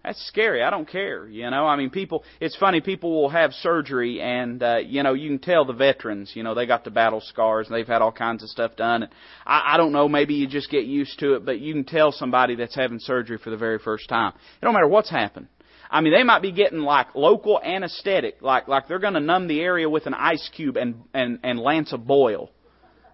That's 0.09 0.27
scary. 0.27 0.62
I 0.62 0.71
don't 0.71 0.88
care. 0.88 1.29
You 1.29 1.51
know, 1.51 1.66
I 1.66 1.77
mean, 1.77 1.90
people. 1.90 2.25
It's 2.40 2.57
funny. 2.57 2.81
People 2.81 3.12
will 3.12 3.29
have 3.29 3.53
surgery, 3.53 4.23
and 4.23 4.62
uh, 4.62 4.79
you 4.79 5.03
know, 5.03 5.12
you 5.12 5.29
can 5.29 5.38
tell 5.38 5.66
the 5.66 5.75
veterans. 5.75 6.33
You 6.35 6.44
know, 6.44 6.55
they 6.55 6.64
got 6.64 6.83
the 6.83 6.90
battle 6.90 7.21
scars, 7.21 7.66
and 7.66 7.77
they've 7.77 7.87
had 7.87 8.01
all 8.01 8.11
kinds 8.11 8.42
of 8.42 8.49
stuff 8.49 8.75
done. 8.75 9.03
And 9.03 9.12
I, 9.44 9.75
I 9.75 9.77
don't 9.77 9.92
know. 9.92 10.09
Maybe 10.09 10.33
you 10.33 10.47
just 10.47 10.71
get 10.71 10.87
used 10.87 11.18
to 11.18 11.35
it, 11.35 11.44
but 11.44 11.61
you 11.61 11.75
can 11.75 11.85
tell 11.85 12.11
somebody 12.11 12.55
that's 12.55 12.75
having 12.75 13.01
surgery 13.01 13.37
for 13.37 13.51
the 13.51 13.59
very 13.59 13.79
first 13.79 14.09
time. 14.09 14.33
It 14.35 14.64
don't 14.64 14.73
matter 14.73 14.88
what's 14.88 15.11
happened. 15.11 15.49
I 15.90 16.01
mean, 16.01 16.14
they 16.14 16.23
might 16.23 16.40
be 16.40 16.53
getting 16.53 16.79
like 16.79 17.14
local 17.14 17.61
anesthetic, 17.62 18.40
like 18.40 18.66
like 18.66 18.88
they're 18.88 18.99
going 19.01 19.12
to 19.12 19.21
numb 19.21 19.47
the 19.47 19.61
area 19.61 19.90
with 19.90 20.07
an 20.07 20.14
ice 20.14 20.49
cube 20.57 20.79
and 20.79 21.03
and 21.12 21.40
and 21.42 21.61
lance 21.61 21.92
a 21.92 21.99
boil. 21.99 22.51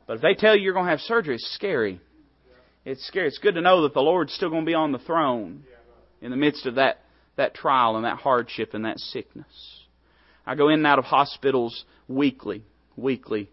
But 0.06 0.18
if 0.18 0.22
they 0.22 0.34
tell 0.34 0.54
you 0.54 0.62
you're 0.62 0.74
going 0.74 0.86
to 0.86 0.92
have 0.92 1.00
surgery, 1.00 1.34
it's 1.34 1.54
scary. 1.56 2.00
It's 2.84 3.04
scary. 3.08 3.26
It's 3.26 3.38
good 3.38 3.56
to 3.56 3.62
know 3.62 3.82
that 3.82 3.94
the 3.94 4.00
Lord's 4.00 4.32
still 4.32 4.50
going 4.50 4.62
to 4.62 4.66
be 4.66 4.74
on 4.74 4.92
the 4.92 5.00
throne 5.00 5.64
in 6.24 6.30
the 6.30 6.36
midst 6.38 6.64
of 6.64 6.76
that, 6.76 7.02
that 7.36 7.54
trial 7.54 7.96
and 7.96 8.06
that 8.06 8.16
hardship 8.16 8.72
and 8.72 8.86
that 8.86 8.98
sickness. 8.98 9.46
I 10.46 10.54
go 10.54 10.68
in 10.68 10.76
and 10.80 10.86
out 10.86 10.98
of 10.98 11.04
hospitals 11.04 11.84
weekly, 12.08 12.64
weekly. 12.96 13.50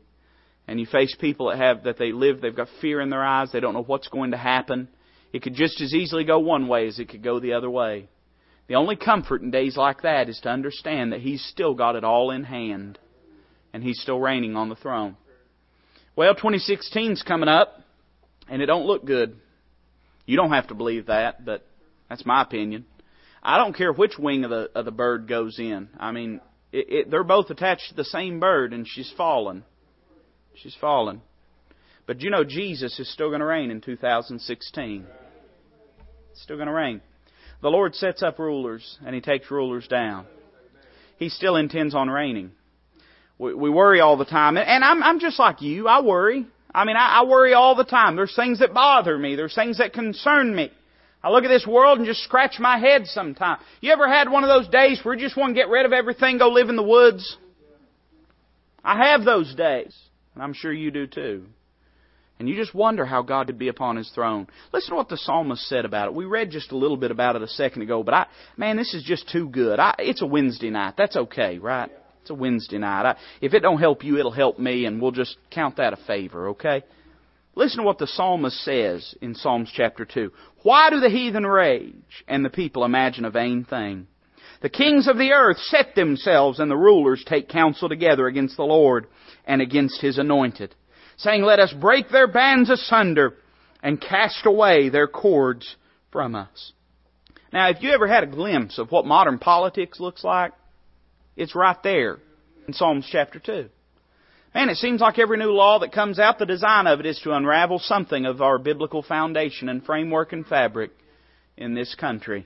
And 0.70 0.80
you 0.80 0.86
face 0.86 1.14
people 1.20 1.50
that 1.50 1.58
have, 1.58 1.84
that 1.84 1.98
they 1.98 2.14
live, 2.14 2.40
they've 2.40 2.56
got 2.56 2.70
fear 2.80 3.02
in 3.02 3.10
their 3.10 3.26
eyes, 3.26 3.52
they 3.52 3.60
don't 3.60 3.74
know 3.74 3.84
what's 3.84 4.08
going 4.08 4.32
to 4.32 4.38
happen. 4.38 4.88
It 5.34 5.42
could 5.42 5.54
just 5.54 5.82
as 5.82 5.94
easily 5.94 6.24
go 6.24 6.40
one 6.40 6.70
way 6.70 6.88
as 6.88 6.98
it 6.98 7.10
could 7.10 7.22
go 7.22 7.42
the 7.42 7.54
other 7.54 7.70
way. 7.70 8.08
The 8.68 8.76
only 8.76 8.96
comfort 8.96 9.42
in 9.42 9.52
days 9.52 9.76
like 9.76 10.04
that 10.04 10.30
is 10.30 10.40
to 10.44 10.50
understand 10.50 11.12
that 11.12 11.20
He's 11.20 11.44
still 11.44 11.74
got 11.74 11.98
it 11.98 12.06
all 12.06 12.32
in 12.32 12.46
hand. 12.46 12.98
And 13.74 13.84
He's 13.84 14.00
still 14.00 14.20
reigning 14.20 14.56
on 14.56 14.70
the 14.70 14.76
throne. 14.76 15.18
Well, 16.16 16.36
2016's 16.36 17.24
coming 17.24 17.50
up, 17.50 17.82
and 18.50 18.62
it 18.62 18.68
don't 18.68 18.86
look 18.86 19.04
good. 19.04 19.36
You 20.26 20.38
don't 20.38 20.52
have 20.52 20.68
to 20.68 20.74
believe 20.74 21.08
that, 21.08 21.44
but 21.44 21.66
that's 22.12 22.26
my 22.26 22.42
opinion. 22.42 22.84
I 23.42 23.58
don't 23.58 23.74
care 23.74 23.94
which 23.94 24.20
wing 24.20 24.44
of 24.44 24.50
the 24.50 24.70
of 24.76 24.84
the 24.84 24.92
bird 24.92 25.30
goes 25.30 25.58
in. 25.60 25.88
I 25.98 26.12
mean, 26.12 26.42
it, 26.74 26.86
it, 26.90 27.10
they're 27.10 27.24
both 27.24 27.50
attached 27.50 27.88
to 27.88 27.96
the 27.96 28.04
same 28.04 28.42
bird, 28.42 28.74
and 28.74 28.86
she's 28.86 29.10
fallen. 29.16 29.64
She's 30.56 30.76
fallen. 30.76 31.22
But 32.06 32.20
you 32.20 32.30
know, 32.30 32.44
Jesus 32.44 33.00
is 33.00 33.12
still 33.14 33.30
going 33.30 33.40
to 33.40 33.46
reign 33.46 33.72
in 33.72 33.80
2016. 33.80 35.06
It's 36.32 36.44
still 36.44 36.58
going 36.58 36.68
to 36.68 36.74
reign. 36.74 37.00
The 37.62 37.70
Lord 37.70 37.96
sets 37.96 38.22
up 38.22 38.40
rulers, 38.40 38.98
and 39.06 39.16
He 39.16 39.22
takes 39.22 39.50
rulers 39.50 39.88
down. 39.88 40.26
He 41.16 41.30
still 41.30 41.56
intends 41.56 41.96
on 41.96 42.10
reigning. 42.10 42.52
We, 43.38 43.54
we 43.54 43.70
worry 43.70 44.02
all 44.02 44.18
the 44.18 44.26
time, 44.26 44.58
and 44.58 44.84
I'm, 44.84 45.02
I'm 45.02 45.22
just 45.22 45.40
like 45.40 45.62
you. 45.62 45.88
I 45.88 46.02
worry. 46.02 46.46
I 46.76 46.84
mean, 46.84 46.98
I, 46.98 47.22
I 47.22 47.26
worry 47.26 47.54
all 47.54 47.76
the 47.76 47.86
time. 47.86 48.18
There's 48.18 48.36
things 48.36 48.60
that 48.60 48.74
bother 48.74 49.18
me. 49.18 49.36
There's 49.36 49.56
things 49.56 49.78
that 49.78 49.94
concern 49.94 50.54
me. 50.54 50.72
I 51.24 51.30
look 51.30 51.44
at 51.44 51.50
this 51.50 51.68
world 51.68 52.00
and 52.00 52.08
just 52.08 52.24
scratch 52.24 52.60
my 52.60 52.80
head 52.80 53.06
sometimes. 53.06 53.62
You 53.80 53.92
ever 53.92 54.08
had 54.08 54.30
one 54.30 54.44
of 54.44 54.50
those 54.50 54.68
days 54.68 55.00
where 55.04 55.14
you 55.14 55.22
just 55.22 55.38
want 55.38 55.52
to 55.52 55.60
get 55.60 55.70
rid 55.70 55.86
of 55.86 55.94
everything, 55.94 56.38
go 56.38 56.50
live 56.50 56.70
in 56.70 56.76
the 56.76 56.84
woods? 56.84 57.38
I 58.84 59.10
have 59.10 59.24
those 59.24 59.54
days, 59.54 59.96
and 60.34 60.44
I'm 60.44 60.54
sure 60.54 60.74
you 60.74 60.90
do 60.90 61.06
too. 61.06 61.46
And 62.40 62.50
you 62.50 62.56
just 62.56 62.74
wonder 62.74 63.06
how 63.06 63.22
God 63.22 63.46
could 63.46 63.60
be 63.60 63.68
upon 63.68 63.98
His 63.98 64.10
throne. 64.16 64.48
Listen 64.74 64.92
to 64.92 64.96
what 64.96 65.10
the 65.10 65.18
psalmist 65.18 65.62
said 65.68 65.86
about 65.86 66.08
it. 66.08 66.16
We 66.16 66.26
read 66.26 66.50
just 66.50 66.72
a 66.72 66.78
little 66.78 66.98
bit 66.98 67.12
about 67.12 67.36
it 67.36 67.44
a 67.44 67.48
second 67.48 67.84
ago, 67.84 68.02
but 68.02 68.16
I, 68.16 68.26
man, 68.58 68.78
this 68.78 68.96
is 68.96 69.04
just 69.04 69.30
too 69.30 69.48
good. 69.48 69.80
I, 69.80 69.94
it's 70.00 70.24
a 70.24 70.26
Wednesday 70.26 70.72
night. 70.72 70.96
That's 70.98 71.16
okay, 71.16 71.60
right? 71.60 71.92
It's 72.22 72.32
a 72.32 72.34
Wednesday 72.34 72.80
night. 72.80 73.12
I, 73.12 73.18
if 73.42 73.54
it 73.54 73.60
don't 73.60 73.80
help 73.80 74.04
you, 74.04 74.18
it'll 74.18 74.32
help 74.32 74.58
me, 74.58 74.86
and 74.86 75.00
we'll 75.00 75.12
just 75.12 75.38
count 75.52 75.78
that 75.78 75.94
a 75.94 75.98
favor, 76.08 76.50
okay? 76.50 76.84
Listen 77.56 77.80
to 77.80 77.84
what 77.84 77.98
the 77.98 78.08
psalmist 78.08 78.64
says 78.64 79.14
in 79.22 79.36
Psalms 79.36 79.70
chapter 79.74 80.06
2. 80.06 80.32
Why 80.64 80.90
do 80.90 81.00
the 81.00 81.10
heathen 81.10 81.46
rage 81.46 82.24
and 82.28 82.46
the 82.46 82.50
people 82.50 82.86
imagine 82.86 83.26
a 83.26 83.32
vain 83.32 83.66
thing? 83.66 84.08
The 84.62 84.70
kings 84.70 85.08
of 85.08 85.18
the 85.18 85.34
earth 85.34 85.58
set 85.58 85.96
themselves 85.96 86.60
and 86.60 86.72
the 86.72 86.78
rulers 86.78 87.24
take 87.26 87.50
counsel 87.50 87.90
together 87.90 88.28
against 88.28 88.56
the 88.56 88.64
Lord 88.64 89.08
and 89.46 89.62
against 89.62 90.02
His 90.02 90.18
anointed, 90.18 90.76
saying, 91.18 91.42
Let 91.42 91.60
us 91.60 91.74
break 91.74 92.10
their 92.10 92.28
bands 92.28 92.70
asunder 92.70 93.38
and 93.84 94.00
cast 94.00 94.46
away 94.46 94.90
their 94.90 95.08
cords 95.08 95.76
from 96.12 96.36
us. 96.36 96.74
Now, 97.52 97.70
if 97.70 97.82
you 97.82 97.92
ever 97.92 98.08
had 98.08 98.24
a 98.24 98.28
glimpse 98.28 98.78
of 98.78 98.92
what 98.92 99.06
modern 99.06 99.40
politics 99.40 100.00
looks 100.00 100.24
like, 100.24 100.54
it's 101.36 101.56
right 101.56 101.82
there 101.84 102.20
in 102.68 102.74
Psalms 102.74 103.08
chapter 103.12 103.40
2. 103.40 103.68
Man, 104.54 104.70
it 104.70 104.78
seems 104.78 105.00
like 105.00 105.18
every 105.18 105.38
new 105.38 105.52
law 105.52 105.80
that 105.80 105.94
comes 105.94 106.20
out, 106.20 106.38
the 106.38 106.46
design 106.46 106.86
of 106.86 107.00
it 107.00 107.06
is 107.06 107.20
to 107.24 107.32
unravel 107.32 107.80
something 107.80 108.26
of 108.26 108.42
our 108.42 108.58
biblical 108.58 109.02
foundation 109.02 109.70
and 109.70 109.84
framework 109.84 110.34
and 110.34 110.46
fabric 110.46 110.92
in 111.56 111.74
this 111.74 111.96
country. 111.96 112.46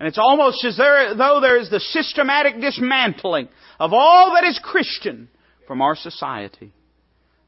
And 0.00 0.08
it's 0.08 0.18
almost 0.18 0.64
as 0.64 0.76
though 0.76 1.38
there 1.40 1.56
is 1.56 1.70
the 1.70 1.78
systematic 1.78 2.60
dismantling 2.60 3.48
of 3.78 3.92
all 3.92 4.34
that 4.34 4.44
is 4.44 4.58
Christian 4.62 5.28
from 5.68 5.80
our 5.80 5.94
society. 5.94 6.72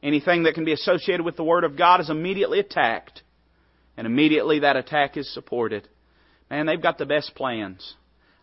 Anything 0.01 0.45
that 0.45 0.55
can 0.55 0.65
be 0.65 0.73
associated 0.73 1.25
with 1.25 1.37
the 1.37 1.43
Word 1.43 1.65
of 1.65 1.77
God 1.77 2.01
is 2.01 2.09
immediately 2.09 2.61
attacked. 2.61 3.23
And 3.97 4.07
immediately 4.07 4.61
that 4.61 4.77
attack 4.77 5.17
is 5.17 5.33
supported. 5.35 5.89
Man, 6.49 6.67
they've 6.67 6.81
got 6.81 6.99
the 6.99 7.07
best 7.07 7.35
plans. 7.35 7.95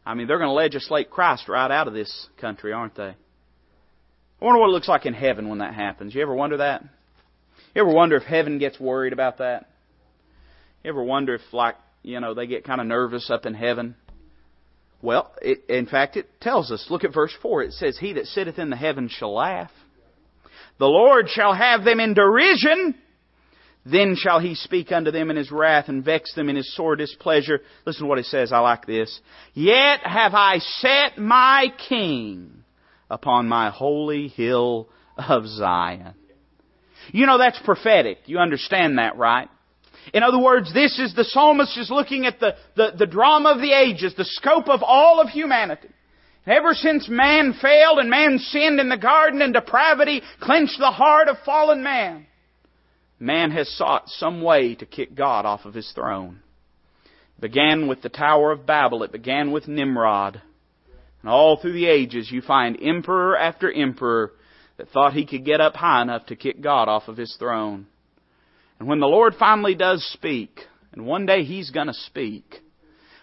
I 0.06 0.16
mean, 0.16 0.28
they're 0.28 0.40
going 0.40 0.50
to 0.50 0.54
legislate 0.54 1.10
Christ 1.10 1.48
right 1.48 1.72
out 1.72 1.88
of 1.88 1.94
this 1.94 2.28
country, 2.42 2.74
aren't 2.74 2.96
they? 2.96 3.16
I 4.44 4.46
wonder 4.46 4.60
what 4.60 4.72
it 4.72 4.74
looks 4.74 4.90
like 4.90 5.06
in 5.06 5.14
heaven 5.14 5.48
when 5.48 5.60
that 5.60 5.74
happens. 5.74 6.14
You 6.14 6.22
ever 6.22 6.36
wonder 6.36 6.58
that? 6.58 6.84
You 7.74 7.82
ever 7.82 7.94
wonder 7.94 8.18
if 8.18 8.24
heaven 8.24 8.60
gets 8.60 8.78
worried 8.78 9.14
about 9.14 9.38
that? 9.38 9.70
You 10.84 10.90
ever 10.90 11.02
wonder 11.02 11.36
if, 11.36 11.42
like, 11.54 11.76
you 12.02 12.20
know, 12.20 12.34
they 12.34 12.46
get 12.46 12.66
kind 12.66 12.82
of 12.82 12.88
nervous 12.88 13.32
up 13.32 13.46
in 13.46 13.54
heaven? 13.54 13.96
Well, 15.02 15.34
it, 15.42 15.60
in 15.70 15.86
fact, 15.86 16.18
it 16.18 16.28
tells 16.42 16.74
us. 16.74 16.88
Look 16.90 17.06
at 17.06 17.14
verse 17.14 17.34
4. 17.42 17.64
It 17.64 17.72
says, 17.72 17.98
He 17.98 18.12
that 18.14 18.26
sitteth 18.26 18.60
in 18.60 18.70
the 18.70 18.76
heavens 18.76 19.12
shall 19.12 19.34
laugh. 19.34 19.72
The 20.78 20.88
Lord 20.88 21.30
shall 21.30 21.54
have 21.54 21.86
them 21.86 22.02
in 22.02 22.14
derision. 22.14 22.96
Then 23.86 24.18
shall 24.18 24.42
he 24.42 24.56
speak 24.56 24.92
unto 24.92 25.12
them 25.12 25.30
in 25.30 25.38
his 25.38 25.52
wrath 25.52 25.88
and 25.88 26.04
vex 26.04 26.36
them 26.36 26.50
in 26.50 26.58
his 26.58 26.76
sore 26.76 26.98
displeasure. 26.98 27.62
Listen 27.86 28.04
to 28.04 28.10
what 28.10 28.18
he 28.18 28.26
says. 28.26 28.52
I 28.52 28.60
like 28.60 28.86
this. 28.86 29.22
Yet 29.54 30.02
have 30.04 30.34
I 30.34 30.58
set 30.58 31.18
my 31.18 31.68
king 31.88 32.63
upon 33.14 33.48
my 33.48 33.70
holy 33.70 34.28
hill 34.28 34.90
of 35.18 35.46
Zion. 35.46 36.16
You 37.12 37.26
know 37.28 37.38
that's 37.38 37.60
prophetic. 37.64 38.18
You 38.26 38.40
understand 38.40 38.98
that, 38.98 39.18
right? 39.18 39.50
In 40.14 40.24
other 40.24 40.40
words, 40.40 40.74
this 40.74 41.00
is 41.00 41.14
the 41.14 41.24
psalmist 41.24 41.78
is 41.78 41.92
looking 41.92 42.26
at 42.26 42.40
the, 42.40 42.56
the, 42.76 42.92
the 42.98 43.06
drama 43.06 43.50
of 43.50 43.60
the 43.60 43.72
ages, 43.72 44.14
the 44.18 44.26
scope 44.26 44.68
of 44.68 44.82
all 44.82 45.22
of 45.22 45.30
humanity. 45.30 45.90
Ever 46.46 46.74
since 46.74 47.08
man 47.08 47.54
failed 47.62 48.00
and 48.00 48.10
man 48.10 48.40
sinned 48.40 48.80
in 48.80 48.90
the 48.90 48.98
garden 48.98 49.42
and 49.42 49.54
depravity 49.54 50.22
clenched 50.42 50.78
the 50.80 50.92
heart 50.92 51.30
of 51.30 51.38
fallen 51.46 51.84
man, 51.84 52.26
man 53.18 53.52
has 53.52 53.70
sought 53.78 54.10
some 54.10 54.42
way 54.42 54.76
to 54.76 54.86
kick 54.86 55.16
God 55.16 55.46
off 55.46 55.66
of 55.66 55.74
his 55.74 55.90
throne. 55.94 56.42
It 57.38 57.42
began 57.42 57.88
with 57.88 58.02
the 58.02 58.10
Tower 58.10 58.52
of 58.52 58.66
Babel. 58.66 59.04
It 59.04 59.14
began 59.14 59.52
with 59.52 59.70
Nimrod. 59.70 60.42
And 61.24 61.32
all 61.32 61.58
through 61.58 61.74
the 61.74 61.88
ages, 61.88 62.30
you 62.30 62.42
find 62.42 62.78
emperor 62.80 63.38
after 63.38 63.72
emperor 63.72 64.34
that 64.78 64.90
thought 64.90 65.14
he 65.14 65.26
could 65.26 65.46
get 65.46 65.62
up 65.62 65.76
high 65.76 66.02
enough 66.02 66.28
to 66.28 66.36
kick 66.36 66.62
God 66.62 66.90
off 66.90 67.08
of 67.08 67.18
his 67.18 67.36
throne. 67.40 67.88
And 68.80 68.88
when 68.88 69.00
the 69.00 69.08
Lord 69.08 69.36
finally 69.40 69.76
does 69.76 70.06
speak, 70.14 70.60
and 70.92 71.06
one 71.06 71.26
day 71.26 71.44
He's 71.44 71.72
gonna 71.72 71.94
speak, 71.94 72.62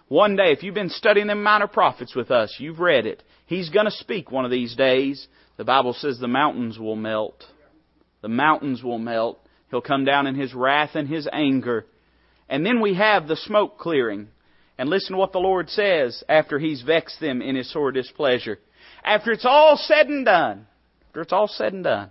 one 0.08 0.34
day, 0.34 0.50
if 0.52 0.64
you've 0.64 0.74
been 0.74 0.90
studying 0.90 1.28
the 1.28 1.36
minor 1.36 1.68
prophets 1.68 2.16
with 2.16 2.32
us, 2.32 2.56
you've 2.58 2.80
read 2.80 3.06
it. 3.06 3.22
He's 3.46 3.68
gonna 3.68 3.92
speak 3.92 4.32
one 4.32 4.44
of 4.44 4.50
these 4.50 4.74
days. 4.74 5.28
The 5.56 5.64
Bible 5.64 5.92
says 5.92 6.18
the 6.18 6.26
mountains 6.26 6.78
will 6.78 6.96
melt. 6.96 7.44
The 8.22 8.28
mountains 8.28 8.82
will 8.82 8.98
melt. 8.98 9.38
He'll 9.70 9.80
come 9.80 10.04
down 10.04 10.26
in 10.26 10.34
His 10.34 10.52
wrath 10.52 10.90
and 10.94 11.06
His 11.06 11.28
anger. 11.32 11.86
And 12.48 12.66
then 12.66 12.80
we 12.80 12.94
have 12.94 13.28
the 13.28 13.36
smoke 13.36 13.78
clearing. 13.78 14.28
And 14.80 14.88
listen 14.88 15.12
to 15.12 15.18
what 15.18 15.32
the 15.32 15.38
Lord 15.40 15.68
says 15.68 16.24
after 16.26 16.58
He's 16.58 16.80
vexed 16.80 17.20
them 17.20 17.42
in 17.42 17.54
His 17.54 17.70
sore 17.70 17.92
displeasure. 17.92 18.58
After 19.04 19.30
it's 19.30 19.44
all 19.44 19.76
said 19.76 20.08
and 20.08 20.24
done, 20.24 20.66
after 21.08 21.20
it's 21.20 21.34
all 21.34 21.48
said 21.48 21.74
and 21.74 21.84
done, 21.84 22.10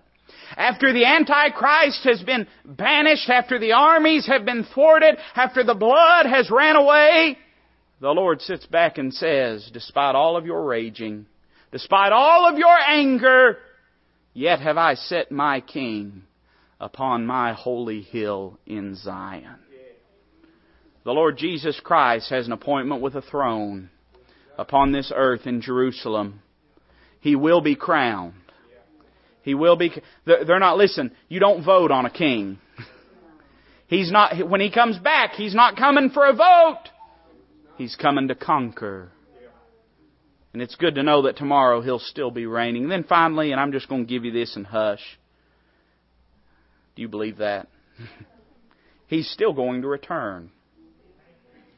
after 0.55 0.93
the 0.93 1.03
Antichrist 1.03 2.03
has 2.03 2.21
been 2.21 2.45
banished, 2.63 3.27
after 3.27 3.57
the 3.57 3.71
armies 3.71 4.27
have 4.27 4.45
been 4.45 4.67
thwarted, 4.71 5.17
after 5.33 5.63
the 5.63 5.73
blood 5.73 6.27
has 6.27 6.51
ran 6.51 6.75
away, 6.75 7.39
the 8.01 8.11
Lord 8.11 8.39
sits 8.39 8.67
back 8.67 8.99
and 8.99 9.11
says, 9.15 9.67
despite 9.73 10.13
all 10.13 10.37
of 10.37 10.45
your 10.45 10.63
raging, 10.63 11.25
despite 11.71 12.11
all 12.11 12.47
of 12.47 12.59
your 12.59 12.77
anger, 12.77 13.57
yet 14.35 14.59
have 14.59 14.77
I 14.77 14.93
set 14.93 15.31
my 15.31 15.61
king 15.61 16.21
upon 16.79 17.25
my 17.25 17.53
holy 17.53 18.03
hill 18.03 18.59
in 18.67 18.93
Zion. 18.93 19.57
The 21.09 21.15
Lord 21.15 21.37
Jesus 21.37 21.81
Christ 21.83 22.29
has 22.29 22.45
an 22.45 22.51
appointment 22.51 23.01
with 23.01 23.15
a 23.15 23.23
throne 23.23 23.89
upon 24.59 24.91
this 24.91 25.11
earth 25.15 25.47
in 25.47 25.59
Jerusalem. 25.59 26.43
He 27.19 27.35
will 27.35 27.61
be 27.61 27.75
crowned. 27.75 28.35
He 29.41 29.55
will 29.55 29.75
be, 29.75 29.91
they're 30.25 30.59
not, 30.59 30.77
listen, 30.77 31.11
you 31.27 31.39
don't 31.39 31.65
vote 31.65 31.89
on 31.89 32.05
a 32.05 32.11
king. 32.11 32.59
He's 33.87 34.11
not, 34.11 34.47
when 34.47 34.61
he 34.61 34.69
comes 34.69 34.99
back, 34.99 35.31
he's 35.31 35.55
not 35.55 35.77
coming 35.77 36.11
for 36.11 36.27
a 36.27 36.33
vote. 36.35 36.83
He's 37.75 37.95
coming 37.95 38.27
to 38.27 38.35
conquer. 38.35 39.09
And 40.53 40.61
it's 40.61 40.75
good 40.75 40.93
to 40.93 41.01
know 41.01 41.23
that 41.23 41.37
tomorrow 41.37 41.81
he'll 41.81 41.97
still 41.97 42.29
be 42.29 42.45
reigning. 42.45 42.83
And 42.83 42.91
then 42.91 43.03
finally, 43.03 43.51
and 43.51 43.59
I'm 43.59 43.71
just 43.71 43.89
going 43.89 44.05
to 44.05 44.13
give 44.13 44.25
you 44.25 44.31
this 44.31 44.55
and 44.55 44.67
hush. 44.67 45.01
Do 46.95 47.01
you 47.01 47.07
believe 47.07 47.37
that? 47.37 47.67
he's 49.07 49.27
still 49.31 49.53
going 49.53 49.81
to 49.81 49.87
return. 49.87 50.51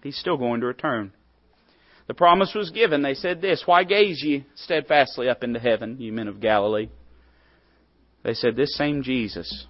He's 0.03 0.17
still 0.17 0.37
going 0.37 0.61
to 0.61 0.67
return. 0.67 1.13
The 2.07 2.13
promise 2.13 2.53
was 2.55 2.71
given. 2.71 3.01
They 3.01 3.13
said 3.13 3.41
this, 3.41 3.63
Why 3.65 3.83
gaze 3.83 4.21
ye 4.23 4.45
steadfastly 4.55 5.29
up 5.29 5.43
into 5.43 5.59
heaven, 5.59 5.97
ye 5.99 6.11
men 6.11 6.27
of 6.27 6.41
Galilee? 6.41 6.89
They 8.23 8.33
said, 8.33 8.55
This 8.55 8.75
same 8.75 9.03
Jesus, 9.03 9.65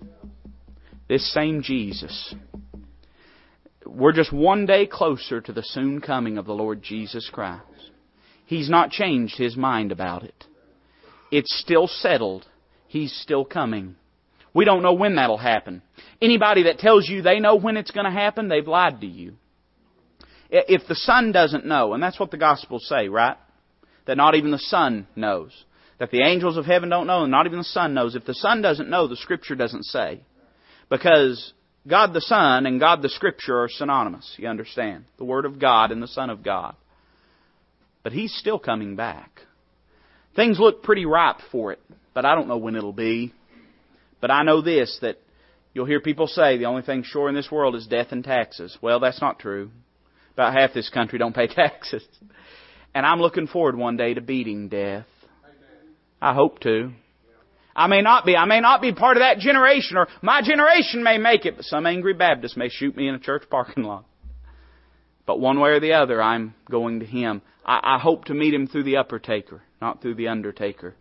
this 1.08 1.32
same 1.34 1.62
Jesus. 1.62 2.34
We're 3.86 4.14
just 4.14 4.32
one 4.32 4.66
day 4.66 4.86
closer 4.86 5.42
to 5.42 5.52
the 5.52 5.64
soon 5.64 6.02
coming 6.02 6.38
of 6.38 6.46
the 6.46 6.54
Lord 6.54 6.82
Jesus 6.82 7.30
Christ. 7.32 7.64
He's 8.46 8.70
not 8.70 8.92
changed 8.92 9.38
his 9.38 9.56
mind 9.56 9.92
about 9.92 10.24
it. 10.24 10.46
It's 11.32 11.60
still 11.62 11.88
settled. 11.88 12.46
He's 12.88 13.14
still 13.22 13.46
coming. 13.46 13.96
We 14.54 14.66
don't 14.66 14.84
know 14.84 14.94
when 14.94 15.16
that'll 15.16 15.38
happen. 15.38 15.82
Anybody 16.22 16.64
that 16.64 16.78
tells 16.78 17.08
you 17.08 17.22
they 17.22 17.40
know 17.40 17.56
when 17.56 17.78
it's 17.78 17.92
going 17.92 18.06
to 18.06 18.12
happen, 18.12 18.50
they've 18.50 18.68
lied 18.68 19.02
to 19.02 19.08
you. 19.08 19.36
If 20.52 20.88
the 20.88 20.96
Son 20.96 21.32
doesn't 21.32 21.66
know, 21.66 21.94
and 21.94 22.04
that's 22.04 22.20
what 22.20 22.30
the 22.30 22.38
Gospels 22.38 22.86
say, 22.88 23.08
right? 23.08 23.38
That 24.06 24.18
not 24.18 24.36
even 24.36 24.52
the 24.52 24.60
Son 24.60 25.08
knows. 25.16 25.52
That 25.98 26.12
the 26.12 26.24
angels 26.24 26.58
of 26.58 26.66
heaven 26.66 26.90
don't 26.90 27.08
know, 27.08 27.24
and 27.24 27.32
not 27.32 27.46
even 27.46 27.60
the 27.60 27.64
Son 27.64 27.94
knows. 27.94 28.16
If 28.16 28.26
the 28.26 28.34
Son 28.34 28.62
doesn't 28.62 28.90
know, 28.90 29.08
the 29.08 29.16
Scripture 29.16 29.56
doesn't 29.56 29.86
say. 29.86 30.22
Because 30.90 31.54
God 31.88 32.14
the 32.14 32.22
Son 32.22 32.66
and 32.66 32.80
God 32.80 33.02
the 33.02 33.10
Scripture 33.10 33.62
are 33.62 33.70
synonymous. 33.70 34.36
You 34.38 34.50
understand? 34.50 35.06
The 35.18 35.26
Word 35.26 35.46
of 35.46 35.60
God 35.60 35.92
and 35.92 36.04
the 36.04 36.08
Son 36.08 36.30
of 36.30 36.44
God. 36.44 36.76
But 38.04 38.14
He's 38.14 38.34
still 38.34 38.60
coming 38.60 38.96
back. 38.96 39.42
Things 40.36 40.60
look 40.60 40.84
pretty 40.84 41.06
ripe 41.06 41.38
for 41.52 41.72
it, 41.72 41.80
but 42.14 42.26
I 42.26 42.36
don't 42.36 42.48
know 42.48 42.58
when 42.58 42.76
it'll 42.76 42.94
be. 42.94 43.34
But 44.20 44.32
I 44.32 44.44
know 44.44 44.62
this, 44.62 44.98
that 45.02 45.18
you'll 45.74 45.86
hear 45.86 46.00
people 46.00 46.28
say 46.28 46.58
the 46.58 46.66
only 46.66 46.84
thing 46.84 47.04
sure 47.04 47.30
in 47.30 47.36
this 47.36 47.52
world 47.52 47.76
is 47.76 47.88
death 47.88 48.08
and 48.12 48.24
taxes. 48.24 48.78
Well, 48.82 49.00
that's 49.00 49.22
not 49.22 49.40
true. 49.40 49.72
About 50.34 50.54
half 50.54 50.74
this 50.74 50.90
country 50.90 51.20
don't 51.20 51.36
pay 51.36 51.48
taxes. 51.54 52.04
And 52.94 53.06
I'm 53.06 53.20
looking 53.20 53.48
forward 53.48 53.76
one 53.76 53.98
day 53.98 54.14
to 54.14 54.22
beating 54.22 54.70
death. 54.70 55.06
I 56.22 56.34
hope 56.34 56.60
to. 56.62 56.92
I 57.76 57.88
may 57.88 58.02
not 58.02 58.26
be. 58.26 58.36
I 58.36 58.46
may 58.46 58.60
not 58.60 58.82
be 58.82 58.94
part 58.94 59.18
of 59.18 59.22
that 59.22 59.40
generation, 59.40 59.98
or 59.98 60.08
my 60.22 60.42
generation 60.42 61.04
may 61.04 61.18
make 61.18 61.46
it, 61.46 61.56
but 61.56 61.66
some 61.66 61.86
angry 61.86 62.14
Baptist 62.14 62.58
may 62.58 62.70
shoot 62.70 62.96
me 62.96 63.08
in 63.08 63.16
a 63.16 63.20
church 63.20 63.44
parking 63.50 63.84
lot. 63.84 64.06
But 65.26 65.40
one 65.40 65.60
way 65.60 65.72
or 65.72 65.80
the 65.80 65.94
other, 65.94 66.22
I'm 66.22 66.54
going 66.70 67.00
to 67.00 67.06
Him. 67.06 67.42
I, 67.66 67.96
I 67.96 68.00
hope 68.00 68.26
to 68.26 68.34
meet 68.34 68.54
Him 68.54 68.68
through 68.68 68.84
the 68.84 68.98
upper 68.98 69.20
taker, 69.20 69.62
not 69.82 70.02
through 70.02 70.16
the 70.16 70.28
undertaker. 70.28 70.96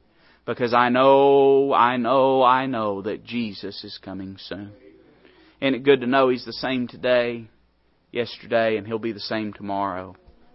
Because 0.47 0.73
I 0.73 0.89
know, 0.89 1.73
I 1.73 1.97
know, 1.97 2.43
I 2.43 2.67
know 2.67 3.03
that 3.03 3.25
Jesus 3.25 3.83
is 3.85 3.99
coming 4.03 4.37
soon. 4.39 4.73
Isn't 5.61 5.75
it 5.75 5.85
good 5.85 6.01
to 6.01 6.07
know 6.07 6.29
He's 6.29 6.45
the 6.45 6.53
same 6.53 6.87
today, 6.87 7.49
yesterday, 8.13 8.77
and 8.77 8.87
He'll 8.87 8.99
be 8.99 9.13
the 9.13 9.21
same 9.21 9.53
tomorrow? 9.53 10.15